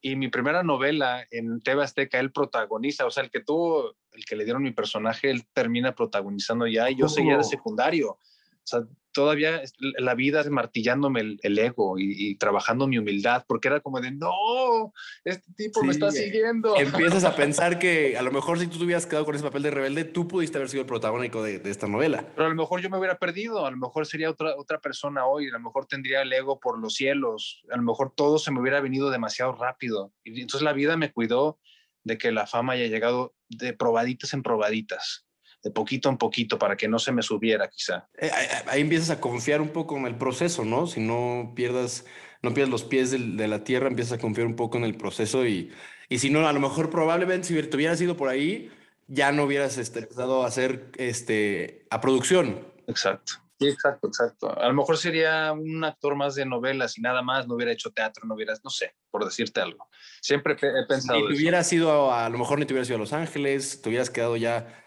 y 0.00 0.14
mi 0.14 0.28
primera 0.28 0.62
novela 0.62 1.26
en 1.30 1.60
TV 1.62 1.82
Azteca, 1.82 2.20
él 2.20 2.30
protagoniza, 2.32 3.06
o 3.06 3.10
sea, 3.10 3.24
el 3.24 3.30
que 3.30 3.40
tuvo, 3.40 3.96
el 4.12 4.24
que 4.24 4.36
le 4.36 4.44
dieron 4.44 4.62
mi 4.62 4.72
personaje, 4.72 5.30
él 5.30 5.42
termina 5.52 5.94
protagonizando 5.94 6.66
ya 6.66 6.90
y 6.90 6.96
yo 6.96 7.08
seguía 7.08 7.36
de 7.36 7.44
secundario. 7.44 8.18
O 8.66 8.68
sea, 8.68 8.80
todavía 9.12 9.62
la 9.78 10.16
vida 10.16 10.42
martillándome 10.50 11.20
el, 11.20 11.38
el 11.42 11.56
ego 11.56 12.00
y, 12.00 12.12
y, 12.18 12.34
trabajando 12.34 12.88
mi 12.88 12.98
humildad, 12.98 13.44
porque 13.46 13.68
era 13.68 13.78
como 13.78 14.00
de, 14.00 14.10
no, 14.10 14.92
este 15.24 15.52
tipo 15.56 15.80
sí, 15.80 15.86
me 15.86 15.92
está 15.92 16.10
siguiendo. 16.10 16.76
Empiezas 16.76 17.22
a 17.22 17.36
pensar 17.36 17.78
que 17.78 18.18
a 18.18 18.22
lo 18.22 18.32
mejor 18.32 18.58
si 18.58 18.66
tú 18.66 18.78
te 18.78 18.84
hubieras 18.84 19.06
quedado 19.06 19.24
con 19.24 19.36
ese 19.36 19.44
papel 19.44 19.62
de 19.62 19.70
rebelde, 19.70 20.04
tú 20.04 20.26
pudiste 20.26 20.58
haber 20.58 20.68
sido 20.68 20.80
el 20.82 20.88
protagónico 20.88 21.44
de, 21.44 21.60
de, 21.60 21.70
esta 21.70 21.86
novela. 21.86 22.26
Pero 22.34 22.46
a 22.46 22.50
lo 22.50 22.56
mejor 22.56 22.80
yo 22.80 22.90
me 22.90 22.98
hubiera 22.98 23.18
perdido, 23.18 23.64
a 23.64 23.70
lo 23.70 23.76
mejor 23.76 24.04
sería 24.04 24.28
otra, 24.28 24.56
otra 24.56 24.80
persona 24.80 25.26
hoy, 25.26 25.48
a 25.48 25.52
lo 25.52 25.60
mejor 25.60 25.86
tendría 25.86 26.22
el 26.22 26.32
ego 26.32 26.58
por 26.58 26.78
los 26.80 26.94
cielos, 26.94 27.62
a 27.70 27.76
lo 27.76 27.84
mejor 27.84 28.12
todo 28.16 28.40
se 28.40 28.50
me 28.50 28.60
hubiera 28.60 28.80
venido 28.80 29.10
demasiado 29.10 29.52
rápido. 29.52 30.12
Y 30.24 30.40
entonces 30.40 30.62
la 30.62 30.72
vida 30.72 30.96
me 30.96 31.12
cuidó 31.12 31.60
de 32.02 32.18
que 32.18 32.32
la 32.32 32.48
fama 32.48 32.72
haya 32.72 32.88
llegado 32.88 33.34
de 33.48 33.72
probaditas 33.72 34.34
en 34.34 34.42
probaditas 34.42 35.25
de 35.66 35.72
poquito 35.72 36.08
en 36.08 36.16
poquito 36.16 36.60
para 36.60 36.76
que 36.76 36.86
no 36.86 37.00
se 37.00 37.10
me 37.10 37.22
subiera 37.22 37.68
quizá. 37.68 38.08
Eh, 38.18 38.30
ahí 38.68 38.80
empiezas 38.80 39.10
a 39.10 39.20
confiar 39.20 39.60
un 39.60 39.70
poco 39.70 39.96
en 39.96 40.06
el 40.06 40.14
proceso, 40.14 40.64
¿no? 40.64 40.86
Si 40.86 41.00
no 41.00 41.54
pierdas, 41.56 42.06
no 42.40 42.54
pierdas 42.54 42.70
los 42.70 42.84
pies 42.84 43.10
de, 43.10 43.18
de 43.18 43.48
la 43.48 43.64
tierra, 43.64 43.88
empiezas 43.88 44.16
a 44.16 44.20
confiar 44.20 44.46
un 44.46 44.54
poco 44.54 44.78
en 44.78 44.84
el 44.84 44.96
proceso 44.96 45.44
y, 45.44 45.72
y 46.08 46.20
si 46.20 46.30
no, 46.30 46.46
a 46.46 46.52
lo 46.52 46.60
mejor 46.60 46.88
probablemente 46.88 47.48
si 47.48 47.60
te 47.60 47.76
hubieras 47.76 48.00
ido 48.00 48.16
por 48.16 48.28
ahí, 48.28 48.70
ya 49.08 49.32
no 49.32 49.42
hubieras 49.42 49.76
este, 49.76 49.98
empezado 49.98 50.44
a 50.44 50.46
hacer 50.46 50.92
este, 50.98 51.84
a 51.90 52.00
producción. 52.00 52.64
Exacto. 52.86 53.32
Sí, 53.58 53.66
exacto, 53.66 54.06
exacto. 54.06 54.56
A 54.56 54.68
lo 54.68 54.74
mejor 54.74 54.98
sería 54.98 55.50
un 55.52 55.82
actor 55.82 56.14
más 56.14 56.36
de 56.36 56.44
novelas 56.44 56.96
y 56.96 57.00
nada 57.00 57.22
más, 57.22 57.48
no 57.48 57.56
hubiera 57.56 57.72
hecho 57.72 57.90
teatro, 57.90 58.24
no 58.24 58.34
hubieras, 58.36 58.60
no 58.62 58.70
sé, 58.70 58.94
por 59.10 59.24
decirte 59.24 59.60
algo. 59.60 59.88
Siempre 60.20 60.52
he 60.54 60.86
pensado. 60.86 61.18
Si 61.18 61.26
te 61.26 61.34
hubieras 61.34 61.72
ido, 61.72 62.12
a, 62.12 62.26
a 62.26 62.28
lo 62.28 62.38
mejor 62.38 62.60
ni 62.60 62.66
te 62.66 62.74
hubieras 62.74 62.88
ido 62.88 62.98
a 62.98 63.00
Los 63.00 63.12
Ángeles, 63.12 63.82
te 63.82 63.88
hubieras 63.88 64.10
quedado 64.10 64.36
ya 64.36 64.85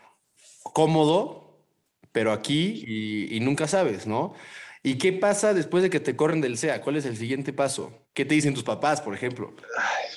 cómodo, 0.63 1.65
pero 2.11 2.31
aquí 2.31 2.83
y, 3.31 3.39
nunca 3.39 3.67
sabes, 3.67 4.07
¿no? 4.07 4.33
¿Y 4.81 4.97
qué 4.97 5.13
pasa 5.13 5.53
después 5.53 5.83
de 5.83 5.89
que 5.89 5.99
te 5.99 6.15
corren 6.15 6.41
del 6.41 6.57
SEA? 6.57 6.81
¿Cuál 6.81 6.95
es 6.95 7.05
el 7.05 7.17
siguiente 7.17 7.51
paso? 7.51 8.07
¿Qué 8.13 8.25
te 8.25 8.35
dicen 8.35 8.53
tus 8.53 8.63
papás, 8.63 9.01
por 9.01 9.13
ejemplo? 9.13 9.55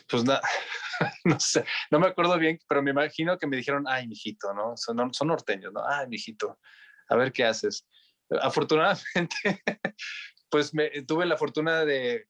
Pues 0.09 0.25
nada, 0.25 0.41
no 1.25 1.39
sé, 1.41 1.65
no 1.91 1.99
me 1.99 2.07
acuerdo 2.07 2.39
bien, 2.39 2.59
pero 2.69 2.83
me 2.83 2.91
imagino 2.91 3.39
que 3.39 3.47
me 3.47 3.57
dijeron, 3.57 3.85
ay, 3.89 4.07
mijito, 4.07 4.53
¿no? 4.55 4.77
Son, 4.77 5.13
son 5.13 5.29
norteños, 5.29 5.73
¿no? 5.73 5.83
Ay, 5.87 6.07
mijito, 6.09 6.59
a 7.09 7.17
ver 7.17 7.33
qué 7.33 7.45
haces. 7.45 7.87
Afortunadamente, 8.41 9.37
pues 10.49 10.73
tuve 11.07 11.27
la 11.27 11.37
fortuna 11.37 11.85
de 11.85 12.27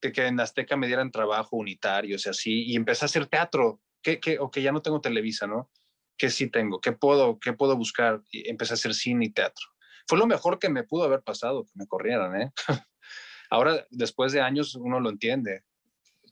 que, 0.00 0.26
en 0.26 0.38
Azteca 0.38 0.76
me 0.76 0.86
dieran 0.86 1.10
trabajo 1.10 1.56
unitarios 1.56 2.26
y 2.26 2.28
así, 2.28 2.64
y 2.66 2.76
empecé 2.76 3.04
a 3.04 3.06
hacer 3.06 3.26
teatro, 3.26 3.80
que, 4.02 4.20
que, 4.20 4.38
o 4.38 4.50
que 4.50 4.62
ya 4.62 4.72
no 4.72 4.82
tengo 4.82 5.00
Televisa, 5.00 5.46
¿no? 5.46 5.70
¿Qué 6.16 6.30
sí 6.30 6.50
tengo? 6.50 6.80
¿Qué 6.80 6.92
puedo, 6.92 7.38
qué 7.38 7.52
puedo 7.52 7.76
buscar? 7.76 8.22
Y 8.30 8.48
empecé 8.48 8.72
a 8.72 8.74
hacer 8.74 8.94
cine 8.94 9.26
y 9.26 9.32
teatro. 9.32 9.66
Fue 10.06 10.18
lo 10.18 10.26
mejor 10.26 10.58
que 10.58 10.68
me 10.68 10.84
pudo 10.84 11.04
haber 11.04 11.22
pasado, 11.22 11.64
que 11.64 11.72
me 11.74 11.86
corrieran, 11.86 12.40
¿eh? 12.40 12.52
Ahora, 13.50 13.86
después 13.90 14.32
de 14.32 14.40
años, 14.40 14.74
uno 14.74 15.00
lo 15.00 15.10
entiende, 15.10 15.62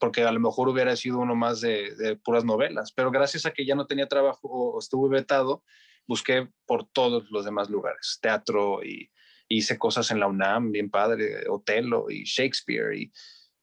porque 0.01 0.23
a 0.23 0.33
lo 0.33 0.41
mejor 0.41 0.69
hubiera 0.69 0.97
sido 0.97 1.19
uno 1.19 1.35
más 1.35 1.61
de, 1.61 1.95
de 1.97 2.17
puras 2.17 2.45
novelas, 2.45 2.93
pero 2.93 3.11
gracias 3.11 3.47
a 3.47 3.53
que 3.53 3.65
ya 3.65 3.75
no 3.75 3.87
tenía 3.87 4.09
trabajo 4.09 4.49
o 4.49 4.79
estuve 4.79 5.09
vetado, 5.09 5.63
busqué 6.07 6.49
por 6.67 6.89
todos 6.89 7.31
los 7.31 7.45
demás 7.45 7.71
lugares, 7.71 8.19
teatro 8.21 8.83
y 8.85 9.11
hice 9.49 9.79
cosas 9.79 10.11
en 10.11 10.21
la 10.21 10.27
UNAM, 10.27 10.73
bien 10.73 10.91
padre, 10.91 11.49
Otelo 11.49 12.11
y 12.11 12.25
Shakespeare 12.25 12.97
y, 12.97 13.13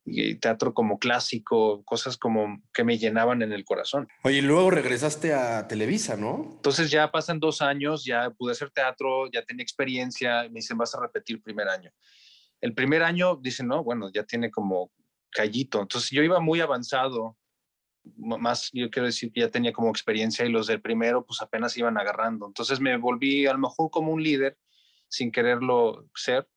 y 0.04 0.36
teatro 0.36 0.74
como 0.74 0.98
clásico, 0.98 1.84
cosas 1.84 2.18
como 2.18 2.62
que 2.74 2.84
me 2.84 2.98
llenaban 2.98 3.42
en 3.42 3.54
el 3.54 3.64
corazón. 3.64 4.08
Oye, 4.24 4.40
y 4.40 4.42
luego 4.42 4.72
regresaste 4.72 5.34
a 5.34 5.68
Televisa, 5.68 6.18
¿no? 6.18 6.54
Entonces 6.56 6.90
ya 6.90 7.12
pasan 7.12 7.40
dos 7.40 7.62
años, 7.62 8.04
ya 8.04 8.30
pude 8.32 8.54
hacer 8.54 8.72
teatro, 8.72 9.30
ya 9.32 9.44
tenía 9.44 9.64
experiencia, 9.64 10.44
me 10.44 10.60
dicen, 10.60 10.78
vas 10.78 10.96
a 10.96 11.02
repetir 11.02 11.42
primer 11.42 11.68
año. 11.68 11.92
El 12.62 12.74
primer 12.74 13.04
año 13.04 13.36
dicen, 13.36 13.68
no, 13.68 13.84
bueno, 13.84 14.12
ya 14.14 14.24
tiene 14.24 14.50
como 14.50 14.92
callito. 15.32 15.82
Entonces 15.82 16.10
yo 16.12 16.24
iba 16.24 16.40
muy 16.40 16.62
avanzado, 16.62 17.38
más 18.04 18.70
yo 18.74 18.90
quiero 18.90 19.06
decir 19.06 19.32
que 19.32 19.42
ya 19.42 19.50
tenía 19.50 19.72
como 19.72 19.90
experiencia 19.90 20.46
y 20.46 20.52
los 20.52 20.68
del 20.68 20.82
primero 20.82 21.26
pues 21.26 21.42
apenas 21.42 21.78
iban 21.78 21.98
agarrando. 21.98 22.48
Entonces 22.48 22.80
me 22.80 22.98
volví 22.98 23.46
a 23.46 23.54
lo 23.54 23.60
mejor 23.60 23.92
como 23.92 24.12
un 24.12 24.24
líder 24.24 24.58
sin 25.08 25.32
quererlo 25.32 26.08
ser 26.16 26.48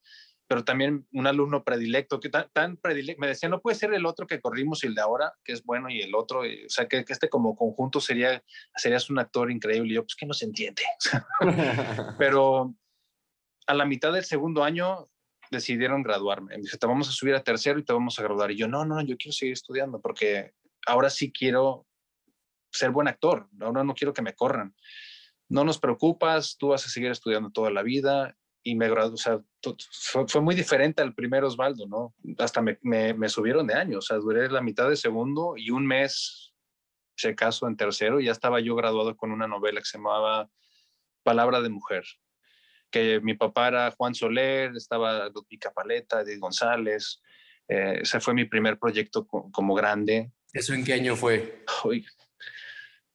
pero 0.46 0.64
también 0.64 1.06
un 1.12 1.26
alumno 1.26 1.64
predilecto, 1.64 2.20
que 2.20 2.28
tan, 2.28 2.48
tan 2.52 2.76
predilecto, 2.76 3.20
me 3.20 3.28
decía, 3.28 3.48
no 3.48 3.60
puede 3.60 3.76
ser 3.76 3.94
el 3.94 4.04
otro 4.04 4.26
que 4.26 4.40
corrimos 4.40 4.84
y 4.84 4.88
el 4.88 4.94
de 4.94 5.00
ahora, 5.00 5.34
que 5.42 5.52
es 5.52 5.64
bueno, 5.64 5.88
y 5.88 6.02
el 6.02 6.14
otro, 6.14 6.44
y, 6.44 6.66
o 6.66 6.68
sea, 6.68 6.86
que, 6.86 7.04
que, 7.04 7.12
este 7.12 7.28
como 7.28 7.56
conjunto 7.56 8.00
sería, 8.00 8.42
serías 8.76 9.08
un 9.08 9.18
actor 9.18 9.50
increíble. 9.50 9.92
Y 9.92 9.94
yo, 9.94 10.02
pues 10.02 10.14
que 10.16 10.26
no 10.26 10.34
se 10.34 10.44
entiende. 10.44 10.82
pero 12.18 12.74
a 13.66 13.74
la 13.74 13.86
mitad 13.86 14.12
del 14.12 14.24
segundo 14.24 14.64
año 14.64 15.08
decidieron 15.50 16.02
graduarme. 16.02 16.56
Me 16.56 16.62
dice, 16.62 16.78
te 16.78 16.86
vamos 16.86 17.08
a 17.08 17.12
subir 17.12 17.34
a 17.34 17.42
tercero 17.42 17.78
y 17.78 17.84
te 17.84 17.92
vamos 17.92 18.18
a 18.18 18.22
graduar. 18.22 18.50
Y 18.50 18.56
yo, 18.56 18.68
no, 18.68 18.84
no, 18.84 19.00
yo 19.00 19.16
quiero 19.16 19.32
seguir 19.32 19.54
estudiando 19.54 20.00
porque 20.00 20.52
ahora 20.86 21.08
sí 21.08 21.32
quiero 21.32 21.86
ser 22.70 22.90
buen 22.90 23.08
actor, 23.08 23.48
ahora 23.60 23.84
no 23.84 23.94
quiero 23.94 24.12
que 24.12 24.22
me 24.22 24.34
corran. 24.34 24.74
No 25.48 25.64
nos 25.64 25.78
preocupas, 25.78 26.56
tú 26.58 26.68
vas 26.68 26.84
a 26.84 26.88
seguir 26.88 27.10
estudiando 27.10 27.50
toda 27.50 27.70
la 27.70 27.82
vida 27.82 28.36
y 28.66 28.74
me 28.74 28.88
gradué, 28.88 29.12
o 29.12 29.18
sea, 29.18 29.40
fue, 29.92 30.26
fue, 30.26 30.40
muy 30.40 30.54
diferente 30.54 31.02
al 31.02 31.14
primer 31.14 31.44
Osvaldo, 31.44 31.86
¿no? 31.86 32.14
Hasta 32.38 32.62
me, 32.62 32.78
me, 32.80 33.12
me, 33.12 33.28
subieron 33.28 33.66
de 33.66 33.74
año, 33.74 33.98
o 33.98 34.00
sea, 34.00 34.16
duré 34.16 34.48
la 34.50 34.62
mitad 34.62 34.88
de 34.88 34.96
segundo 34.96 35.54
y 35.56 35.70
un 35.70 35.86
mes, 35.86 36.54
si 37.14 37.28
acaso, 37.28 37.68
en 37.68 37.76
tercero, 37.76 38.18
y 38.18 38.24
ya 38.24 38.32
estaba 38.32 38.60
yo 38.60 38.74
graduado 38.74 39.16
con 39.16 39.32
una 39.32 39.46
novela 39.46 39.80
que 39.80 39.84
se 39.84 39.98
llamaba 39.98 40.48
Palabra 41.22 41.60
de 41.60 41.68
Mujer, 41.68 42.04
que 42.90 43.20
mi 43.20 43.34
papá 43.34 43.68
era 43.68 43.90
Juan 43.90 44.14
Soler, 44.14 44.74
estaba 44.74 45.28
Ludwika 45.28 45.70
Paleta, 45.70 46.22
Edith 46.22 46.40
González, 46.40 47.20
eh, 47.68 47.98
ese 48.00 48.18
fue 48.18 48.32
mi 48.32 48.46
primer 48.46 48.78
proyecto 48.78 49.26
como, 49.26 49.52
como 49.52 49.74
grande. 49.74 50.32
¿Eso 50.54 50.72
en 50.72 50.84
qué 50.84 50.94
año 50.94 51.16
fue? 51.16 51.64
Uy, 51.84 52.06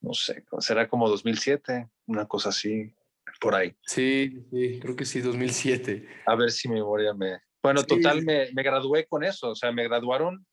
no 0.02 0.14
sé, 0.14 0.46
será 0.60 0.88
como 0.88 1.10
2007, 1.10 1.90
una 2.06 2.28
cosa 2.28 2.50
así 2.50 2.94
por 3.40 3.56
ahí. 3.56 3.76
Sí, 3.86 4.46
sí, 4.52 4.80
creo 4.80 4.96
que 4.96 5.06
sí, 5.06 5.22
2007. 5.22 6.08
A 6.26 6.36
ver 6.36 6.52
si 6.52 6.68
mi 6.68 6.76
memoria 6.76 7.14
me... 7.14 7.40
Bueno, 7.64 7.82
sí. 7.82 7.88
total, 7.88 8.24
me, 8.24 8.52
me, 8.54 8.64
gradué 8.64 9.06
con 9.08 9.24
eso, 9.24 9.50
o 9.52 9.56
sea, 9.56 9.72
me 9.72 9.84
graduaron 9.84 10.46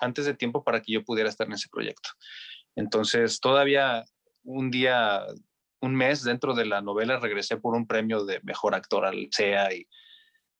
antes 0.00 0.26
de 0.26 0.34
tiempo 0.34 0.62
para 0.64 0.80
que 0.80 0.92
yo 0.92 1.04
pudiera 1.04 1.28
estar 1.28 1.46
en 1.46 1.54
ese 1.54 1.68
proyecto. 1.70 2.10
Entonces, 2.76 3.40
todavía 3.40 4.04
un 4.44 4.70
día, 4.70 5.24
un 5.80 5.94
mes 5.94 6.22
dentro 6.24 6.54
de 6.54 6.66
la 6.66 6.80
novela, 6.80 7.18
regresé 7.18 7.56
por 7.56 7.74
un 7.74 7.86
premio 7.86 8.24
de 8.24 8.40
mejor 8.42 8.74
actor 8.74 9.04
al 9.04 9.28
CEA 9.30 9.72
y 9.74 9.86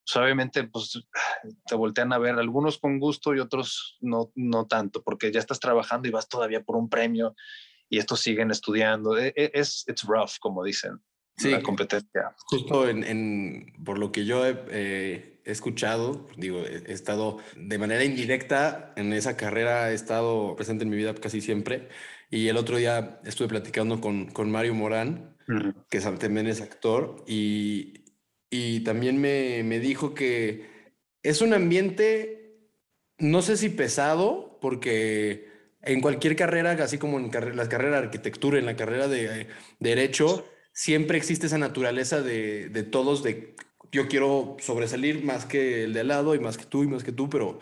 pues, 0.05 0.17
obviamente 0.17 0.65
pues 0.65 1.01
te 1.67 1.75
voltean 1.75 2.13
a 2.13 2.19
ver 2.19 2.35
algunos 2.39 2.79
con 2.79 2.99
gusto 2.99 3.35
y 3.35 3.41
otros 3.41 3.97
no, 4.01 4.33
no 4.35 4.67
tanto, 4.67 5.03
porque 5.03 5.33
ya 5.33 5.41
estás 5.41 5.61
trabajando 5.61 6.09
y 6.09 6.11
vas 6.11 6.29
todavía 6.29 6.63
por 6.63 6.77
un 6.77 6.89
premio 6.89 7.35
y 7.89 7.99
estos 7.99 8.21
siguen 8.21 8.51
estudiando. 8.51 9.17
Es, 9.17 9.33
es 9.37 9.85
it's 9.89 10.05
rough, 10.05 10.39
como 10.41 10.65
dicen 10.65 11.03
sí, 11.37 11.51
la 11.51 11.63
competencia. 11.63 12.35
Justo 12.47 12.89
en, 12.89 13.05
en, 13.05 13.73
por 13.85 13.99
lo 13.99 14.13
que 14.13 14.25
yo 14.25 14.47
he, 14.47 14.57
eh, 14.71 15.41
he 15.45 15.51
escuchado, 15.51 16.27
digo, 16.37 16.61
he, 16.61 16.85
he, 16.87 16.93
estado 16.93 17.39
de 17.57 17.79
manera 17.79 18.05
indirecta 18.05 18.93
en 18.97 19.13
esa 19.13 19.37
carrera, 19.37 19.91
he 19.91 19.95
estado 19.95 20.55
presente 20.57 20.85
en 20.85 20.91
mi 20.91 20.97
vida 20.97 21.15
casi 21.15 21.41
siempre. 21.41 21.89
Y 22.31 22.49
el 22.49 22.57
otro 22.57 22.79
día 22.79 23.21
estuve 23.25 23.49
platicando 23.49 24.01
con, 24.01 24.27
con 24.27 24.51
Mario 24.51 24.75
Morán, 24.75 25.37
uh 25.49 25.53
-huh. 25.53 25.75
que 25.91 26.01
también 26.01 26.47
es 26.47 26.63
actor, 26.63 27.23
y, 27.27 28.05
y 28.51 28.81
también 28.81 29.21
me, 29.21 29.63
me 29.65 29.81
dijo 29.81 30.15
que 30.15 30.67
es 31.23 31.43
un 31.43 31.53
ambiente, 31.53 32.71
no 33.19 33.43
sé 33.43 33.57
si 33.57 33.69
pesado, 33.69 34.59
porque 34.61 35.47
en 35.83 36.01
cualquier 36.01 36.37
carrera, 36.37 36.73
así 36.73 36.97
como 36.99 37.19
en 37.19 37.29
carre 37.29 37.55
las 37.55 37.69
carreras 37.69 38.01
de 38.01 38.07
arquitectura, 38.07 38.59
en 38.59 38.67
la 38.67 38.77
carrera 38.77 39.09
de, 39.09 39.29
de 39.29 39.47
derecho, 39.79 40.47
siempre 40.73 41.19
existe 41.19 41.47
esa 41.47 41.59
naturaleza 41.59 42.23
de, 42.23 42.69
de 42.69 42.83
todos, 42.83 43.23
de 43.23 43.55
yo 43.91 44.09
quiero 44.09 44.57
sobresalir 44.59 45.25
más 45.25 45.45
que 45.45 45.85
el 45.85 45.93
de 45.93 46.01
al 46.01 46.09
lado 46.09 46.35
y 46.35 46.41
más 46.41 46.57
que 46.57 46.65
tú 46.65 46.83
y 46.83 46.87
más 46.87 47.05
que 47.05 47.13
tú, 47.13 47.29
pero, 47.29 47.59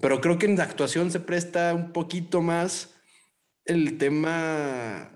pero 0.00 0.20
creo 0.20 0.38
que 0.38 0.46
en 0.46 0.56
la 0.56 0.64
actuación 0.64 1.10
se 1.10 1.20
presta 1.20 1.74
un 1.74 1.92
poquito 1.92 2.42
más 2.42 2.94
el 3.64 3.98
tema, 3.98 5.10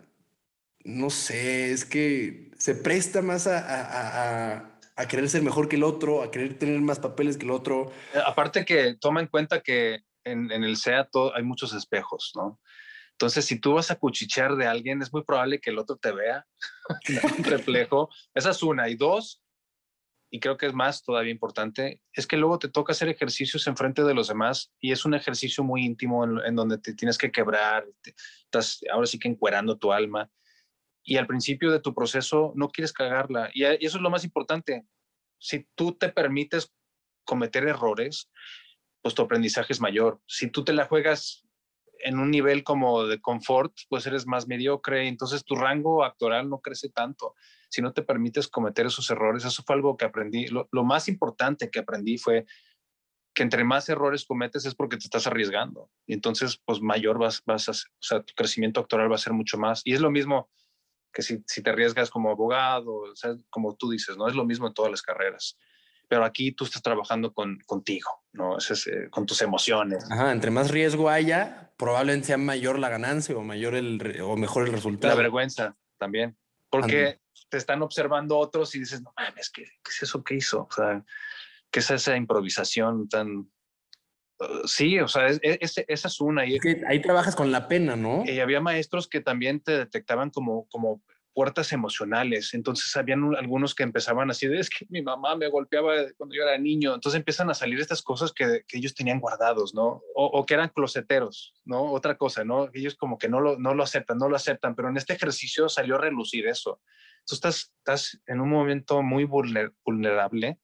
no 0.85 1.11
sé, 1.11 1.71
es 1.71 1.85
que 1.85 2.51
se 2.59 2.75
presta 2.75 3.23
más 3.23 3.47
a, 3.47 3.59
a, 3.59 4.57
a, 4.57 4.81
a 4.97 5.09
querer 5.09 5.29
ser 5.29 5.43
mejor 5.43 5.69
que 5.69 5.77
el 5.77 5.85
otro, 5.85 6.23
a 6.23 6.31
querer 6.31 6.59
tener 6.59 6.81
más 6.81 6.99
papeles 6.99 7.37
que 7.37 7.45
el 7.45 7.53
otro. 7.53 7.93
Eh, 8.15 8.19
Aparte 8.27 8.65
que 8.65 8.97
toma 9.01 9.21
en 9.21 9.29
cuenta 9.29 9.61
que 9.61 10.01
en, 10.25 10.51
en 10.51 10.65
el 10.65 10.77
SEA 10.77 11.05
todo, 11.05 11.35
hay 11.37 11.45
muchos 11.45 11.73
espejos, 11.73 12.33
¿no? 12.35 12.59
Entonces, 13.19 13.47
si 13.47 13.59
tú 13.59 13.73
vas 13.75 13.91
a 13.91 13.99
cuchichear 13.99 14.55
de 14.55 14.69
alguien, 14.69 15.03
es 15.03 15.13
muy 15.13 15.25
probable 15.25 15.59
que 15.59 15.71
el 15.71 15.79
otro 15.81 15.97
te 15.97 16.13
vea 16.13 16.47
un 17.37 17.43
reflejo. 17.43 18.11
Esa 18.33 18.51
es 18.51 18.63
una. 18.63 18.89
Y 18.89 18.95
dos, 18.95 19.43
y 20.31 20.39
creo 20.39 20.57
que 20.57 20.67
es 20.67 20.73
más 20.73 21.03
todavía 21.03 21.33
importante, 21.33 22.01
es 22.13 22.29
que 22.29 22.37
luego 22.37 22.61
te 22.61 22.69
toca 22.69 22.93
hacer 22.93 23.09
ejercicios 23.09 23.67
en 23.67 23.77
frente 23.77 24.05
de 24.05 24.15
los 24.15 24.29
demás 24.29 24.73
y 24.79 24.93
es 24.93 25.05
un 25.05 25.15
ejercicio 25.15 25.65
muy 25.65 25.85
íntimo 25.85 26.23
en, 26.23 26.39
en 26.47 26.55
donde 26.55 26.79
te 26.79 26.95
tienes 26.95 27.19
que 27.19 27.33
quebrar, 27.33 27.89
te, 28.03 28.15
estás 28.45 28.79
ahora 28.93 29.09
sí 29.09 29.19
que 29.19 29.27
encuerando 29.27 29.77
tu 29.77 29.93
alma. 29.93 30.31
Y 31.03 31.17
al 31.17 31.27
principio 31.27 31.73
de 31.73 31.81
tu 31.81 31.93
proceso 31.97 32.53
no 32.55 32.69
quieres 32.69 32.93
cagarla. 32.93 33.51
Y, 33.53 33.65
y 33.65 33.85
eso 33.85 33.97
es 33.97 34.03
lo 34.03 34.11
más 34.11 34.23
importante. 34.23 34.87
Si 35.41 35.67
tú 35.75 35.91
te 35.99 36.09
permites 36.11 36.73
cometer 37.25 37.67
errores, 37.67 38.31
pues 39.03 39.17
tu 39.17 39.23
aprendizaje 39.23 39.73
es 39.73 39.81
mayor. 39.81 40.21
Si 40.29 40.49
tú 40.49 40.63
te 40.63 40.73
la 40.73 40.87
juegas 40.87 41.48
en 42.05 42.19
un 42.19 42.31
nivel 42.31 42.65
como 42.65 43.07
de 43.07 43.21
confort, 43.21 43.73
pues 43.89 44.07
eres 44.07 44.27
más 44.27 44.47
mediocre, 44.47 45.09
entonces 45.09 45.45
tu 45.45 45.55
rango 45.55 46.05
actoral 46.05 46.49
no 46.49 46.61
crece 46.61 46.89
tanto. 46.91 47.35
Si 47.69 47.83
no 47.83 47.93
te 47.93 48.03
permites 48.03 48.49
cometer 48.49 48.87
esos 48.87 49.11
errores, 49.11 49.45
eso 49.45 49.63
fue 49.63 49.77
algo 49.77 49.97
que 49.97 50.05
aprendí. 50.05 50.47
Lo, 50.47 50.69
lo, 50.73 50.85
más 50.85 51.09
importante 51.09 51.71
que 51.71 51.81
aprendí 51.81 52.19
fue 52.19 52.47
que 53.35 53.43
entre 53.43 53.65
más 53.65 53.89
errores 53.89 54.25
cometes 54.25 54.65
es 54.65 54.75
porque 54.75 54.97
te 54.97 55.05
estás 55.05 55.27
arriesgando. 55.27 55.91
Y 56.07 56.15
entonces, 56.15 56.61
pues 56.65 56.81
mayor 56.81 57.19
vas, 57.19 57.43
vas 57.45 57.69
a, 57.69 57.73
o 57.73 58.03
sea, 58.03 58.23
tu 58.23 58.35
crecimiento 58.35 58.81
actoral 58.81 59.11
va 59.11 59.17
a 59.17 59.19
ser 59.19 59.33
mucho 59.33 59.59
más. 59.59 59.83
Y 59.85 59.93
es 59.93 60.01
lo 60.01 60.11
mismo 60.11 60.51
que 61.13 61.23
si, 61.23 61.43
si 61.47 61.63
te 61.63 61.71
arriesgas 61.71 62.11
como 62.11 62.31
abogado, 62.31 62.93
o 62.93 63.17
sea, 63.17 63.37
como 63.51 63.77
tú 63.77 63.91
dices, 63.91 64.17
¿no? 64.17 64.29
Es 64.29 64.35
lo 64.35 64.45
mismo 64.45 64.67
en 64.67 64.75
todas 64.75 64.91
las 64.91 65.03
carreras 65.03 65.57
pero 66.09 66.25
aquí 66.25 66.53
tú 66.53 66.65
estás 66.65 66.83
trabajando 66.83 67.33
con, 67.33 67.59
contigo, 67.67 68.25
¿no? 68.39 68.57
Es, 68.57 68.71
es, 68.71 68.87
eh, 68.87 69.09
con 69.11 69.27
tus 69.27 69.43
emociones. 69.43 70.11
Ajá, 70.11 70.33
entre 70.33 70.51
más 70.51 70.71
riesgo 70.71 71.11
haya, 71.11 71.71
probablemente 71.77 72.29
sea 72.29 72.39
mayor 72.39 72.79
la 72.79 72.89
ganancia 72.89 73.37
o, 73.37 73.43
mayor 73.43 73.75
el, 73.75 74.21
o 74.23 74.37
mejor 74.37 74.67
el 74.67 74.73
resultado. 74.73 75.15
La 75.15 75.21
vergüenza 75.21 75.77
también, 75.99 76.39
porque 76.71 77.19
te 77.51 77.59
están 77.59 77.83
observando 77.83 78.39
otros 78.39 78.75
y 78.75 78.81
dices, 78.81 79.03
no 79.03 79.13
mames, 79.17 79.51
¿qué, 79.51 79.65
qué 79.65 79.91
es 79.91 80.03
eso 80.03 80.23
que 80.23 80.37
hizo? 80.37 80.69
O 80.71 80.73
sea, 80.75 81.05
¿qué 81.71 81.81
es 81.81 81.91
esa 81.91 82.17
improvisación 82.17 83.09
tan... 83.09 83.51
Uh, 84.41 84.67
sí, 84.67 85.01
o 85.01 85.09
sea, 85.09 85.27
es, 85.27 85.41
es, 85.43 85.85
esa 85.89 86.09
es 86.09 86.21
una. 86.21 86.47
Y, 86.47 86.55
es 86.55 86.63
que 86.63 86.83
ahí 86.87 87.03
trabajas 87.03 87.35
con 87.35 87.51
la 87.51 87.67
pena, 87.67 87.97
¿no? 87.97 88.23
Y 88.25 88.39
había 88.39 88.61
maestros 88.61 89.09
que 89.09 89.21
también 89.21 89.61
te 89.61 89.73
detectaban 89.73 90.31
como, 90.31 90.69
como 90.69 91.03
puertas 91.39 91.73
emocionales. 91.73 92.53
Entonces 92.53 92.97
habían 92.97 93.33
algunos 93.37 93.73
que 93.73 93.85
empezaban 93.85 94.29
así 94.29 94.47
es 94.47 94.69
que 94.69 94.87
mi 94.89 95.03
mamá 95.03 95.37
me 95.37 95.47
golpeaba 95.49 95.93
cuando 96.17 96.35
yo 96.35 96.43
era 96.43 96.59
niño. 96.59 96.93
Entonces 96.93 97.17
empiezan 97.17 97.49
a 97.49 97.55
salir 97.55 97.79
estas 97.79 98.03
cosas 98.03 98.33
que, 98.33 98.65
que 98.67 98.79
ellos 98.79 98.93
tenían 98.93 99.21
guardados, 99.21 99.73
¿no? 99.73 100.03
O, 100.17 100.27
o, 100.27 100.45
que 100.45 100.55
eran 100.55 100.71
closeteros, 100.71 101.55
¿no? 101.65 101.93
Otra 101.93 102.17
cosa, 102.17 102.43
¿no? 102.43 102.71
Ellos 102.75 102.97
como 102.97 103.19
que 103.19 103.29
no 103.29 103.39
lo, 103.39 103.57
no 103.57 103.73
lo 103.73 103.85
aceptan, 103.85 104.19
no 104.19 104.29
lo 104.29 104.35
aceptan, 104.35 104.75
pero 104.75 104.89
en 104.89 104.97
este 104.97 105.13
ejercicio 105.13 105.69
salió 105.69 105.95
a 105.95 106.01
relucir 106.01 106.49
eso. 106.49 106.81
Tú 107.25 107.37
estás, 107.37 107.73
estás 107.79 108.21
en 108.27 108.41
un 108.41 108.51
momento 108.51 109.05
muy 109.05 109.23
vulner, 109.23 109.73
vulnerable 109.85 110.59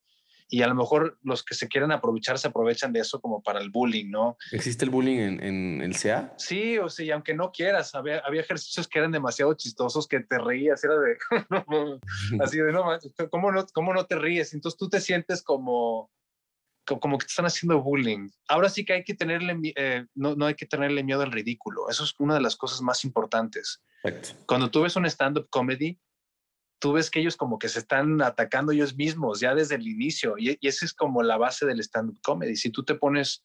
y 0.48 0.62
a 0.62 0.66
lo 0.66 0.74
mejor 0.74 1.18
los 1.22 1.42
que 1.42 1.54
se 1.54 1.68
quieren 1.68 1.92
aprovechar 1.92 2.38
se 2.38 2.48
aprovechan 2.48 2.92
de 2.92 3.00
eso 3.00 3.20
como 3.20 3.42
para 3.42 3.60
el 3.60 3.70
bullying, 3.70 4.10
¿no? 4.10 4.36
¿Existe 4.52 4.84
el 4.84 4.90
bullying 4.90 5.18
en, 5.18 5.42
en 5.42 5.82
el 5.82 5.96
CA? 5.98 6.34
Sí, 6.36 6.78
o 6.78 6.88
sea, 6.88 7.06
y 7.06 7.10
aunque 7.10 7.34
no 7.34 7.50
quieras, 7.50 7.94
había, 7.94 8.18
había, 8.20 8.42
ejercicios 8.42 8.86
que 8.86 8.98
eran 8.98 9.12
demasiado 9.12 9.54
chistosos 9.54 10.06
que 10.06 10.20
te 10.20 10.38
reías, 10.38 10.84
era 10.84 10.94
de, 10.98 11.16
así 12.40 12.58
de, 12.58 12.72
no, 12.72 12.84
¿cómo 13.30 13.52
no, 13.52 13.66
¿cómo 13.72 13.94
no 13.94 14.06
te 14.06 14.16
ríes? 14.16 14.52
Entonces 14.52 14.78
tú 14.78 14.88
te 14.88 15.00
sientes 15.00 15.42
como, 15.42 16.10
como 16.84 17.18
que 17.18 17.26
te 17.26 17.30
están 17.30 17.46
haciendo 17.46 17.82
bullying. 17.82 18.28
Ahora 18.48 18.68
sí 18.68 18.84
que 18.84 18.92
hay 18.92 19.04
que 19.04 19.14
tenerle, 19.14 19.58
eh, 19.76 20.04
no, 20.14 20.36
no 20.36 20.46
hay 20.46 20.54
que 20.54 20.66
tenerle 20.66 21.02
miedo 21.02 21.22
al 21.22 21.32
ridículo. 21.32 21.88
Eso 21.88 22.04
es 22.04 22.14
una 22.18 22.34
de 22.34 22.42
las 22.42 22.56
cosas 22.56 22.82
más 22.82 23.04
importantes. 23.04 23.82
Perfecto. 24.02 24.44
Cuando 24.46 24.70
tú 24.70 24.82
ves 24.82 24.94
un 24.96 25.06
stand-up 25.06 25.48
comedy, 25.48 25.98
tú 26.78 26.92
ves 26.92 27.10
que 27.10 27.20
ellos 27.20 27.36
como 27.36 27.58
que 27.58 27.68
se 27.68 27.78
están 27.78 28.20
atacando 28.22 28.72
ellos 28.72 28.94
mismos 28.94 29.40
ya 29.40 29.54
desde 29.54 29.76
el 29.76 29.86
inicio 29.86 30.34
y, 30.38 30.56
y 30.60 30.68
esa 30.68 30.84
es 30.84 30.92
como 30.92 31.22
la 31.22 31.36
base 31.36 31.66
del 31.66 31.80
stand-up 31.80 32.20
comedy. 32.22 32.56
Si 32.56 32.70
tú 32.70 32.84
te 32.84 32.94
pones, 32.94 33.44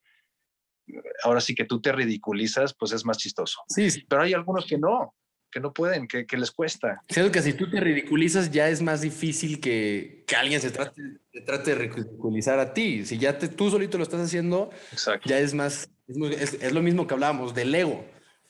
ahora 1.23 1.41
sí 1.41 1.55
que 1.55 1.65
tú 1.65 1.81
te 1.81 1.91
ridiculizas, 1.91 2.73
pues 2.73 2.91
es 2.91 3.05
más 3.05 3.17
chistoso. 3.17 3.61
Sí, 3.69 3.91
sí. 3.91 4.05
Pero 4.07 4.23
hay 4.23 4.33
algunos 4.33 4.65
que 4.65 4.77
no, 4.77 5.15
que 5.51 5.59
no 5.59 5.73
pueden, 5.73 6.07
que, 6.07 6.25
que 6.25 6.37
les 6.37 6.51
cuesta. 6.51 7.03
Siento 7.09 7.31
que 7.31 7.41
si 7.41 7.53
tú 7.53 7.69
te 7.69 7.79
ridiculizas 7.79 8.51
ya 8.51 8.69
es 8.69 8.81
más 8.81 9.01
difícil 9.01 9.59
que, 9.59 10.23
que 10.27 10.35
alguien 10.35 10.61
se 10.61 10.71
trate, 10.71 11.01
se 11.31 11.41
trate, 11.41 11.75
de 11.75 11.87
ridiculizar 11.87 12.59
a 12.59 12.73
ti. 12.73 13.05
Si 13.05 13.17
ya 13.17 13.37
te, 13.37 13.47
tú 13.47 13.69
solito 13.69 13.97
lo 13.97 14.03
estás 14.03 14.21
haciendo, 14.21 14.69
Exacto. 14.91 15.27
ya 15.29 15.39
es 15.39 15.53
más, 15.53 15.89
es, 16.07 16.17
muy, 16.17 16.33
es, 16.33 16.53
es 16.55 16.71
lo 16.71 16.81
mismo 16.81 17.07
que 17.07 17.13
hablábamos 17.13 17.53
del 17.53 17.73
ego. 17.73 18.05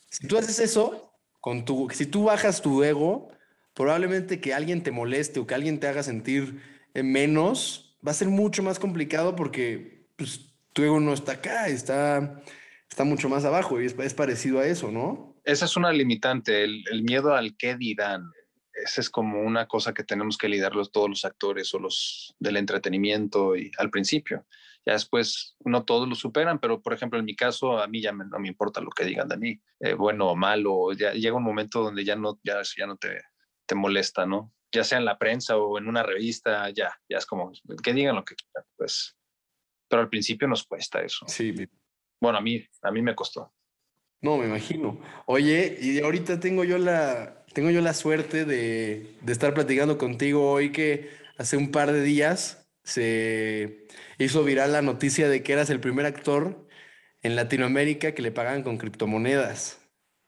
Si 0.09 0.27
tú 0.27 0.37
haces 0.37 0.59
eso, 0.59 1.13
con 1.39 1.65
tu, 1.65 1.89
si 1.91 2.05
tú 2.05 2.25
bajas 2.25 2.61
tu 2.61 2.83
ego, 2.83 3.31
probablemente 3.79 4.41
que 4.41 4.53
alguien 4.53 4.83
te 4.83 4.91
moleste 4.91 5.39
o 5.39 5.47
que 5.47 5.55
alguien 5.55 5.79
te 5.79 5.87
haga 5.87 6.03
sentir 6.03 6.61
menos, 6.93 7.97
va 8.05 8.11
a 8.11 8.13
ser 8.13 8.27
mucho 8.27 8.61
más 8.61 8.77
complicado 8.77 9.37
porque 9.37 10.05
pues, 10.17 10.53
tu 10.73 10.83
ego 10.83 10.99
no 10.99 11.13
está 11.13 11.31
acá, 11.31 11.69
está, 11.69 12.43
está 12.89 13.05
mucho 13.05 13.29
más 13.29 13.45
abajo 13.45 13.81
y 13.81 13.85
es, 13.85 14.13
parecido 14.13 14.59
a 14.59 14.67
eso, 14.67 14.91
¿no? 14.91 15.33
Esa 15.45 15.63
es 15.63 15.77
una 15.77 15.93
limitante, 15.93 16.65
el, 16.65 17.03
miedo 17.03 17.33
al 17.33 17.55
qué 17.55 17.77
dirán. 17.77 18.29
Esa 18.73 18.99
es 18.99 19.09
como 19.09 19.39
una 19.43 19.65
cosa 19.65 19.93
que 19.93 20.03
tenemos 20.03 20.37
que 20.37 20.49
lidiar 20.49 20.73
todos 20.91 21.09
los 21.09 21.23
actores 21.23 21.73
o 21.73 21.79
los 21.79 22.35
del 22.37 22.57
entretenimiento 22.57 23.55
y 23.55 23.71
al 23.77 23.89
principio. 23.89 24.45
Ya 24.85 24.91
después 24.91 25.55
no 25.63 25.85
todos 25.85 26.05
lo 26.09 26.15
superan, 26.15 26.59
pero 26.59 26.81
por 26.81 26.91
ejemplo 26.91 27.17
en 27.17 27.23
mi 27.23 27.35
caso 27.37 27.79
a 27.79 27.87
mí 27.87 28.01
ya 28.01 28.11
no 28.11 28.39
me 28.39 28.49
importa 28.49 28.81
lo 28.81 28.89
que 28.89 29.05
digan 29.05 29.29
de 29.29 29.37
mí, 29.37 29.61
eh, 29.79 29.93
bueno 29.93 30.27
o 30.27 30.35
malo. 30.35 30.91
Ya 30.91 31.13
llega 31.13 31.37
un 31.37 31.43
momento 31.43 31.81
donde 31.81 32.03
ya 32.03 32.17
no, 32.17 32.37
ya, 32.43 32.61
ya 32.77 32.85
no 32.85 32.97
te, 32.97 33.19
te 33.69 33.75
molesta, 33.75 34.25
¿no? 34.25 34.51
Ya 34.73 34.83
sea 34.83 34.97
en 34.97 35.05
la 35.05 35.17
prensa 35.17 35.55
o 35.57 35.77
en 35.77 35.87
una 35.87 36.01
revista, 36.03 36.69
ya, 36.71 36.91
ya 37.07 37.17
es 37.17 37.25
como 37.25 37.51
que 37.83 37.93
digan 37.93 38.15
lo 38.15 38.25
que 38.25 38.35
quieran, 38.35 38.67
pues. 38.75 39.15
Pero 39.87 40.01
al 40.01 40.09
principio 40.09 40.47
nos 40.47 40.65
cuesta 40.65 41.01
eso. 41.01 41.25
Sí. 41.27 41.53
Bueno, 42.19 42.39
a 42.39 42.41
mí, 42.41 42.65
a 42.81 42.91
mí 42.91 43.01
me 43.01 43.15
costó. 43.15 43.53
No, 44.21 44.37
me 44.37 44.47
imagino. 44.47 44.99
Oye, 45.27 45.77
y 45.79 46.01
ahorita 46.01 46.39
tengo 46.39 46.63
yo 46.63 46.77
la, 46.77 47.45
tengo 47.53 47.69
yo 47.69 47.79
la 47.81 47.93
suerte 47.93 48.43
de, 48.43 49.15
de 49.21 49.31
estar 49.31 49.53
platicando 49.53 49.97
contigo 49.97 50.51
hoy 50.51 50.71
que 50.71 51.09
hace 51.37 51.55
un 51.55 51.71
par 51.71 51.91
de 51.91 52.01
días 52.03 52.67
se 52.83 53.87
hizo 54.17 54.43
viral 54.43 54.71
la 54.71 54.81
noticia 54.81 55.29
de 55.29 55.43
que 55.43 55.53
eras 55.53 55.69
el 55.69 55.79
primer 55.79 56.05
actor 56.05 56.67
en 57.21 57.35
Latinoamérica 57.35 58.13
que 58.13 58.21
le 58.21 58.31
pagaban 58.31 58.63
con 58.63 58.77
criptomonedas, 58.77 59.79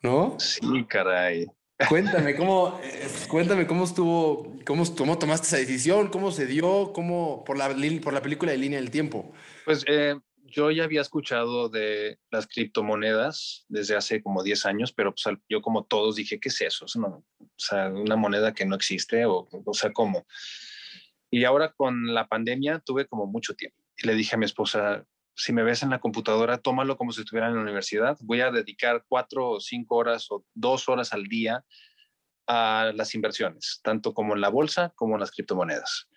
¿no? 0.02 0.40
Sí, 0.40 0.86
caray. 0.88 1.48
Cuéntame 1.90 2.36
cómo, 2.36 2.80
eh, 2.84 3.08
cuéntame 3.30 3.68
cómo 3.68 3.86
estuvo, 3.86 4.56
cómo, 4.66 4.84
cómo 4.96 5.18
tomaste 5.18 5.48
esa 5.48 5.58
decisión, 5.58 6.10
cómo 6.10 6.32
se 6.32 6.46
dio, 6.46 6.92
cómo 6.94 7.44
por 7.44 7.58
la, 7.58 7.70
por 8.04 8.14
la 8.14 8.22
película 8.22 8.52
de 8.52 8.58
Línea 8.58 8.80
del 8.80 8.92
Tiempo. 8.92 9.32
Pues 9.66 9.84
eh, 9.88 10.16
yo 10.46 10.70
ya 10.72 10.84
había 10.84 11.02
escuchado 11.02 11.70
de 11.70 12.20
las 12.30 12.48
criptomonedas 12.48 13.66
desde 13.70 13.96
hace 13.96 14.22
como 14.22 14.44
10 14.44 14.66
años, 14.66 14.94
pero 14.94 15.14
pues 15.14 15.38
yo 15.50 15.62
como 15.62 15.86
todos 15.86 16.16
dije, 16.16 16.40
¿qué 16.40 16.50
es 16.50 16.62
eso? 16.62 16.86
No, 16.96 17.24
o 17.40 17.48
sea, 17.58 17.90
una 17.90 18.16
moneda 18.16 18.54
que 18.54 18.66
no 18.66 18.76
existe 18.76 19.26
o, 19.26 19.48
o 19.52 19.74
sea, 19.74 19.92
¿cómo? 19.94 20.26
Y 21.30 21.46
ahora 21.46 21.72
con 21.72 22.14
la 22.14 22.28
pandemia 22.28 22.80
tuve 22.80 23.08
como 23.08 23.26
mucho 23.26 23.54
tiempo 23.56 23.78
y 23.98 24.08
le 24.08 24.16
dije 24.16 24.36
a 24.36 24.38
mi 24.40 24.46
esposa, 24.46 25.06
si 25.42 25.54
me 25.54 25.64
ves 25.64 25.82
en 25.82 25.90
la 25.90 26.00
computadora, 26.00 26.60
tómalo 26.60 26.98
como 26.98 27.12
si 27.12 27.22
estuviera 27.22 27.48
en 27.48 27.56
la 27.56 27.62
universidad. 27.62 28.16
Voy 28.22 28.42
a 28.42 28.52
dedicar 28.52 29.06
cuatro 29.08 29.50
o 29.50 29.60
cinco 29.60 29.96
horas 29.96 30.28
o 30.30 30.46
dos 30.54 30.88
horas 30.88 31.14
al 31.14 31.24
día 31.24 31.66
a 32.46 32.92
las 32.94 33.16
inversiones, 33.16 33.80
tanto 33.84 34.14
como 34.14 34.36
en 34.36 34.42
la 34.42 34.50
bolsa 34.50 34.94
como 34.96 35.16
en 35.16 35.22
las 35.22 35.32
criptomonedas. 35.32 36.08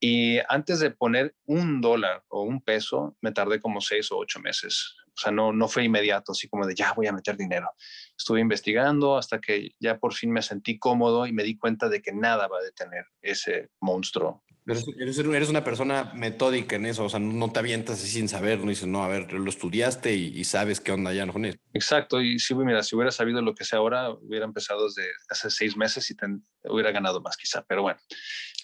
Y 0.00 0.38
antes 0.48 0.80
de 0.80 0.90
poner 0.90 1.36
un 1.44 1.80
dólar 1.80 2.24
o 2.26 2.42
un 2.42 2.60
peso, 2.60 3.16
me 3.20 3.30
tardé 3.30 3.60
como 3.60 3.80
seis 3.80 4.10
o 4.10 4.16
ocho 4.16 4.40
meses. 4.40 4.96
O 5.06 5.20
sea, 5.20 5.30
no, 5.30 5.52
no 5.52 5.68
fue 5.68 5.84
inmediato, 5.84 6.32
así 6.32 6.48
como 6.48 6.66
de 6.66 6.74
ya 6.74 6.92
voy 6.94 7.06
a 7.06 7.12
meter 7.12 7.36
dinero. 7.36 7.70
Estuve 8.16 8.40
investigando 8.40 9.16
hasta 9.16 9.40
que 9.40 9.70
ya 9.78 9.98
por 9.98 10.14
fin 10.14 10.32
me 10.32 10.42
sentí 10.42 10.80
cómodo 10.80 11.28
y 11.28 11.32
me 11.32 11.44
di 11.44 11.56
cuenta 11.56 11.88
de 11.88 12.02
que 12.02 12.12
nada 12.12 12.48
va 12.48 12.58
a 12.58 12.62
detener 12.62 13.04
ese 13.22 13.70
monstruo 13.80 14.42
Eres, 14.68 15.18
eres, 15.18 15.48
una 15.48 15.64
persona 15.64 16.12
metódica 16.14 16.76
en 16.76 16.84
eso, 16.84 17.04
o 17.04 17.08
sea, 17.08 17.18
no 17.18 17.50
te 17.50 17.58
avientas 17.58 17.98
así 17.98 18.08
sin 18.08 18.28
saber, 18.28 18.60
no 18.60 18.68
dices, 18.68 18.86
no, 18.86 19.02
a 19.02 19.08
ver, 19.08 19.32
lo 19.32 19.48
estudiaste 19.48 20.14
y, 20.14 20.44
sabes 20.44 20.80
qué 20.80 20.92
onda 20.92 21.12
ya 21.14 21.26
con 21.26 21.46
eso. 21.46 21.58
Exacto, 21.72 22.20
y 22.20 22.38
si, 22.38 22.54
mira, 22.54 22.82
si 22.82 22.94
hubiera 22.94 23.10
sabido 23.10 23.40
lo 23.40 23.54
que 23.54 23.64
sé 23.64 23.76
ahora, 23.76 24.10
hubiera 24.10 24.44
empezado 24.44 24.84
desde 24.84 25.10
hace 25.30 25.48
seis 25.48 25.74
meses 25.74 26.10
y 26.10 26.16
hubiera 26.64 26.90
ganado 26.90 27.22
más 27.22 27.38
quizá, 27.38 27.64
pero 27.66 27.80
bueno, 27.80 27.98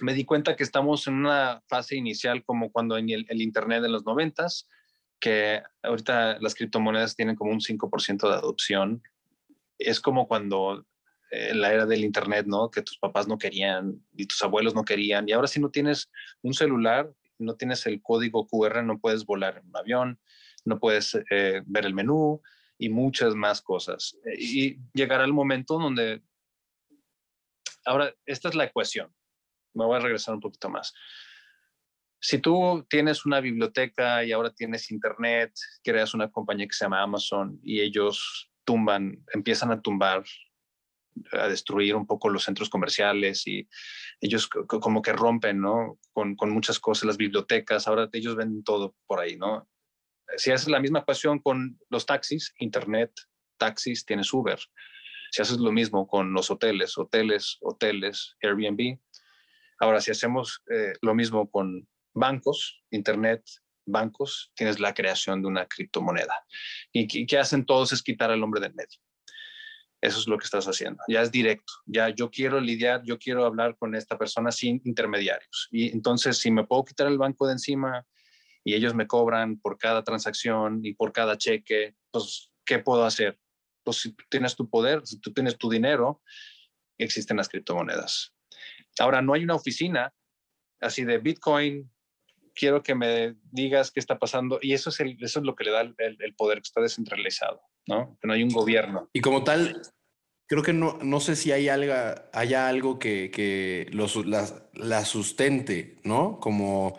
me 0.01 0.13
di 0.13 0.27
cuenta 0.27 0.57
que 0.57 0.63
estamos 0.63 1.07
en 1.07 1.15
una 1.15 1.63
fase 1.69 1.97
inicial 1.97 2.45
como 2.45 2.71
cuando 2.71 2.99
en 2.99 3.09
el, 3.09 3.25
el 3.31 3.41
Internet 3.41 3.81
de 3.81 3.89
los 3.89 4.05
noventas, 4.05 4.69
que 5.19 5.63
ahorita 5.83 6.39
las 6.41 6.55
criptomonedas 6.55 7.17
tienen 7.17 7.35
como 7.35 7.51
un 7.51 7.61
5% 7.61 8.29
de 8.29 8.35
adopción. 8.35 9.03
Es 9.79 9.99
como 10.01 10.29
cuando 10.29 10.87
la 11.31 11.73
era 11.73 11.87
del 11.87 12.05
Internet, 12.05 12.47
¿no? 12.47 12.71
Que 12.71 12.83
tus 12.83 12.99
papás 12.99 13.27
no 13.27 13.39
querían 13.39 14.01
y 14.13 14.27
tus 14.27 14.43
abuelos 14.43 14.75
no 14.75 14.85
querían. 14.85 15.29
Y 15.29 15.33
ahora 15.33 15.49
si 15.49 15.61
no 15.61 15.71
tienes 15.71 16.11
un 16.43 16.55
celular, 16.55 17.11
no 17.39 17.57
tienes 17.57 17.87
el 17.87 18.01
código 18.03 18.47
QR, 18.47 18.83
no 18.85 18.99
puedes 18.99 19.25
volar 19.25 19.59
en 19.59 19.69
un 19.69 19.77
avión, 19.77 20.21
no 20.65 20.79
puedes 20.79 21.15
eh, 21.31 21.63
ver 21.67 21.87
el 21.87 21.95
menú 21.95 22.41
y 22.79 22.89
muchas 22.89 23.35
más 23.35 23.61
cosas. 23.61 24.17
Y 24.39 24.79
llegará 24.93 25.25
el 25.25 25.33
momento 25.33 25.79
donde... 25.79 26.23
Ahora, 27.85 28.15
esta 28.25 28.49
es 28.49 28.55
la 28.55 28.65
ecuación. 28.65 29.15
Me 29.75 29.85
voy 29.85 29.97
a 29.97 30.01
regresar 30.01 30.35
un 30.35 30.41
poquito 30.41 30.69
más. 30.71 30.95
Si 32.21 32.39
tú 32.39 32.87
tienes 32.89 33.27
una 33.27 33.41
biblioteca 33.41 34.25
y 34.25 34.33
ahora 34.33 34.51
tienes 34.55 34.91
internet, 34.91 35.53
creas 35.83 36.15
una 36.15 36.31
compañía 36.31 36.67
que 36.67 36.73
se 36.73 36.87
llama 36.87 37.03
Amazon 37.03 37.61
y 37.63 37.81
ellos 37.81 38.51
tumban, 38.65 39.23
empiezan 39.35 39.71
a 39.71 39.83
tumbar 39.83 40.25
a 41.33 41.49
destruir 41.49 41.95
un 41.95 42.07
poco 42.07 42.29
los 42.29 42.45
centros 42.45 42.69
comerciales 42.69 43.47
y 43.47 43.69
ellos 44.21 44.49
como 44.49 45.03
que 45.03 45.13
rompen, 45.13 45.61
¿no? 45.61 45.99
Con, 46.13 46.37
muchas 46.51 46.79
cosas, 46.79 47.05
las 47.05 47.17
bibliotecas, 47.17 47.87
ahora 47.87 48.09
ellos 48.13 48.37
venden 48.37 48.65
todo 48.65 48.95
por 49.07 49.21
ahí, 49.21 49.37
¿no? 49.37 49.69
Si 50.37 50.51
haces 50.51 50.69
la 50.69 50.81
misma 50.81 51.01
ecuación 51.01 51.39
con 51.39 51.79
los 51.91 52.07
taxis, 52.07 52.55
internet, 52.59 53.13
taxis, 53.59 54.05
tienes 54.05 54.33
Uber. 54.33 54.59
Si 55.31 55.43
haces 55.43 55.59
lo 55.59 55.73
mismo 55.73 56.07
con 56.07 56.33
los 56.33 56.51
hoteles, 56.51 56.97
hoteles, 56.97 57.59
hoteles, 57.61 58.37
Airbnb. 58.41 58.99
Ahora, 59.81 60.01
si 60.01 60.11
hacemos 60.11 60.63
eh, 60.71 60.93
lo 61.03 61.15
mismo 61.15 61.51
con 61.51 61.89
bancos, 62.15 62.83
internet, 62.91 63.43
bancos, 63.85 64.53
tienes 64.55 64.81
la 64.81 64.95
creación 64.95 65.43
de 65.43 65.49
una 65.49 65.67
criptomoneda. 65.67 66.47
¿Y, 66.93 67.21
y 67.21 67.27
qué 67.27 67.39
hacen 67.39 67.67
todos? 67.67 67.93
Es 67.93 68.03
quitar 68.03 68.31
al 68.31 68.43
hombre 68.43 68.61
del 68.61 68.75
medio 68.75 68.99
eso 70.05 70.21
es 70.21 70.29
lo 70.29 70.37
que 70.37 70.45
estás 70.45 70.67
haciendo. 70.67 71.03
Ya 71.09 71.23
es 71.23 71.33
directo. 71.33 71.73
Ya 71.87 72.11
yo 72.11 72.31
quiero 72.31 72.61
lidiar, 72.61 73.03
yo 73.05 73.19
quiero 73.19 73.47
hablar 73.47 73.75
con 73.79 73.95
esta 73.95 74.19
persona 74.19 74.53
sin 74.53 74.83
intermediarios. 74.85 75.69
Y 75.71 75.91
entonces, 75.93 76.37
si 76.37 76.51
me 76.51 76.67
puedo 76.67 76.85
quitar 76.85 77.07
el 77.07 77.17
banco 77.17 77.47
de 77.47 77.55
encima 77.55 78.07
y 78.65 78.75
ellos 78.75 78.95
me 78.95 79.07
cobran 79.07 79.59
por 79.59 79.79
cada 79.79 80.05
transacción 80.05 80.81
y 80.85 80.93
por 80.93 81.13
cada 81.13 81.39
cheque, 81.39 81.95
pues, 82.11 82.53
¿qué 82.67 82.81
puedo 82.81 83.07
hacer? 83.07 83.39
Pues 83.83 83.97
si 83.97 84.13
tú 84.13 84.25
tienes 84.29 84.55
tu 84.57 84.69
poder, 84.69 85.07
si 85.07 85.19
tú 85.21 85.33
tienes 85.33 85.57
tu 85.57 85.71
dinero, 85.71 86.23
existen 86.99 87.39
las 87.39 87.49
criptomonedas. 87.49 88.35
Ahora, 88.99 89.23
no 89.23 89.33
hay 89.33 89.45
una 89.45 89.55
oficina 89.55 90.13
así 90.81 91.05
de 91.05 91.17
Bitcoin, 91.17 91.91
quiero 92.55 92.83
que 92.83 92.95
me 92.95 93.37
digas 93.51 93.91
qué 93.91 94.01
está 94.01 94.19
pasando. 94.19 94.59
Y 94.61 94.75
eso 94.75 94.91
es, 94.91 95.37
lo 95.37 95.55
que 95.55 95.65
le 95.65 95.71
da 95.71 95.81
el, 95.81 96.35
poder, 96.37 96.59
que 96.59 96.67
está 96.67 96.83
descentralizado, 96.83 97.63
¿no? 97.87 98.17
Que 98.21 98.27
no 98.27 98.35
hay 98.35 98.43
un 98.43 98.51
gobierno. 98.51 99.09
Y 99.13 99.21
como 99.21 99.45
tal, 99.45 99.83
creo 100.47 100.63
que 100.63 100.73
no, 100.73 100.99
no 101.03 101.21
sé 101.21 101.37
si 101.37 101.53
hay 101.53 101.69
algo, 101.69 101.95
haya 102.33 102.69
algo 102.69 102.99
que, 102.99 103.31
que 103.31 103.89
los, 103.93 104.17
la, 104.27 105.05
sustente, 105.05 106.01
¿no? 106.05 106.39
Como 106.41 106.99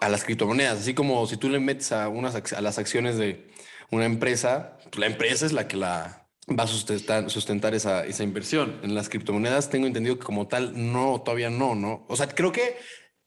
a 0.00 0.08
las 0.08 0.24
criptomonedas, 0.24 0.80
así 0.80 0.94
como 0.94 1.26
si 1.26 1.36
tú 1.36 1.48
le 1.48 1.60
metes 1.60 1.92
a, 1.92 2.08
unas, 2.08 2.52
a 2.52 2.60
las 2.60 2.78
acciones 2.78 3.16
de 3.16 3.48
una 3.90 4.06
empresa, 4.06 4.76
pues 4.84 4.98
la 4.98 5.06
empresa 5.06 5.46
es 5.46 5.52
la 5.52 5.68
que 5.68 5.76
la 5.76 6.28
va 6.48 6.64
a 6.64 6.66
sustentar, 6.66 7.30
sustentar 7.30 7.74
esa, 7.74 8.04
esa 8.04 8.22
inversión. 8.22 8.80
En 8.82 8.94
las 8.94 9.08
criptomonedas 9.08 9.70
tengo 9.70 9.86
entendido 9.86 10.18
que 10.18 10.24
como 10.24 10.48
tal, 10.48 10.92
no, 10.92 11.22
todavía 11.22 11.50
no, 11.50 11.74
¿no? 11.74 12.04
O 12.08 12.16
sea, 12.16 12.28
creo 12.28 12.52
que 12.52 12.76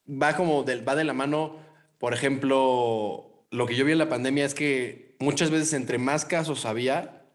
va 0.08 0.36
como 0.36 0.64
de, 0.64 0.82
va 0.82 0.96
de 0.96 1.04
la 1.04 1.14
mano, 1.14 1.66
por 2.00 2.14
ejemplo, 2.14 3.48
lo 3.50 3.66
que 3.66 3.76
yo 3.76 3.86
vi 3.86 3.94
en 3.94 3.98
la 3.98 4.10
pandemia 4.10 4.46
es 4.46 4.54
que 4.54 5.07
muchas 5.20 5.50
veces 5.50 5.74
entre 5.74 5.98
más 5.98 6.26
casos 6.26 6.66
había, 6.66 7.26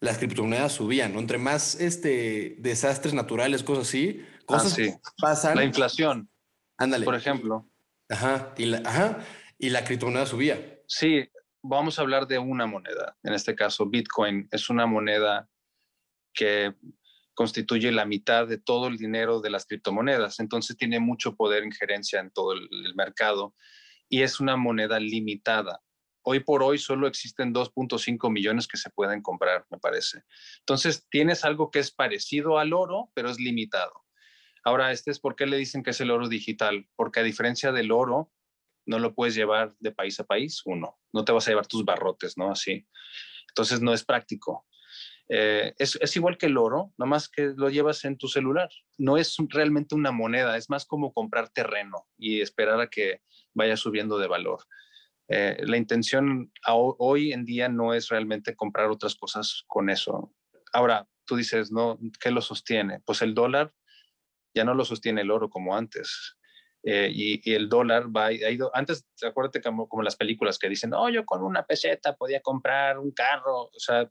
las 0.00 0.18
criptomonedas 0.18 0.72
subían, 0.72 1.14
¿no? 1.14 1.20
Entre 1.20 1.38
más 1.38 1.80
este, 1.80 2.56
desastres 2.58 3.14
naturales, 3.14 3.62
cosas 3.62 3.88
así, 3.88 4.24
cosas 4.44 4.78
ah, 4.78 5.00
pasan. 5.18 5.56
La 5.56 5.64
inflación. 5.64 6.28
Ándale. 6.76 7.04
Por 7.04 7.14
ejemplo. 7.14 7.68
Ajá 8.08 8.52
y, 8.58 8.66
la, 8.66 8.78
ajá, 8.78 9.24
y 9.58 9.70
la 9.70 9.84
criptomoneda 9.84 10.26
subía. 10.26 10.82
Sí, 10.86 11.28
vamos 11.62 11.98
a 11.98 12.02
hablar 12.02 12.26
de 12.26 12.38
una 12.38 12.66
moneda. 12.66 13.16
En 13.22 13.32
este 13.32 13.54
caso, 13.54 13.86
Bitcoin 13.86 14.48
es 14.50 14.68
una 14.68 14.86
moneda 14.86 15.48
que 16.34 16.74
constituye 17.34 17.90
la 17.92 18.04
mitad 18.04 18.46
de 18.46 18.58
todo 18.58 18.88
el 18.88 18.96
dinero 18.96 19.40
de 19.40 19.50
las 19.50 19.66
criptomonedas. 19.66 20.40
Entonces 20.40 20.76
tiene 20.76 21.00
mucho 21.00 21.34
poder 21.34 21.64
injerencia 21.64 22.20
en 22.20 22.30
todo 22.30 22.52
el, 22.52 22.94
mercado 22.94 23.54
y 24.08 24.22
es 24.22 24.40
una 24.40 24.56
moneda 24.56 25.00
limitada. 25.00 25.80
Hoy 26.24 26.40
por 26.40 26.62
hoy 26.62 26.78
solo 26.78 27.06
existen 27.06 27.52
2.5 27.52 28.30
millones 28.32 28.66
que 28.66 28.78
se 28.78 28.90
pueden 28.90 29.20
comprar, 29.20 29.66
me 29.70 29.78
parece. 29.78 30.22
Entonces 30.60 31.06
tienes 31.10 31.44
algo 31.44 31.70
que 31.70 31.78
es 31.78 31.90
parecido 31.92 32.58
al 32.58 32.72
oro, 32.72 33.10
pero 33.14 33.30
es 33.30 33.38
limitado. 33.38 33.92
Ahora, 34.64 34.90
este 34.90 35.10
es 35.10 35.20
por 35.20 35.36
qué 35.36 35.46
le 35.46 35.58
dicen 35.58 35.82
que 35.82 35.90
es 35.90 36.00
el 36.00 36.10
oro 36.10 36.28
digital, 36.28 36.88
porque 36.96 37.20
a 37.20 37.22
diferencia 37.22 37.72
del 37.72 37.92
oro, 37.92 38.32
no 38.86 38.98
lo 38.98 39.14
puedes 39.14 39.34
llevar 39.34 39.74
de 39.78 39.92
país 39.92 40.18
a 40.20 40.24
país, 40.24 40.62
uno, 40.64 40.98
no 41.12 41.24
te 41.24 41.32
vas 41.32 41.46
a 41.46 41.50
llevar 41.50 41.66
tus 41.66 41.84
barrotes, 41.84 42.36
¿no? 42.38 42.50
Así. 42.50 42.86
Entonces 43.48 43.80
no 43.82 43.92
es 43.92 44.04
práctico. 44.04 44.66
Eh, 45.28 45.74
es, 45.78 46.16
igual 46.16 46.36
que 46.36 46.46
el 46.46 46.58
oro, 46.58 46.92
nomás 46.98 47.28
que 47.28 47.52
lo 47.56 47.70
llevas 47.70 48.04
en 48.04 48.18
tu 48.18 48.28
celular. 48.28 48.68
No 48.98 49.16
es 49.16 49.36
realmente 49.48 49.94
una 49.94 50.12
moneda, 50.12 50.56
es 50.56 50.68
más 50.68 50.84
como 50.86 51.12
comprar 51.12 51.48
terreno 51.50 52.06
y 52.18 52.40
esperar 52.40 52.80
a 52.80 52.88
que 52.88 53.20
vaya 53.54 53.76
subiendo 53.76 54.18
de 54.18 54.28
valor. 54.28 54.60
Eh, 55.28 55.56
la 55.64 55.76
intención 55.76 56.52
hoy 56.66 57.32
en 57.32 57.44
día 57.44 57.68
no 57.68 57.94
es 57.94 58.08
realmente 58.08 58.54
comprar 58.54 58.90
otras 58.90 59.14
cosas 59.14 59.64
con 59.66 59.90
eso. 59.90 60.32
Ahora, 60.72 61.06
tú 61.24 61.36
dices, 61.36 61.72
¿no? 61.72 61.98
¿Qué 62.20 62.30
lo 62.30 62.40
sostiene? 62.40 63.00
Pues 63.04 63.22
el 63.22 63.34
dólar 63.34 63.72
ya 64.54 64.64
no 64.64 64.74
lo 64.74 64.84
sostiene 64.84 65.22
el 65.22 65.30
oro 65.30 65.48
como 65.48 65.76
antes. 65.76 66.36
Eh, 66.82 67.10
y, 67.12 67.54
el 67.54 67.70
dólar 67.70 68.14
va, 68.14 68.26
ha 68.26 68.32
ido, 68.32 68.70
antes, 68.74 69.06
acuérdate 69.26 69.62
como, 69.62 69.88
como 69.88 70.02
las 70.02 70.16
películas 70.16 70.58
que 70.58 70.68
dicen, 70.68 70.92
oh, 70.92 71.08
yo 71.08 71.24
con 71.24 71.42
una 71.42 71.64
peseta 71.64 72.14
podía 72.14 72.40
comprar 72.40 72.98
un 72.98 73.10
carro, 73.10 73.62
o 73.62 73.78
sea, 73.78 74.10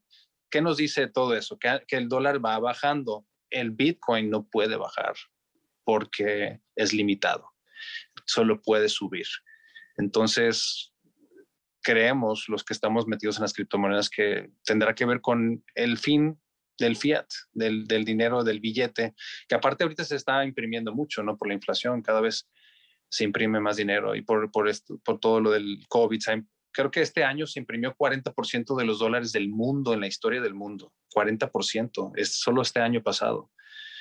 ¿Qué 0.54 0.62
nos 0.62 0.78
dice 0.78 1.08
todo 1.08 1.36
eso? 1.36 1.58
Que, 1.58 1.82
el 1.98 2.08
dólar 2.08 2.46
va 2.46 2.60
bajando. 2.60 3.26
El 3.50 3.72
Bitcoin 3.72 4.30
no 4.30 4.48
puede 4.48 4.76
bajar 4.76 5.16
porque 5.84 6.62
es 6.76 6.94
limitado. 6.94 7.50
Solo 8.28 8.62
puede 8.62 8.88
subir. 8.88 9.26
Entonces, 9.98 10.93
creemos 11.84 12.46
los 12.48 12.64
que 12.64 12.74
estamos 12.74 13.08
metidos 13.08 13.38
en 13.38 13.44
las 13.44 13.54
criptomonedas 13.54 14.10
que 14.10 14.50
tendrá 14.64 14.96
que 14.96 15.06
ver 15.06 15.22
con 15.22 15.64
el 15.76 15.98
fin 15.98 16.40
del 16.80 16.96
fiat, 16.96 17.28
del, 17.52 17.86
dinero, 18.06 18.44
del 18.44 18.60
billete, 18.60 19.14
que 19.48 19.56
aparte 19.56 19.84
ahorita 19.84 20.04
se 20.04 20.16
está 20.16 20.44
imprimiendo 20.44 20.94
mucho, 20.94 21.22
¿no? 21.22 21.38
Por 21.38 21.48
la 21.48 21.54
inflación, 21.54 22.02
cada 22.02 22.22
vez 22.22 22.50
se 23.10 23.24
imprime 23.24 23.60
más 23.60 23.78
dinero 23.78 24.16
y 24.16 24.22
por, 24.24 24.50
por, 24.50 24.68
esto, 24.68 25.00
por 25.04 25.20
todo 25.20 25.40
lo 25.40 25.52
del 25.52 25.86
COVID 25.88 26.20
creo 26.74 26.92
que 26.92 27.02
este 27.02 27.24
año 27.24 27.48
se 27.48 27.60
imprimió 27.60 27.96
40% 27.96 28.76
de 28.76 28.86
los 28.86 29.00
dólares 29.00 29.32
del 29.32 29.48
mundo 29.48 29.94
en 29.94 30.02
la 30.02 30.08
historia 30.08 30.42
del 30.42 30.56
mundo. 30.56 30.92
40%, 31.16 32.14
es 32.16 32.40
solo 32.40 32.64
este 32.64 32.80
año 32.82 33.02
pasado. 33.02 33.52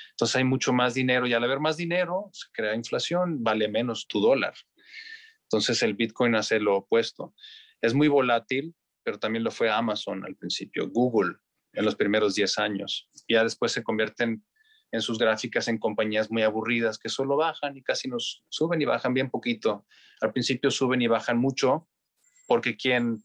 Entonces 0.09 0.35
hay 0.35 0.43
mucho 0.43 0.73
más 0.73 0.93
dinero 0.93 1.25
y 1.25 1.33
al 1.33 1.43
haber 1.43 1.59
más 1.59 1.77
dinero 1.77 2.29
se 2.33 2.47
crea 2.51 2.75
inflación, 2.75 3.43
vale 3.43 3.67
menos 3.67 4.07
tu 4.07 4.19
dólar. 4.19 4.53
Entonces 5.43 5.81
el 5.83 5.93
Bitcoin 5.93 6.35
hace 6.35 6.59
lo 6.59 6.77
opuesto. 6.77 7.33
Es 7.83 7.93
muy 7.93 8.07
volátil, 8.07 8.73
pero 9.03 9.19
también 9.19 9.43
lo 9.43 9.51
fue 9.51 9.69
Amazon 9.69 10.25
al 10.25 10.37
principio, 10.37 10.89
Google 10.89 11.35
en 11.73 11.83
los 11.83 11.95
primeros 11.95 12.33
10 12.33 12.57
años. 12.59 13.09
Ya 13.27 13.43
después 13.43 13.73
se 13.73 13.83
convierten 13.83 14.41
en 14.93 15.01
sus 15.01 15.19
gráficas 15.19 15.67
en 15.67 15.79
compañías 15.79 16.31
muy 16.31 16.43
aburridas 16.43 16.97
que 16.97 17.09
solo 17.09 17.35
bajan 17.35 17.75
y 17.75 17.83
casi 17.83 18.07
nos 18.07 18.45
suben 18.47 18.81
y 18.81 18.85
bajan 18.85 19.13
bien 19.13 19.29
poquito. 19.29 19.85
Al 20.21 20.31
principio 20.31 20.71
suben 20.71 21.01
y 21.01 21.07
bajan 21.07 21.37
mucho, 21.37 21.89
porque 22.47 22.77
quien 22.77 23.21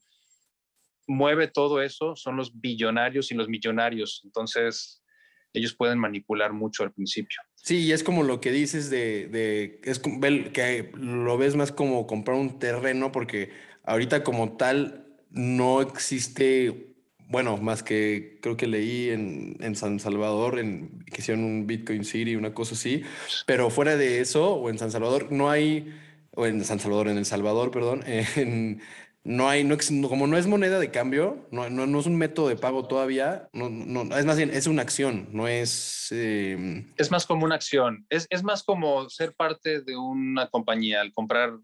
mueve 1.07 1.47
todo 1.47 1.81
eso 1.81 2.17
son 2.17 2.37
los 2.37 2.59
billonarios 2.61 3.31
y 3.31 3.37
los 3.37 3.49
millonarios. 3.49 4.23
Entonces, 4.25 5.05
ellos 5.53 5.77
pueden 5.77 6.01
manipular 6.01 6.53
mucho 6.53 6.83
al 6.83 6.93
principio. 6.93 7.39
Sí, 7.55 7.93
es 7.93 8.03
como 8.03 8.25
lo 8.25 8.41
que 8.41 8.51
dices 8.51 8.91
de, 8.91 9.29
de 9.29 9.81
es 9.85 10.01
que 10.01 10.91
lo 10.97 11.39
ves 11.39 11.55
más 11.55 11.71
como 11.71 12.07
comprar 12.07 12.37
un 12.37 12.59
terreno, 12.59 13.13
porque 13.13 13.51
ahorita 13.89 14.23
como 14.23 14.57
tal 14.57 15.07
no 15.31 15.81
existe 15.81 16.89
bueno, 17.29 17.59
más 17.59 17.83
que 17.83 18.39
creo 18.41 18.57
que 18.57 18.67
leí 18.67 19.11
en, 19.11 19.57
en 19.61 19.77
San 19.77 20.01
Salvador, 20.01 20.59
en, 20.59 21.05
que 21.05 21.21
hicieron 21.21 21.45
un 21.45 21.67
Bitcoin 21.67 22.05
City, 22.05 22.37
una 22.37 22.55
cosa 22.55 22.75
así, 22.75 23.03
pero 23.47 23.69
fuera 23.69 23.97
de 23.97 24.21
eso, 24.21 24.55
o 24.55 24.71
en 24.71 24.79
San 24.79 24.91
Salvador, 24.91 25.31
no 25.31 25.51
hay, 25.51 25.95
o 26.35 26.47
en 26.47 26.65
San 26.65 26.81
Salvador, 26.81 27.09
en 27.09 27.19
El 27.19 27.27
Salvador, 27.27 27.71
perdón, 27.71 28.03
no 29.25 29.49
hay, 29.49 29.63
no, 29.63 29.77
como 30.09 30.27
no 30.27 30.39
es 30.39 30.47
moneda 30.47 30.79
de 30.79 30.91
cambio, 30.91 31.47
no, 31.51 31.69
no, 31.69 31.87
no 31.87 32.01
es 32.01 32.07
un 32.07 32.17
método 32.17 32.49
de 32.49 32.57
pago 32.57 32.89
todavía, 32.89 33.51
no, 33.53 33.69
no, 33.69 34.17
es 34.17 34.25
más 34.25 34.39
bien, 34.39 34.51
es 34.51 34.67
una 34.67 34.81
acción, 34.81 35.29
no 35.33 35.49
es... 35.49 36.09
Em, 36.11 36.95
es 36.97 37.11
más 37.11 37.27
como 37.27 37.45
una 37.45 37.57
acción, 37.57 38.07
es, 38.09 38.27
es 38.31 38.43
más 38.43 38.63
como 38.63 39.11
ser 39.11 39.35
parte 39.35 39.83
de 39.83 39.99
una 39.99 40.49
compañía, 40.49 41.03
al 41.03 41.13
comprar 41.13 41.59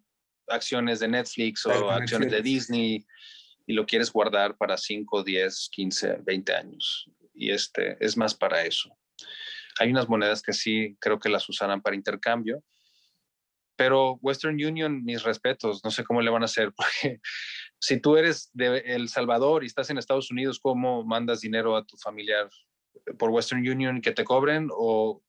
acciones 0.49 1.01
de 1.01 1.09
Netflix 1.09 1.67
o 1.67 1.91
acciones 1.91 2.31
de 2.31 2.43
Disney 2.43 3.05
y 3.67 3.73
lo 3.73 3.87
quieres 3.87 4.13
guardar 4.13 4.57
para 4.57 4.77
5, 4.77 5.23
10, 5.23 5.69
15, 5.73 6.19
20 6.23 6.55
años. 6.55 7.11
Y 7.35 7.51
este 7.51 7.97
es 8.05 8.17
más 8.17 8.35
para 8.35 8.65
eso. 8.65 8.97
Hay 9.81 9.91
unas 9.91 10.09
monedas 10.09 10.43
que 10.43 10.53
sí 10.53 10.97
creo 11.01 11.19
que 11.19 11.29
las 11.29 11.49
usarán 11.49 11.83
para 11.83 11.97
intercambio, 11.97 12.63
pero 13.77 14.19
Western 14.23 14.55
Union, 14.55 15.05
mis 15.05 15.23
respetos, 15.23 15.83
no 15.85 15.91
sé 15.91 16.05
cómo 16.05 16.23
le 16.23 16.31
van 16.31 16.43
a 16.43 16.47
hacer, 16.47 16.73
porque 16.77 17.21
si 17.81 18.01
tú 18.01 18.17
eres 18.17 18.51
de 18.53 18.79
El 18.79 19.09
Salvador 19.09 19.63
y 19.63 19.67
estás 19.67 19.91
en 19.91 19.99
Estados 19.99 20.31
Unidos, 20.31 20.61
¿cómo 20.61 21.05
mandas 21.05 21.41
dinero 21.41 21.77
a 21.77 21.85
tu 21.85 21.97
familiar 21.97 22.49
por 23.19 23.31
Western 23.31 23.69
Union 23.69 24.01
que 24.01 24.13
te 24.13 24.25
cobren? 24.25 24.69
O 24.71 25.23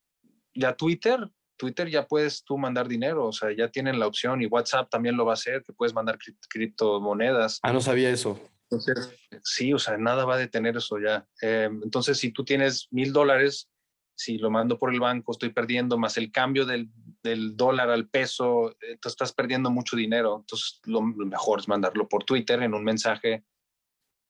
ya 0.53 0.75
Twitter, 0.75 1.19
Twitter 1.57 1.89
ya 1.89 2.07
puedes 2.07 2.43
tú 2.43 2.57
mandar 2.57 2.87
dinero, 2.87 3.27
o 3.27 3.31
sea, 3.31 3.49
ya 3.55 3.69
tienen 3.69 3.99
la 3.99 4.07
opción 4.07 4.41
y 4.41 4.47
WhatsApp 4.47 4.89
también 4.89 5.17
lo 5.17 5.25
va 5.25 5.33
a 5.33 5.35
hacer, 5.35 5.63
que 5.63 5.73
puedes 5.73 5.93
mandar 5.93 6.17
criptomonedas. 6.49 7.59
Ah, 7.63 7.73
no 7.73 7.81
sabía 7.81 8.09
eso. 8.09 8.39
Entonces, 8.69 9.15
sí, 9.43 9.73
o 9.73 9.79
sea, 9.79 9.97
nada 9.97 10.25
va 10.25 10.35
a 10.35 10.39
detener 10.39 10.75
eso 10.77 10.97
ya. 10.99 11.27
Em, 11.41 11.81
entonces, 11.83 12.17
si 12.17 12.31
tú 12.31 12.43
tienes 12.43 12.87
mil 12.91 13.13
dólares, 13.13 13.69
si 14.15 14.37
lo 14.37 14.49
mando 14.49 14.79
por 14.79 14.93
el 14.93 14.99
banco, 14.99 15.31
estoy 15.31 15.49
perdiendo 15.49 15.97
más 15.97 16.17
el 16.17 16.31
cambio 16.31 16.65
del, 16.65 16.89
del 17.21 17.55
dólar 17.55 17.89
al 17.89 18.07
peso, 18.07 18.71
eh, 18.81 18.97
tú 18.99 19.09
estás 19.09 19.33
perdiendo 19.33 19.69
mucho 19.69 19.95
dinero. 19.95 20.37
Entonces, 20.39 20.79
lo, 20.85 21.01
mejor 21.01 21.59
es 21.59 21.67
mandarlo 21.67 22.07
por 22.07 22.23
Twitter 22.23 22.63
en 22.63 22.73
un 22.73 22.83
mensaje 22.83 23.43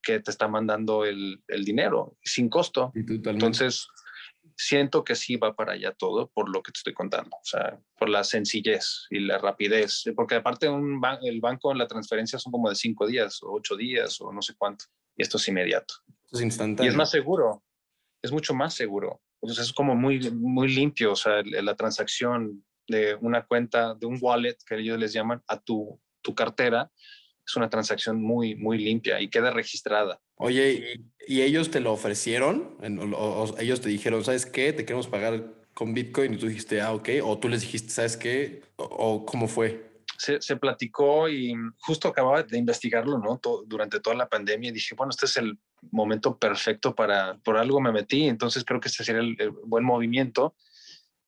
que 0.01 0.19
te 0.19 0.31
está 0.31 0.47
mandando 0.47 1.05
el, 1.05 1.43
el 1.47 1.63
dinero 1.63 2.17
sin 2.21 2.49
costo. 2.49 2.91
Entonces, 2.95 3.87
siento 4.55 5.03
que 5.03 5.15
sí 5.15 5.35
va 5.35 5.55
para 5.55 5.73
allá 5.73 5.91
todo 5.91 6.29
por 6.31 6.49
lo 6.49 6.63
que 6.63 6.71
te 6.71 6.77
estoy 6.77 6.93
contando, 6.93 7.35
o 7.35 7.45
sea, 7.45 7.79
por 7.97 8.09
la 8.09 8.23
sencillez 8.23 9.05
y 9.09 9.19
la 9.19 9.37
rapidez, 9.37 10.03
porque 10.15 10.35
aparte 10.35 10.69
un 10.69 11.01
el 11.21 11.41
banco 11.41 11.73
la 11.73 11.87
transferencia 11.87 12.39
son 12.39 12.51
como 12.51 12.69
de 12.69 12.75
cinco 12.75 13.05
días 13.05 13.41
o 13.43 13.53
ocho 13.53 13.75
días 13.75 14.19
o 14.21 14.31
no 14.31 14.41
sé 14.41 14.53
cuánto, 14.57 14.85
y 15.17 15.23
esto 15.23 15.37
es 15.37 15.47
inmediato. 15.47 15.95
Es 16.31 16.41
instantáneo. 16.41 16.89
Y 16.89 16.91
es 16.91 16.97
más 16.97 17.11
seguro, 17.11 17.63
es 18.21 18.31
mucho 18.31 18.53
más 18.53 18.73
seguro. 18.73 19.21
Entonces 19.41 19.67
es 19.67 19.73
como 19.73 19.95
muy, 19.95 20.31
muy 20.31 20.73
limpio, 20.73 21.11
o 21.11 21.15
sea, 21.15 21.43
la 21.43 21.75
transacción 21.75 22.65
de 22.87 23.15
una 23.15 23.45
cuenta, 23.45 23.93
de 23.93 24.05
un 24.05 24.17
wallet 24.21 24.57
que 24.65 24.75
ellos 24.75 24.97
les 24.97 25.13
llaman, 25.13 25.43
a 25.47 25.59
tu, 25.59 25.99
tu 26.21 26.33
cartera, 26.33 26.91
es 27.45 27.55
una 27.55 27.69
transacción 27.69 28.21
muy, 28.21 28.55
muy 28.55 28.79
limpia 28.79 29.21
y 29.21 29.29
queda 29.29 29.51
registrada. 29.51 30.19
Oye, 30.37 30.99
¿y, 31.27 31.41
ellos 31.41 31.71
te 31.71 31.79
lo 31.79 31.93
ofrecieron? 31.93 32.77
O, 33.15 33.55
ellos 33.59 33.81
te 33.81 33.89
dijeron, 33.89 34.23
¿sabes 34.23 34.45
qué? 34.45 34.73
Te 34.73 34.85
queremos 34.85 35.07
pagar 35.07 35.53
con 35.73 35.93
Bitcoin 35.93 36.33
y 36.33 36.37
tú 36.37 36.47
dijiste, 36.47 36.81
ah, 36.81 36.93
ok. 36.93 37.09
O 37.23 37.37
tú 37.37 37.49
les 37.49 37.61
dijiste, 37.61 37.89
¿sabes 37.89 38.17
qué? 38.17 38.63
¿O, 38.77 39.25
cómo 39.25 39.47
fue? 39.47 40.03
Se, 40.17 40.41
se, 40.41 40.55
platicó 40.55 41.27
y 41.27 41.53
justo 41.79 42.07
acababa 42.07 42.41
de 42.43 42.57
investigarlo, 42.57 43.17
¿no? 43.19 43.39
durante 43.65 43.99
toda 43.99 44.15
la 44.15 44.29
pandemia 44.29 44.69
y 44.69 44.73
dije, 44.73 44.95
bueno, 44.95 45.09
este 45.09 45.25
es 45.25 45.35
el 45.35 45.57
momento 45.91 46.37
perfecto 46.37 46.95
para, 46.95 47.37
por 47.39 47.57
algo 47.57 47.81
me 47.81 47.91
metí, 47.91 48.27
entonces 48.27 48.63
creo 48.63 48.79
que 48.79 48.87
este 48.87 49.03
sería 49.03 49.21
el 49.21 49.51
buen 49.65 49.83
movimiento 49.83 50.55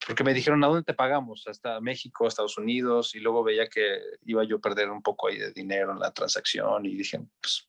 porque 0.06 0.24
me 0.24 0.34
dijeron, 0.34 0.62
¿a 0.62 0.68
dónde 0.68 0.84
te 0.84 0.94
pagamos? 0.94 1.44
Hasta 1.46 1.80
México, 1.80 2.26
Estados 2.26 2.56
Unidos, 2.56 3.14
y 3.14 3.20
luego 3.20 3.42
veía 3.42 3.68
que 3.68 3.98
iba 4.24 4.44
yo 4.44 4.56
a 4.56 4.60
perder 4.60 4.90
un 4.90 5.02
poco 5.02 5.28
ahí 5.28 5.38
de 5.38 5.52
dinero 5.52 5.92
en 5.92 5.98
la 5.98 6.12
transacción 6.12 6.86
y 6.86 6.94
dije, 6.94 7.20
pues, 7.40 7.68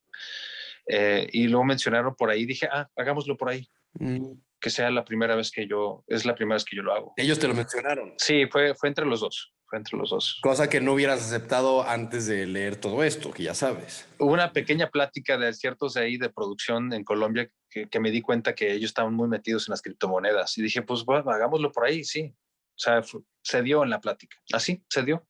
eh, 0.90 1.30
y 1.32 1.48
luego 1.48 1.64
mencionaron 1.64 2.16
por 2.16 2.30
ahí, 2.30 2.46
dije, 2.46 2.68
ah, 2.72 2.90
hagámoslo 2.96 3.38
por 3.38 3.50
ahí. 3.50 3.70
Mm. 3.94 4.32
Que 4.60 4.70
sea 4.70 4.92
la 4.92 5.06
primera 5.06 5.36
vez 5.36 5.52
que 5.52 5.68
yo, 5.68 6.04
es 6.08 6.26
la 6.26 6.36
primera 6.36 6.56
vez 6.56 6.66
que 6.66 6.76
yo 6.76 6.84
lo 6.84 6.94
hago. 6.94 7.14
Ellos 7.16 7.40
te 7.40 7.48
lo 7.48 7.54
mencionaron. 7.54 8.14
Sí, 8.18 8.46
fue, 8.52 8.76
fue 8.76 8.90
entre 8.90 9.06
los 9.06 9.22
dos 9.22 9.54
fue 9.70 9.78
entre 9.78 9.98
los 9.98 10.10
dos. 10.10 10.40
Cosa 10.42 10.68
que 10.68 10.82
no 10.82 10.94
hubieras 10.94 11.22
aceptado 11.22 11.88
antes 11.88 12.26
de 12.26 12.48
leer 12.48 12.76
todo 12.76 13.04
esto, 13.04 13.32
que 13.32 13.44
ya 13.44 13.54
sabes. 13.54 14.08
Hubo 14.18 14.34
una 14.34 14.52
pequeña 14.52 14.90
plática 14.90 15.38
de 15.38 15.54
ciertos 15.54 15.94
de 15.94 16.02
ahí 16.02 16.18
de 16.18 16.30
producción 16.30 16.92
en 16.92 17.04
Colombia 17.04 17.50
que, 17.70 18.00
me 18.00 18.10
di 18.10 18.22
cuenta 18.22 18.56
que 18.56 18.72
ellos 18.72 18.90
estaban 18.90 19.14
muy 19.14 19.28
metidos 19.28 19.68
en 19.68 19.74
las 19.74 19.82
criptomonedas 19.82 20.58
y 20.58 20.64
dije, 20.64 20.82
pues 20.82 21.06
bueno, 21.06 21.30
hagámoslo 21.30 21.72
por 21.72 21.86
ahí, 21.86 22.04
sí. 22.04 22.34
O 22.34 22.82
sea, 22.82 23.04
se 23.44 23.62
dio 23.62 23.84
en 23.84 23.92
la 23.92 24.02
plática. 24.02 24.38
Así, 24.52 24.84
se 24.90 25.04
dio. 25.04 25.28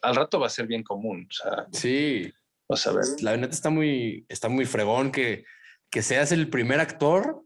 Al 0.00 0.14
rato 0.14 0.40
va 0.40 0.46
a 0.46 0.50
ser 0.50 0.66
bien 0.66 0.82
común. 0.82 1.28
O 1.28 1.32
sea, 1.32 1.66
sí. 1.72 2.32
Ver. 2.68 3.04
La 3.20 3.36
neta 3.36 3.54
está 3.54 3.70
muy, 3.70 4.24
está 4.28 4.48
muy 4.48 4.64
fregón 4.64 5.12
que, 5.12 5.44
que 5.90 6.02
seas 6.02 6.32
el 6.32 6.48
primer 6.48 6.80
actor 6.80 7.44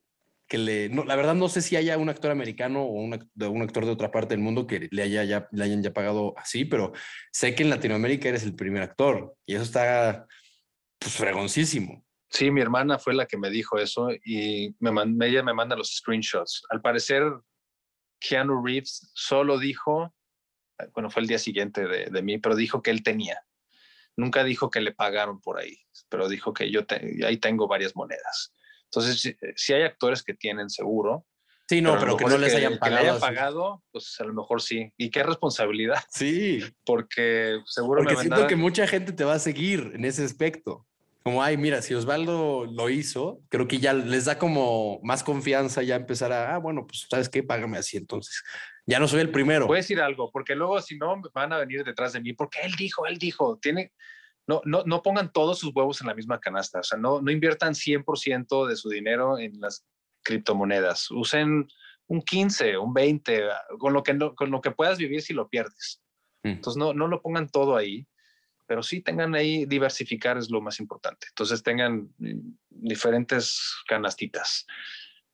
que 0.49 0.59
le, 0.59 0.89
no, 0.89 1.05
la 1.05 1.15
verdad 1.15 1.35
no 1.35 1.49
sé 1.49 1.61
si 1.61 1.77
haya 1.77 1.99
un 1.99 2.09
actor 2.09 2.31
americano 2.31 2.83
o 2.83 2.93
un, 2.93 3.31
un, 3.37 3.63
actor 3.63 3.85
de 3.85 3.91
otra 3.91 4.11
parte 4.11 4.35
del 4.35 4.43
mundo 4.43 4.67
que 4.67 4.89
le, 4.91 5.03
haya 5.03 5.23
ya, 5.25 5.47
le 5.53 5.65
hayan 5.65 5.83
ya 5.83 5.93
pagado 5.93 6.33
así, 6.39 6.65
pero 6.65 6.93
sé 7.31 7.55
que 7.55 7.63
en 7.63 7.71
Latinoamérica 7.71 8.31
eres 8.31 8.45
el 8.45 8.55
primer 8.55 8.83
actor 8.83 9.35
y 9.45 9.55
eso 9.55 9.65
está 9.65 10.27
pues 10.99 11.15
fregoncísimo. 11.15 12.03
Sí, 12.31 12.51
mi 12.51 12.63
hermana 12.63 12.99
fue 12.99 13.15
la 13.15 13.27
que 13.27 13.37
me 13.37 13.51
dijo 13.51 13.79
eso 13.79 14.09
y 14.25 14.75
me 14.81 15.27
ella 15.27 15.43
me 15.43 15.55
manda 15.55 15.77
los 15.77 15.97
screenshots. 15.97 16.65
Al 16.71 16.81
parecer, 16.81 17.25
Keanu 18.19 18.65
Reeves 18.65 19.11
solo 19.15 19.59
dijo, 19.59 20.15
bueno, 20.95 21.11
fue 21.11 21.23
el 21.23 21.29
día 21.29 21.39
siguiente 21.39 21.87
de, 21.87 22.07
de 22.07 22.23
mí, 22.23 22.39
pero 22.39 22.57
dijo 22.57 22.83
que 22.83 22.91
él 22.91 23.03
tenía. 23.03 23.39
Nunca 24.19 24.43
dijo 24.43 24.69
que 24.69 24.81
le 24.81 24.91
pagaron 24.91 25.41
por 25.41 25.61
ahí, 25.61 25.79
pero 26.09 26.29
dijo 26.29 26.53
que 26.53 26.73
yo 26.73 26.81
ahí 27.25 27.37
tengo 27.37 27.69
varias 27.69 27.95
monedas. 27.95 28.53
Entonces, 28.87 29.37
si, 29.55 29.73
hay 29.73 29.83
actores 29.83 30.25
que 30.25 30.35
tienen 30.35 30.69
seguro. 30.71 31.25
Sí, 31.69 31.81
no, 31.81 31.97
pero, 32.01 32.17
que 32.17 32.25
no 32.25 32.37
les 32.37 32.53
hayan 32.53 32.79
pagado. 32.79 33.01
Que 33.01 33.09
hayan 33.11 33.21
pagado, 33.21 33.85
pues 33.93 34.17
a 34.19 34.25
lo 34.25 34.35
mejor 34.35 34.61
sí. 34.61 34.93
Y 34.97 35.11
qué 35.11 35.23
responsabilidad. 35.23 36.03
Sí. 36.11 36.65
Porque 36.85 37.61
seguro 37.67 38.03
Porque 38.03 38.17
siento 38.17 38.49
que 38.49 38.57
mucha 38.57 38.89
gente 38.89 39.13
te 39.13 39.23
va 39.23 39.35
a 39.35 39.39
seguir 39.39 39.93
en 39.95 40.05
ese 40.05 40.25
aspecto. 40.25 40.85
Como, 41.23 41.41
ay, 41.41 41.57
mira, 41.57 41.81
si 41.81 41.95
Osvaldo 41.95 42.67
lo 42.67 42.91
hizo, 42.91 43.41
creo 43.51 43.69
que 43.69 43.79
ya 43.79 43.93
les 43.93 44.25
da 44.25 44.37
como 44.37 44.99
más 45.05 45.23
confianza 45.23 45.85
ya 45.85 45.95
empezar 45.95 46.33
a, 46.33 46.57
ah, 46.57 46.59
bueno, 46.59 46.89
pues, 46.89 47.07
¿sabes 47.09 47.29
qué? 47.29 47.45
Págame 47.45 47.79
así 47.79 47.97
entonces. 47.99 48.43
Ya 48.89 48.99
no 48.99 49.07
soy 49.07 49.21
el 49.21 49.31
primero. 49.31 49.67
Voy 49.67 49.77
a 49.77 49.85
decir 49.85 50.01
algo, 50.01 50.31
porque 50.31 50.55
luego 50.55 50.81
si 50.81 50.97
no 50.97 51.21
van 51.35 51.53
a 51.53 51.59
venir 51.59 51.85
detrás 51.85 52.15
de 52.15 52.23
mí, 52.23 52.33
porque 52.33 52.61
él 52.63 52.73
dijo, 52.73 53.07
él 53.07 53.19
dijo, 53.19 53.59
tiene, 53.61 53.93
no, 54.47 54.63
no, 54.65 54.83
no 54.87 55.03
pongan 55.03 55.31
todos 55.31 55.59
sus 55.59 55.75
huevos 55.75 56.01
en 56.01 56.07
la 56.07 56.15
misma 56.15 56.41
canasta, 56.41 56.81
o 56.81 56.83
sea, 56.83 56.97
no, 56.97 57.21
no 57.21 57.31
inviertan 57.31 57.75
100% 57.75 58.67
de 58.67 58.77
su 58.77 58.89
dinero 58.89 59.39
en 59.39 59.61
las 59.61 59.87
criptomonedas, 60.23 61.11
usen 61.11 61.69
un 62.07 62.23
15, 62.23 62.79
un 62.79 62.95
20, 62.95 63.49
con 63.79 63.93
lo 63.93 64.03
que, 64.03 64.19
con 64.35 64.51
lo 64.51 64.63
que 64.63 64.71
puedas 64.71 64.97
vivir 64.97 65.21
si 65.21 65.35
lo 65.35 65.51
pierdes. 65.51 66.03
Mm. 66.43 66.49
Entonces, 66.49 66.79
no, 66.79 66.95
no 66.95 67.09
lo 67.09 67.21
pongan 67.21 67.51
todo 67.51 67.77
ahí, 67.77 68.09
pero 68.67 68.83
sí 68.83 69.03
tengan 69.03 69.35
ahí, 69.35 69.67
diversificar 69.67 70.39
es 70.39 70.51
lo 70.51 70.63
más 70.63 70.81
importante. 70.81 71.27
Entonces, 71.29 71.63
tengan 71.63 72.09
mm, 72.17 72.57
diferentes 72.71 73.75
canastitas. 73.87 74.67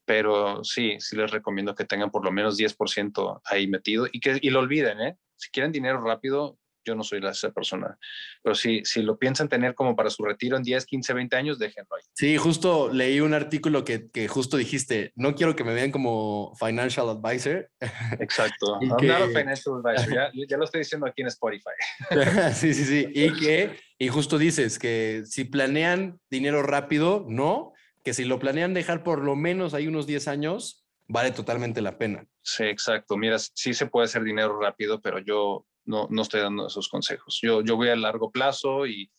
Pero 0.05 0.63
sí, 0.63 0.97
sí 0.99 1.15
les 1.15 1.31
recomiendo 1.31 1.75
que 1.75 1.85
tengan 1.85 2.11
por 2.11 2.23
lo 2.23 2.31
menos 2.31 2.57
10% 2.57 3.41
ahí 3.45 3.67
metido 3.67 4.07
y 4.11 4.19
que 4.19 4.37
y 4.41 4.49
lo 4.49 4.59
olviden, 4.59 5.01
¿eh? 5.01 5.17
Si 5.35 5.49
quieren 5.49 5.71
dinero 5.71 6.01
rápido, 6.01 6.57
yo 6.85 6.95
no 6.95 7.03
soy 7.03 7.19
la, 7.19 7.31
esa 7.31 7.51
persona. 7.51 7.97
Pero 8.43 8.55
si, 8.55 8.85
si 8.85 9.01
lo 9.01 9.17
piensan 9.17 9.49
tener 9.49 9.73
como 9.73 9.95
para 9.95 10.09
su 10.09 10.23
retiro 10.23 10.55
en 10.55 10.63
10, 10.63 10.85
15, 10.85 11.13
20 11.13 11.35
años, 11.35 11.59
déjenlo 11.59 11.95
ahí. 11.95 12.03
Sí, 12.13 12.37
justo 12.37 12.93
leí 12.93 13.19
un 13.19 13.33
artículo 13.33 13.83
que, 13.83 14.09
que 14.11 14.27
justo 14.27 14.55
dijiste, 14.55 15.11
no 15.15 15.35
quiero 15.35 15.55
que 15.55 15.63
me 15.63 15.73
vean 15.73 15.91
como 15.91 16.53
financial 16.55 17.09
advisor. 17.09 17.69
Exacto. 18.19 18.79
no, 18.81 18.97
financial 18.97 19.81
advisor, 19.83 20.13
ya, 20.13 20.31
ya, 20.47 20.57
lo 20.57 20.65
estoy 20.65 20.79
diciendo 20.79 21.07
aquí 21.07 21.23
en 21.23 21.27
Spotify. 21.27 21.71
sí, 22.53 22.73
sí, 22.73 22.85
sí. 22.85 23.07
Y 23.13 23.33
que, 23.33 23.79
y 23.97 24.07
justo 24.07 24.37
dices 24.37 24.77
que 24.77 25.23
si 25.25 25.45
planean 25.45 26.19
dinero 26.29 26.61
rápido, 26.61 27.25
no, 27.27 27.73
que 28.05 28.13
si 28.13 28.23
lo 28.23 28.37
planean 28.37 28.75
dejar 28.75 29.03
por 29.03 29.23
lo 29.23 29.35
menos 29.35 29.73
ahí 29.73 29.87
unos 29.87 30.05
10 30.05 30.27
años, 30.27 30.85
vale 31.07 31.31
totalmente 31.31 31.81
la 31.81 31.97
pena. 31.97 32.27
Sí, 32.43 32.63
exacto. 32.63 33.17
Mira, 33.17 33.39
sí 33.39 33.73
se 33.73 33.87
puede 33.87 34.05
hacer 34.05 34.23
dinero 34.23 34.59
rápido, 34.59 35.01
pero 35.01 35.17
yo 35.17 35.65
no, 35.85 36.07
no 36.11 36.21
estoy 36.21 36.41
dando 36.41 36.67
esos 36.67 36.87
consejos. 36.87 37.39
Yo, 37.41 37.63
yo 37.63 37.75
voy 37.75 37.89
a 37.89 37.95
largo 37.95 38.31
plazo 38.31 38.85
y 38.85 39.11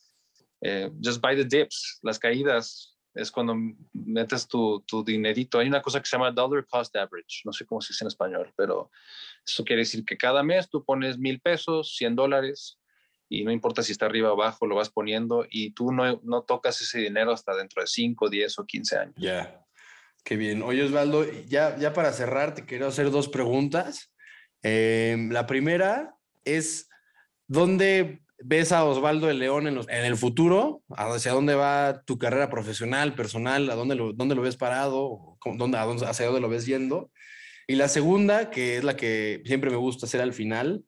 eh, 0.61 0.89
just 1.05 1.20
buy 1.20 1.34
the 1.34 1.45
dips, 1.45 1.99
las 2.03 2.20
caídas. 2.20 2.97
Es 3.12 3.32
cuando 3.32 3.57
metes 3.93 4.47
tu, 4.47 4.84
tu 4.87 5.03
dinerito. 5.03 5.59
Hay 5.59 5.66
una 5.66 5.82
cosa 5.82 6.01
que 6.01 6.07
se 6.07 6.16
llama 6.16 6.30
dollar 6.30 6.64
cost 6.66 6.95
average. 6.95 7.43
No 7.45 7.53
sé 7.53 7.66
cómo 7.66 7.80
se 7.80 7.93
dice 7.93 8.05
en 8.05 8.09
español, 8.09 8.53
pero 8.57 8.93
eso 9.45 9.64
quiere 9.64 9.82
decir 9.82 10.05
que 10.05 10.16
cada 10.16 10.45
mes 10.45 10.70
tú 10.70 10.84
pones 10.84 11.18
mil 11.18 11.41
pesos, 11.41 11.97
100 11.97 12.14
dólares 12.14 12.78
y 13.29 13.45
no 13.45 13.51
importa 13.51 13.83
si 13.83 13.93
está 13.93 14.07
arriba 14.07 14.31
o 14.31 14.35
abajo, 14.35 14.66
lo 14.66 14.77
vas 14.77 14.91
poniendo 14.91 15.47
y 15.51 15.72
tú 15.72 15.93
no, 15.93 16.20
no 16.22 16.43
tocas 16.43 16.81
ese 16.81 17.01
dinero 17.01 17.33
hasta 17.33 17.57
dentro 17.57 17.83
de 17.83 17.89
5, 17.89 18.29
10 18.29 18.59
o 18.59 18.66
15 18.66 18.97
años. 18.97 19.14
Ya, 19.16 19.64
qué 20.24 20.37
bien. 20.37 20.62
Oye, 20.62 20.85
Osvaldo, 20.85 21.24
ya, 21.49 21.77
ya 21.77 21.93
para 21.93 22.12
cerrar, 22.12 22.55
te 22.55 22.64
quiero 22.64 22.87
hacer 22.87 23.11
dos 23.11 23.29
preguntas. 23.29 24.12
Eh, 24.62 25.16
la 25.31 25.47
primera 25.47 26.14
es, 26.45 26.89
¿dónde 27.49 28.22
ves 28.39 28.70
a 28.70 28.85
Osvaldo 28.85 29.27
de 29.27 29.35
León 29.35 29.66
en, 29.66 29.74
los, 29.74 29.89
en, 29.89 30.05
el 30.05 30.16
futuro? 30.16 30.83
¿Hacia 30.97 31.33
dónde 31.33 31.55
va 31.55 32.03
tu 32.05 32.18
carrera 32.18 32.49
profesional, 32.49 33.14
personal? 33.14 33.68
¿A 33.70 33.74
dónde 33.74 33.97
lo, 33.97 34.12
dónde 34.12 34.35
lo 34.35 34.43
ves 34.43 34.57
parado? 34.57 35.37
¿Dónde, 35.45 35.79
dónde, 35.79 36.07
¿Hacia 36.07 36.27
dónde 36.27 36.41
lo 36.41 36.49
ves 36.49 36.66
yendo? 36.66 37.11
Y 37.66 37.74
la 37.74 37.89
segunda, 37.89 38.51
que 38.51 38.77
es 38.77 38.85
la 38.85 38.97
que 38.97 39.43
siempre 39.45 39.70
me 39.70 39.77
gusta 39.77 40.07
hacer 40.07 40.20
al 40.20 40.33
final, 40.33 40.85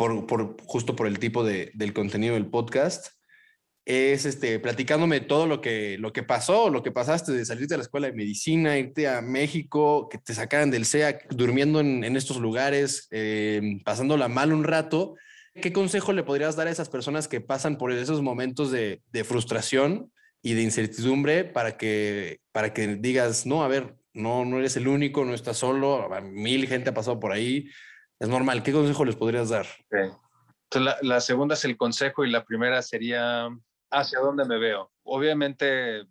por, 0.00 0.56
justo 0.64 0.96
por 0.96 1.06
el 1.06 1.18
tipo 1.18 1.44
de, 1.44 1.70
del 1.74 1.92
contenido 1.92 2.34
del 2.34 2.46
podcast, 2.46 3.08
es 3.84 4.24
este, 4.24 4.58
platicándome 4.58 5.20
todo 5.20 5.46
lo 5.46 5.60
que, 5.60 5.98
lo 5.98 6.12
que 6.12 6.22
pasó, 6.22 6.70
lo 6.70 6.82
que 6.82 6.92
pasaste 6.92 7.32
de 7.32 7.44
salir 7.44 7.66
de 7.66 7.76
la 7.76 7.82
escuela 7.82 8.06
de 8.06 8.12
medicina, 8.14 8.78
irte 8.78 9.08
a 9.08 9.20
México, 9.20 10.08
que 10.08 10.18
te 10.18 10.34
sacaran 10.34 10.70
del 10.70 10.86
SEA, 10.86 11.18
durmiendo 11.30 11.80
en, 11.80 12.16
estos 12.16 12.38
lugares, 12.38 13.08
eh, 13.10 13.80
pasándola 13.84 14.28
mal 14.28 14.52
un 14.52 14.64
rato. 14.64 15.16
¿Qué 15.60 15.72
consejo 15.72 16.12
le 16.12 16.22
podrías 16.22 16.56
dar 16.56 16.68
a 16.68 16.70
esas 16.70 16.88
personas 16.88 17.26
que 17.26 17.40
pasan 17.40 17.76
por 17.76 17.92
esos 17.92 18.22
momentos 18.22 18.70
de, 18.70 19.02
de 19.10 19.24
frustración 19.24 20.12
y 20.42 20.54
de 20.54 20.62
incertidumbre 20.62 21.44
para 21.44 21.76
que, 21.76 22.40
para 22.52 22.72
que 22.72 22.96
digas, 22.96 23.44
no, 23.44 23.64
a 23.64 23.68
ver, 23.68 23.96
no, 24.14 24.44
no 24.44 24.58
eres 24.58 24.76
el 24.76 24.88
único, 24.88 25.24
no 25.24 25.34
estás 25.34 25.58
solo, 25.58 26.08
mil 26.22 26.66
gente 26.66 26.90
ha 26.90 26.94
pasado 26.94 27.20
por 27.20 27.32
ahí, 27.32 27.68
es 28.20 28.28
normal. 28.28 28.62
¿Qué 28.62 28.72
consejo 28.72 29.04
les 29.04 29.16
podrías 29.16 29.48
dar? 29.48 29.66
La, 31.02 31.20
segunda 31.20 31.54
es 31.54 31.64
el 31.64 31.76
consejo 31.76 32.24
y 32.24 32.30
la 32.30 32.44
primera 32.44 32.82
sería 32.82 33.48
hacia 33.90 34.20
dónde 34.20 34.44
me 34.44 34.58
veo. 34.58 34.92
Obviamente 35.02 36.06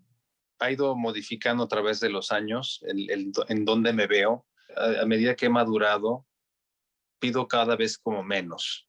ha 0.60 0.72
ido 0.72 0.96
modificando 0.98 1.64
a 1.64 1.68
través 1.68 2.00
de 2.02 2.10
los 2.10 2.32
años 2.32 2.84
en 2.84 3.64
dónde 3.64 3.94
me 3.94 4.08
veo. 4.08 4.46
A, 4.76 5.04
a, 5.04 5.06
medida 5.06 5.36
que 5.36 5.46
he 5.46 5.50
madurado, 5.50 6.26
pido 7.20 7.48
cada 7.48 7.76
vez 7.76 7.98
como 7.98 8.24
menos. 8.24 8.88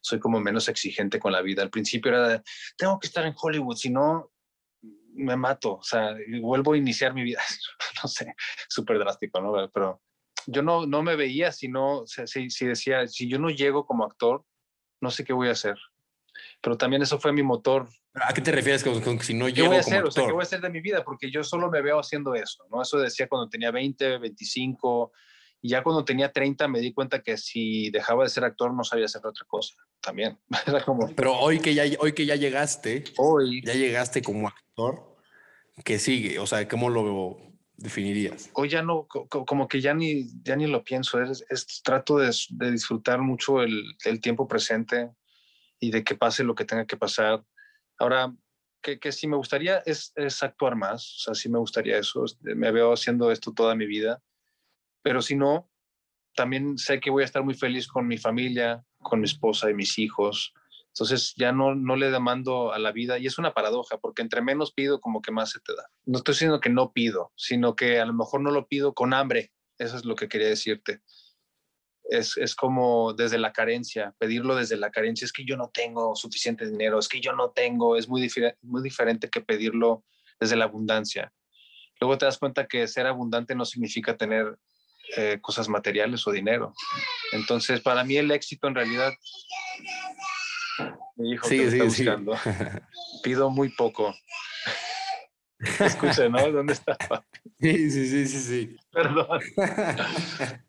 Soy 0.00 0.20
como 0.20 0.38
menos 0.38 0.68
exigente 0.68 1.18
con 1.18 1.32
la 1.32 1.42
vida. 1.42 1.62
Al 1.62 1.70
principio 1.70 2.12
era, 2.12 2.42
tengo 2.76 2.98
que 3.00 3.08
estar 3.08 3.24
en 3.24 3.34
Hollywood, 3.36 3.76
si 3.76 3.90
no, 3.90 4.30
me 5.14 5.36
mato. 5.36 5.76
O 5.76 5.82
sea, 5.82 6.14
vuelvo 6.40 6.74
a 6.74 6.76
iniciar 6.76 7.14
mi 7.14 7.22
vida. 7.22 7.40
no 8.02 8.08
sé, 8.08 8.34
súper 8.68 8.98
drástico, 8.98 9.40
¿no? 9.40 9.70
Pero 9.72 10.02
yo 10.50 10.62
no, 10.62 10.86
no 10.86 11.02
me 11.02 11.14
veía 11.14 11.52
si 11.52 11.68
no, 11.68 12.04
si, 12.06 12.48
si 12.48 12.66
decía, 12.66 13.06
si 13.06 13.28
yo 13.28 13.38
no 13.38 13.50
llego 13.50 13.86
como 13.86 14.04
actor, 14.04 14.44
no 15.00 15.10
sé 15.10 15.22
qué 15.24 15.34
voy 15.34 15.48
a 15.48 15.52
hacer. 15.52 15.76
Pero 16.62 16.78
también 16.78 17.02
eso 17.02 17.18
fue 17.20 17.32
mi 17.32 17.42
motor. 17.42 17.86
¿A 18.14 18.32
qué 18.32 18.40
te 18.40 18.50
refieres 18.50 18.82
con, 18.82 19.00
con 19.02 19.20
si 19.20 19.34
no 19.34 19.46
¿Qué 19.46 19.52
llego 19.52 19.68
voy 19.68 19.76
a 19.76 19.82
como 19.82 19.96
hacer? 19.96 19.98
actor? 19.98 20.08
O 20.08 20.12
sea, 20.12 20.26
¿qué 20.26 20.32
voy 20.32 20.40
a 20.40 20.44
hacer 20.44 20.60
de 20.62 20.70
mi 20.70 20.80
vida? 20.80 21.04
Porque 21.04 21.30
yo 21.30 21.44
solo 21.44 21.70
me 21.70 21.82
veo 21.82 21.98
haciendo 22.00 22.34
eso, 22.34 22.66
¿no? 22.70 22.80
Eso 22.80 22.98
decía 22.98 23.28
cuando 23.28 23.50
tenía 23.50 23.70
20, 23.70 24.18
25. 24.18 25.12
Y 25.60 25.68
ya 25.68 25.82
cuando 25.82 26.04
tenía 26.04 26.32
30 26.32 26.66
me 26.68 26.80
di 26.80 26.94
cuenta 26.94 27.22
que 27.22 27.36
si 27.36 27.90
dejaba 27.90 28.24
de 28.24 28.30
ser 28.30 28.44
actor 28.44 28.72
no 28.72 28.84
sabía 28.84 29.04
hacer 29.04 29.26
otra 29.26 29.44
cosa 29.46 29.74
también. 30.00 30.38
Era 30.66 30.82
como... 30.82 31.14
Pero 31.14 31.38
hoy 31.38 31.60
que 31.60 31.74
ya, 31.74 31.84
hoy 31.98 32.12
que 32.12 32.24
ya 32.24 32.36
llegaste, 32.36 33.04
hoy, 33.18 33.60
ya 33.64 33.74
llegaste 33.74 34.22
como 34.22 34.48
actor, 34.48 35.16
¿qué 35.84 35.98
sigue? 35.98 36.38
O 36.38 36.46
sea, 36.46 36.66
¿cómo 36.66 36.88
lo 36.88 37.47
definirías? 37.78 38.50
Hoy 38.52 38.68
ya 38.68 38.82
no, 38.82 39.06
como 39.06 39.68
que 39.68 39.80
ya 39.80 39.94
ni, 39.94 40.28
ya 40.42 40.56
ni 40.56 40.66
lo 40.66 40.84
pienso. 40.84 41.22
Es, 41.22 41.46
trato 41.82 42.18
de, 42.18 42.34
de, 42.50 42.70
disfrutar 42.70 43.20
mucho 43.20 43.62
el, 43.62 43.82
el, 44.04 44.20
tiempo 44.20 44.46
presente 44.46 45.10
y 45.80 45.90
de 45.90 46.04
que 46.04 46.16
pase 46.16 46.44
lo 46.44 46.54
que 46.54 46.64
tenga 46.64 46.86
que 46.86 46.96
pasar. 46.96 47.42
Ahora, 47.98 48.34
que, 48.82 48.98
que 48.98 49.12
sí 49.12 49.26
me 49.26 49.36
gustaría 49.36 49.78
es, 49.86 50.12
es 50.16 50.42
actuar 50.42 50.76
más. 50.76 51.16
O 51.16 51.18
sea, 51.20 51.34
sí 51.34 51.48
me 51.48 51.58
gustaría 51.58 51.98
eso. 51.98 52.24
Me 52.40 52.70
veo 52.70 52.92
haciendo 52.92 53.30
esto 53.30 53.54
toda 53.54 53.74
mi 53.74 53.86
vida. 53.86 54.22
Pero 55.02 55.22
si 55.22 55.36
no, 55.36 55.70
también 56.34 56.78
sé 56.78 57.00
que 57.00 57.10
voy 57.10 57.22
a 57.22 57.26
estar 57.26 57.42
muy 57.42 57.54
feliz 57.54 57.86
con 57.86 58.06
mi 58.06 58.18
familia, 58.18 58.84
con 58.98 59.20
mi 59.20 59.26
esposa 59.26 59.70
y 59.70 59.74
mis 59.74 59.98
hijos. 59.98 60.52
Entonces 60.98 61.34
ya 61.36 61.52
no, 61.52 61.76
no 61.76 61.94
le 61.94 62.10
demando 62.10 62.72
a 62.72 62.78
la 62.80 62.90
vida 62.90 63.18
y 63.18 63.26
es 63.28 63.38
una 63.38 63.54
paradoja 63.54 63.98
porque 63.98 64.20
entre 64.20 64.42
menos 64.42 64.72
pido 64.72 65.00
como 65.00 65.22
que 65.22 65.30
más 65.30 65.50
se 65.52 65.60
te 65.60 65.72
da. 65.72 65.88
No 66.06 66.18
estoy 66.18 66.32
diciendo 66.32 66.58
que 66.58 66.70
no 66.70 66.92
pido, 66.92 67.30
sino 67.36 67.76
que 67.76 68.00
a 68.00 68.04
lo 68.04 68.12
mejor 68.14 68.40
no 68.40 68.50
lo 68.50 68.66
pido 68.66 68.94
con 68.94 69.14
hambre. 69.14 69.52
Eso 69.78 69.96
es 69.96 70.04
lo 70.04 70.16
que 70.16 70.28
quería 70.28 70.48
decirte. 70.48 71.02
Es, 72.02 72.36
es 72.36 72.56
como 72.56 73.12
desde 73.12 73.38
la 73.38 73.52
carencia, 73.52 74.12
pedirlo 74.18 74.56
desde 74.56 74.76
la 74.76 74.90
carencia. 74.90 75.24
Es 75.24 75.32
que 75.32 75.44
yo 75.44 75.56
no 75.56 75.70
tengo 75.72 76.16
suficiente 76.16 76.68
dinero, 76.68 76.98
es 76.98 77.06
que 77.06 77.20
yo 77.20 77.32
no 77.32 77.52
tengo, 77.52 77.96
es 77.96 78.08
muy, 78.08 78.20
difer 78.20 78.58
muy 78.62 78.82
diferente 78.82 79.30
que 79.30 79.40
pedirlo 79.40 80.04
desde 80.40 80.56
la 80.56 80.64
abundancia. 80.64 81.32
Luego 82.00 82.18
te 82.18 82.24
das 82.24 82.38
cuenta 82.38 82.66
que 82.66 82.88
ser 82.88 83.06
abundante 83.06 83.54
no 83.54 83.64
significa 83.64 84.16
tener 84.16 84.58
eh, 85.16 85.38
cosas 85.40 85.68
materiales 85.68 86.26
o 86.26 86.32
dinero. 86.32 86.74
Entonces, 87.30 87.80
para 87.80 88.02
mí 88.02 88.16
el 88.16 88.32
éxito 88.32 88.66
en 88.66 88.74
realidad 88.74 89.12
mi 91.16 91.32
hijo 91.32 91.48
sí, 91.48 91.58
que 91.58 91.70
sí, 91.70 91.76
está 91.78 91.84
buscando. 91.84 92.36
Sí. 92.36 92.50
Pido 93.22 93.50
muy 93.50 93.68
poco. 93.70 94.14
Escucha, 95.58 96.28
¿no? 96.28 96.50
¿Dónde 96.50 96.72
está? 96.74 96.96
Sí, 97.60 97.90
sí, 97.90 98.06
sí, 98.06 98.26
sí, 98.28 98.38
sí. 98.38 98.76
Perdón. 98.92 99.40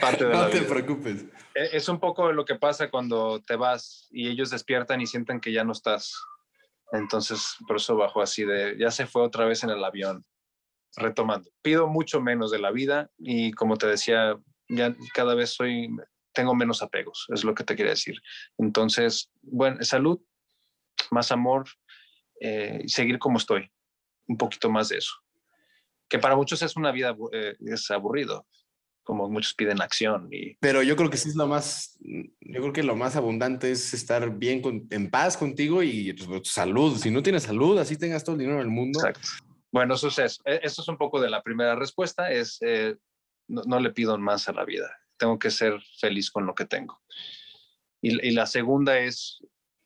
Parte 0.00 0.24
de 0.26 0.32
no 0.34 0.42
la 0.42 0.50
te 0.50 0.60
vida. 0.60 0.68
preocupes. 0.68 1.24
Es 1.54 1.88
un 1.88 1.98
poco 1.98 2.30
lo 2.32 2.44
que 2.44 2.56
pasa 2.56 2.90
cuando 2.90 3.40
te 3.40 3.56
vas 3.56 4.06
y 4.10 4.28
ellos 4.28 4.50
despiertan 4.50 5.00
y 5.00 5.06
sienten 5.06 5.40
que 5.40 5.50
ya 5.50 5.64
no 5.64 5.72
estás. 5.72 6.14
Entonces, 6.92 7.56
por 7.66 7.76
eso 7.76 7.96
bajo 7.96 8.20
así 8.20 8.44
de, 8.44 8.76
ya 8.78 8.90
se 8.90 9.06
fue 9.06 9.22
otra 9.22 9.46
vez 9.46 9.64
en 9.64 9.70
el 9.70 9.82
avión. 9.82 10.26
Retomando. 10.96 11.48
Pido 11.62 11.86
mucho 11.86 12.20
menos 12.20 12.50
de 12.50 12.58
la 12.58 12.70
vida 12.70 13.10
y 13.16 13.52
como 13.52 13.78
te 13.78 13.86
decía, 13.86 14.38
ya 14.68 14.94
cada 15.14 15.34
vez 15.34 15.54
soy 15.54 15.88
tengo 16.32 16.54
menos 16.54 16.82
apegos, 16.82 17.26
es 17.32 17.44
lo 17.44 17.54
que 17.54 17.64
te 17.64 17.76
quería 17.76 17.92
decir. 17.92 18.20
Entonces, 18.58 19.30
bueno, 19.42 19.82
salud, 19.82 20.20
más 21.10 21.32
amor, 21.32 21.64
eh, 22.40 22.82
seguir 22.86 23.18
como 23.18 23.38
estoy, 23.38 23.70
un 24.26 24.36
poquito 24.36 24.70
más 24.70 24.88
de 24.88 24.98
eso. 24.98 25.12
Que 26.08 26.18
para 26.18 26.36
muchos 26.36 26.62
es 26.62 26.76
una 26.76 26.92
vida, 26.92 27.16
eh, 27.32 27.56
es 27.60 27.90
aburrido, 27.90 28.46
como 29.02 29.28
muchos 29.28 29.54
piden 29.54 29.80
acción. 29.80 30.28
Y... 30.30 30.56
Pero 30.56 30.82
yo 30.82 30.96
creo 30.96 31.10
que 31.10 31.16
sí 31.16 31.28
es 31.28 31.36
lo 31.36 31.46
más, 31.46 31.98
yo 32.00 32.60
creo 32.60 32.72
que 32.72 32.82
lo 32.82 32.96
más 32.96 33.16
abundante 33.16 33.70
es 33.70 33.94
estar 33.94 34.30
bien, 34.36 34.60
con, 34.60 34.86
en 34.90 35.10
paz 35.10 35.36
contigo 35.36 35.82
y 35.82 36.12
pues, 36.12 36.48
salud. 36.48 36.96
Si 36.96 37.10
no 37.10 37.22
tienes 37.22 37.44
salud, 37.44 37.78
así 37.78 37.96
tengas 37.96 38.24
todo 38.24 38.36
el 38.36 38.40
dinero 38.40 38.58
del 38.58 38.68
mundo. 38.68 39.00
Exacto. 39.00 39.28
Bueno, 39.72 39.94
eso 39.94 40.08
es 40.08 40.18
eso. 40.18 40.42
Eso 40.44 40.82
es 40.82 40.88
un 40.88 40.96
poco 40.96 41.20
de 41.20 41.30
la 41.30 41.42
primera 41.42 41.76
respuesta, 41.76 42.32
es 42.32 42.58
eh, 42.60 42.96
no, 43.46 43.62
no 43.66 43.78
le 43.78 43.90
pido 43.90 44.18
más 44.18 44.48
a 44.48 44.52
la 44.52 44.64
vida 44.64 44.90
tengo 45.20 45.38
que 45.38 45.50
ser 45.50 45.80
feliz 46.00 46.30
con 46.30 46.46
lo 46.46 46.54
que 46.54 46.64
tengo. 46.64 47.00
Y, 48.02 48.30
la 48.30 48.46
segunda 48.46 48.98
es 48.98 49.38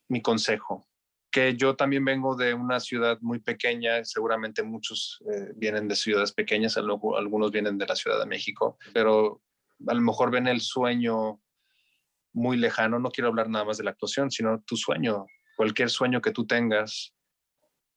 mi 0.08 0.22
consejo, 0.22 0.86
que 1.32 1.56
yo 1.56 1.74
también 1.74 2.04
vengo 2.04 2.36
de 2.36 2.54
una 2.54 2.78
ciudad 2.78 3.18
muy 3.20 3.40
pequeña, 3.40 4.04
seguramente 4.04 4.62
muchos 4.62 5.20
eh, 5.28 5.52
vienen 5.56 5.88
de 5.88 5.96
ciudades 5.96 6.32
pequeñas, 6.32 6.76
algunos 6.76 7.50
vienen 7.50 7.76
de 7.76 7.86
la 7.86 7.96
Ciudad 7.96 8.20
de 8.20 8.26
México, 8.26 8.78
pero 8.92 9.42
a 9.88 9.94
lo 9.94 10.00
mejor 10.00 10.30
ven 10.30 10.46
el 10.46 10.60
sueño 10.60 11.40
muy 12.32 12.56
lejano, 12.56 13.00
no 13.00 13.10
quiero 13.10 13.28
hablar 13.28 13.50
nada 13.50 13.64
más 13.64 13.78
de 13.78 13.84
la 13.84 13.90
actuación, 13.90 14.30
sino 14.30 14.62
tu 14.62 14.76
sueño, 14.76 15.26
cualquier 15.56 15.90
sueño 15.90 16.20
que 16.20 16.30
tú 16.30 16.46
tengas. 16.46 17.13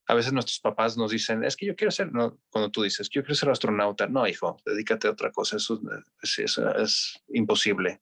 A 0.07 0.13
veces 0.13 0.31
nuestros 0.31 0.59
papás 0.59 0.95
nos 0.95 1.11
dicen, 1.11 1.43
es 1.43 1.57
que 1.57 1.65
yo 1.65 1.75
quiero 1.75 1.91
ser, 1.91 2.09
cuando 2.49 2.71
tú 2.71 2.81
dices, 2.81 3.09
yo 3.09 3.21
quiero 3.23 3.35
ser 3.35 3.49
astronauta, 3.49 4.07
no, 4.07 4.25
hijo, 4.25 4.57
dedícate 4.65 5.07
a 5.07 5.11
otra 5.11 5.31
cosa, 5.31 5.57
eso 5.57 5.81
es 6.21 7.21
imposible. 7.27 8.01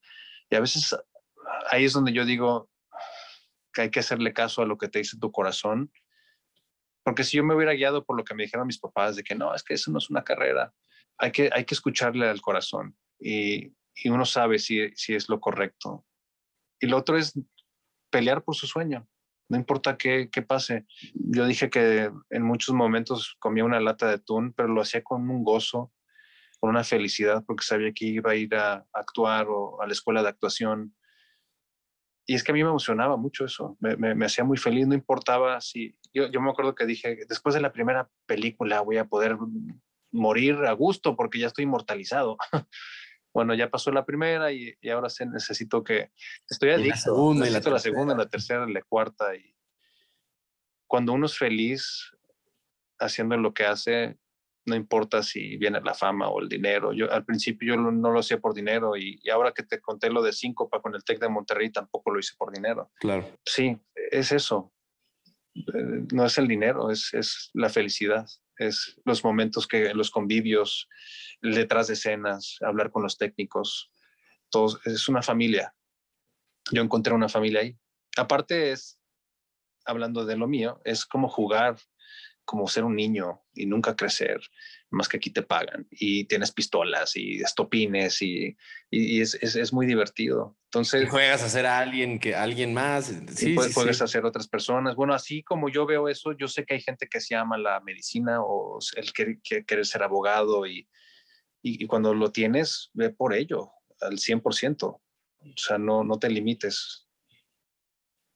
Y 0.50 0.56
a 0.56 0.60
veces 0.60 0.96
ahí 1.72 1.86
es 1.86 1.94
donde 1.94 2.14
yo 2.14 2.24
digo 2.24 2.70
que 3.74 3.82
hay 3.82 3.90
que 3.90 4.02
hacerle 4.02 4.34
caso 4.34 4.62
a 4.62 4.68
lo 4.68 4.78
que 4.78 4.88
te 4.88 5.00
dice 5.00 5.18
tu 5.20 5.32
corazón, 5.32 5.92
porque 7.04 7.24
si 7.24 7.38
yo 7.38 7.44
me 7.44 7.56
hubiera 7.56 7.74
guiado 7.74 8.06
por 8.06 8.18
lo 8.18 8.24
que 8.24 8.36
me 8.36 8.44
dijeron 8.44 8.68
mis 8.68 8.80
papás, 8.80 9.16
de 9.16 9.24
que 9.24 9.34
no, 9.34 9.54
es 9.56 9.64
que 9.64 9.74
eso 9.74 9.92
no 9.92 9.98
es 9.98 10.10
una 10.10 10.24
carrera, 10.24 10.74
hay 11.18 11.32
que, 11.32 11.50
hay 11.52 11.66
que 11.66 11.74
escucharle 11.74 12.30
al 12.30 12.42
corazón 12.42 12.96
y, 13.20 13.74
y 13.96 14.10
uno 14.10 14.26
sabe 14.26 14.60
si, 14.60 14.90
si 14.96 15.16
es 15.16 15.28
lo 15.28 15.40
correcto. 15.40 16.06
Y 16.80 16.88
lo 16.88 16.98
otro 16.98 17.18
es 17.18 17.34
pelear 18.12 18.44
por 18.44 18.56
su 18.56 18.68
sueño 18.68 19.08
no 19.50 19.58
importa 19.58 19.98
qué, 19.98 20.30
qué, 20.32 20.42
pase. 20.42 20.86
Yo 21.14 21.46
dije 21.46 21.70
que 21.70 22.12
en 22.30 22.44
muchos 22.44 22.74
momentos 22.74 23.36
comía 23.40 23.64
una 23.64 23.80
lata 23.80 24.08
de 24.08 24.16
atún, 24.16 24.54
pero 24.54 24.70
lo 24.70 24.82
hacía 24.82 25.04
con 25.04 25.30
un 25.30 25.44
gozo, 25.44 25.92
con 26.60 26.72
una 26.72 26.84
felicidad, 26.84 27.44
porque 27.46 27.66
sabía 27.66 27.94
que 27.94 28.06
iba 28.06 28.32
a 28.32 28.36
ir 28.36 28.56
a, 28.56 28.86
actuar 28.94 29.48
o 29.50 29.82
a 29.82 29.88
la 29.88 29.94
escuela 29.94 30.24
de 30.24 30.30
actuación. 30.30 30.96
Y 32.28 32.34
es 32.34 32.44
que 32.44 32.52
a 32.52 32.56
mí 32.56 32.64
me 32.64 32.70
emocionaba 32.70 33.18
mucho 33.18 33.46
eso, 33.46 33.78
me, 33.80 33.96
me, 33.98 34.16
me 34.16 34.26
hacía 34.26 34.44
muy 34.44 34.58
feliz, 34.58 34.88
no 34.88 34.96
importaba 34.96 35.62
si... 35.62 35.96
Yo, 36.12 36.32
yo 36.32 36.42
me 36.42 36.50
acuerdo 36.50 36.74
que 36.74 36.88
dije, 36.88 37.20
después 37.30 37.54
de 37.54 37.62
la 37.62 37.72
primera 37.72 38.10
película 38.26 38.82
voy 38.82 38.98
a 38.98 39.06
poder 39.06 39.38
morir 40.12 40.56
a 40.66 40.72
gusto 40.72 41.16
porque 41.16 41.40
ya 41.40 41.48
estoy 41.48 41.66
inmortalizado. 41.66 42.38
bueno, 43.36 43.54
ya 43.54 43.70
pasó 43.70 43.92
la 43.92 44.06
primera 44.06 44.54
y, 44.54 44.74
y 44.80 44.90
ahora 44.90 45.10
sí 45.10 45.26
necesito 45.26 45.84
que, 45.84 46.10
estoy 46.50 46.70
Y 46.70 46.72
la 46.72 46.78
adicto, 46.78 47.00
segunda 47.00 47.46
y 47.46 47.52
la 47.52 47.60
la, 47.60 47.80
segunda, 47.80 48.16
la 48.16 48.30
tercera, 48.30 48.66
la 48.66 48.82
cuarta. 48.82 49.36
Y 49.36 49.54
cuando 50.88 51.12
uno 51.12 51.26
es 51.26 51.38
feliz 51.38 52.14
haciendo 52.98 53.36
lo 53.36 53.54
que 53.54 53.66
hace, 53.66 54.18
no 54.66 54.74
importa 54.74 55.22
si 55.22 55.58
viene 55.58 55.82
la 55.82 55.94
fama 55.94 56.30
o 56.30 56.40
el 56.40 56.48
dinero. 56.48 56.94
Yo 56.94 57.12
al 57.12 57.26
principio 57.26 57.76
yo 57.76 57.82
no 57.82 58.10
lo 58.10 58.20
hacía 58.22 58.40
por 58.40 58.54
dinero 58.54 58.96
y, 58.96 59.20
y 59.22 59.30
ahora 59.30 59.52
que 59.52 59.64
te 59.64 59.82
conté 59.82 60.10
lo 60.10 60.24
de 60.24 60.32
Síncopa 60.32 60.82
con 60.82 60.96
el 60.96 61.04
Tec 61.04 61.20
de 61.20 61.28
Monterrey 61.28 61.70
tampoco 61.70 62.12
lo 62.12 62.20
hice 62.20 62.36
por 62.38 62.54
dinero. 62.54 62.90
Claro. 63.02 63.30
Sí, 63.46 63.78
es 64.12 64.32
eso. 64.32 64.72
Eh, 65.56 66.06
No 66.14 66.26
es 66.26 66.38
el 66.38 66.48
dinero, 66.48 66.90
es, 66.90 67.14
es 67.14 67.50
la 67.54 67.68
felicidad, 67.68 68.26
es 68.58 69.00
los 69.06 69.24
momentos 69.24 69.68
que 69.68 69.94
los 69.94 70.12
convivios, 70.12 70.88
detrás 71.42 71.88
de 71.88 71.94
escenas, 71.94 72.58
hablar 72.62 72.92
con 72.92 73.04
los 73.04 73.18
técnicos, 73.18 73.92
todos, 74.50 74.80
es 74.86 75.08
una 75.10 75.22
familia. 75.22 75.74
Yo 76.72 76.82
encontré 76.82 77.14
una 77.14 77.30
familia 77.30 77.62
ahí. 77.62 77.78
Aparte 78.18 78.72
es, 78.72 79.00
hablando 79.86 80.26
de 80.26 80.38
lo 80.38 80.48
mío, 80.48 80.82
es 80.84 81.06
como 81.06 81.30
jugar, 81.30 81.78
como 82.46 82.68
ser 82.68 82.84
un 82.84 82.96
niño 82.96 83.42
y 83.54 83.66
nunca 83.66 83.96
crecer, 83.96 84.40
más 84.92 85.10
que 85.10 85.18
aquí 85.18 85.32
te 85.32 85.42
pagan 85.42 85.88
y 85.92 86.26
tienes 86.26 86.52
pistolas 86.52 87.16
y 87.18 87.42
estopines 87.42 88.22
y, 88.22 88.56
y- 88.92 89.18
y 89.18 89.22
es, 89.22 89.34
es- 89.42 89.56
es 89.56 89.74
muy 89.74 89.86
divertido. 89.88 90.56
Entonces, 90.66 91.04
Y 91.04 91.08
juegas 91.08 91.42
a 91.44 91.50
ser 91.50 91.66
a 91.66 91.80
alguien 91.80 92.20
que 92.20 92.36
alguien 92.36 92.74
más. 92.74 93.06
Sí, 93.08 93.26
Sí, 93.36 93.54
puedes, 93.54 93.72
sí, 93.74 93.76
puedes 93.80 93.98
sí. 93.98 94.04
hacer 94.04 94.26
otras 94.26 94.48
personas. 94.48 94.96
Bueno, 94.96 95.14
así 95.14 95.42
como 95.44 95.70
yo 95.70 95.86
veo 95.86 96.08
eso, 96.08 96.32
yo 96.34 96.48
sé 96.48 96.66
que 96.66 96.76
hay 96.76 96.82
gente 96.82 97.08
que 97.10 97.20
se 97.20 97.34
llama 97.36 97.58
la 97.58 97.80
medicina 97.82 98.42
o 98.42 98.80
el 98.96 99.12
que, 99.12 99.40
que 99.44 99.66
querer 99.66 99.86
ser 99.86 100.04
abogado 100.04 100.66
y, 100.68 100.88
y, 101.62 101.84
y 101.84 101.88
cuando 101.88 102.14
lo 102.14 102.32
tienes, 102.32 102.92
ve 102.94 103.10
por 103.10 103.34
ello 103.34 103.72
al 104.02 104.20
100%. 104.20 104.84
O 104.84 105.02
sea, 105.58 105.78
no, 105.78 106.04
no 106.04 106.20
te 106.20 106.30
limites. 106.30 107.08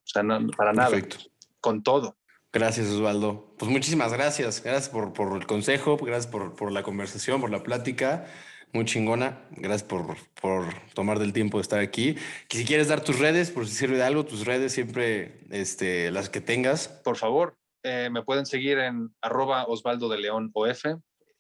O 0.03 0.12
sea, 0.12 0.24
no, 0.24 0.47
para 0.57 0.74
nada, 0.74 0.89
Perfecto. 0.91 1.18
con 1.60 1.84
todo. 1.84 2.18
Gracias, 2.52 2.88
Osvaldo. 2.88 3.54
Pues 3.60 3.70
muchísimas 3.70 4.12
gracias. 4.12 4.64
Gracias 4.64 4.89
por, 4.89 5.14
por 5.14 5.38
el 5.38 5.45
consejo, 5.45 5.97
gracias 5.97 6.28
por, 6.32 6.56
por 6.56 6.72
la 6.72 6.82
conversación, 6.82 7.41
por 7.41 7.52
la 7.52 7.62
plática. 7.62 8.26
Muy 8.74 8.86
chingona. 8.86 9.47
Gracias 9.52 9.84
por, 9.84 10.18
por 10.41 10.66
tomar 10.93 11.20
del 11.20 11.32
tiempo 11.32 11.58
de 11.58 11.64
estar 11.64 11.80
aquí. 11.80 12.16
Si 12.50 12.66
quieres 12.66 12.88
dar 12.88 13.04
tus 13.04 13.20
redes, 13.20 13.52
por 13.52 13.68
si 13.68 13.74
sirve 13.76 13.97
de 13.97 14.04
algo, 14.04 14.26
tus 14.26 14.45
redes 14.45 14.74
siempre 14.74 15.41
este, 15.52 16.12
las 16.12 16.30
que 16.30 16.41
tengas. 16.41 16.88
Por 16.88 17.18
favor, 17.18 17.56
eh, 17.84 18.10
me 18.12 18.24
pueden 18.24 18.45
seguir 18.45 18.80
en 18.80 19.14
arroba 19.22 19.66
Osvaldo 19.66 20.10
de 20.10 20.18
León 20.18 20.50
OF. 20.54 20.86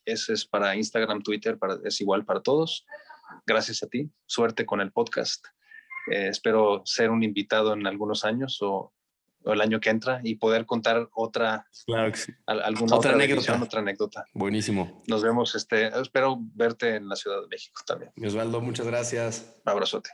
Ese 0.05 0.33
es 0.33 0.45
para 0.45 0.75
Instagram, 0.75 1.23
Twitter, 1.23 1.57
para, 1.57 1.77
es 1.83 2.01
igual 2.01 2.23
para 2.23 2.41
todos. 2.41 2.85
Gracias 3.47 3.81
a 3.81 3.87
ti. 3.87 4.09
Suerte 4.27 4.65
con 4.65 4.79
el 4.79 4.91
podcast. 4.91 5.45
Eh, 6.11 6.27
espero 6.29 6.83
ser 6.85 7.09
un 7.09 7.23
invitado 7.23 7.73
en 7.73 7.85
algunos 7.85 8.25
años 8.25 8.59
o, 8.61 8.93
o 9.43 9.53
el 9.53 9.61
año 9.61 9.79
que 9.79 9.89
entra 9.89 10.19
y 10.23 10.35
poder 10.35 10.65
contar 10.65 11.07
otra, 11.13 11.65
Claro 11.85 12.11
que 12.11 12.17
sí. 12.17 12.31
al- 12.45 12.61
alguna 12.61 12.95
Otra 12.95 13.11
otra, 13.11 13.13
anécdota. 13.13 13.61
otra 13.63 13.79
anécdota. 13.79 14.25
Buenísimo. 14.33 15.01
Nos 15.07 15.23
vemos, 15.23 15.55
este, 15.55 15.87
espero 15.99 16.37
verte 16.55 16.95
en 16.97 17.07
la 17.07 17.15
Ciudad 17.15 17.41
de 17.41 17.47
México 17.47 17.81
también. 17.85 18.11
Osvaldo, 18.25 18.61
muchas 18.61 18.85
gracias. 18.87 19.59
Un 19.65 19.71
abrazote. 19.71 20.09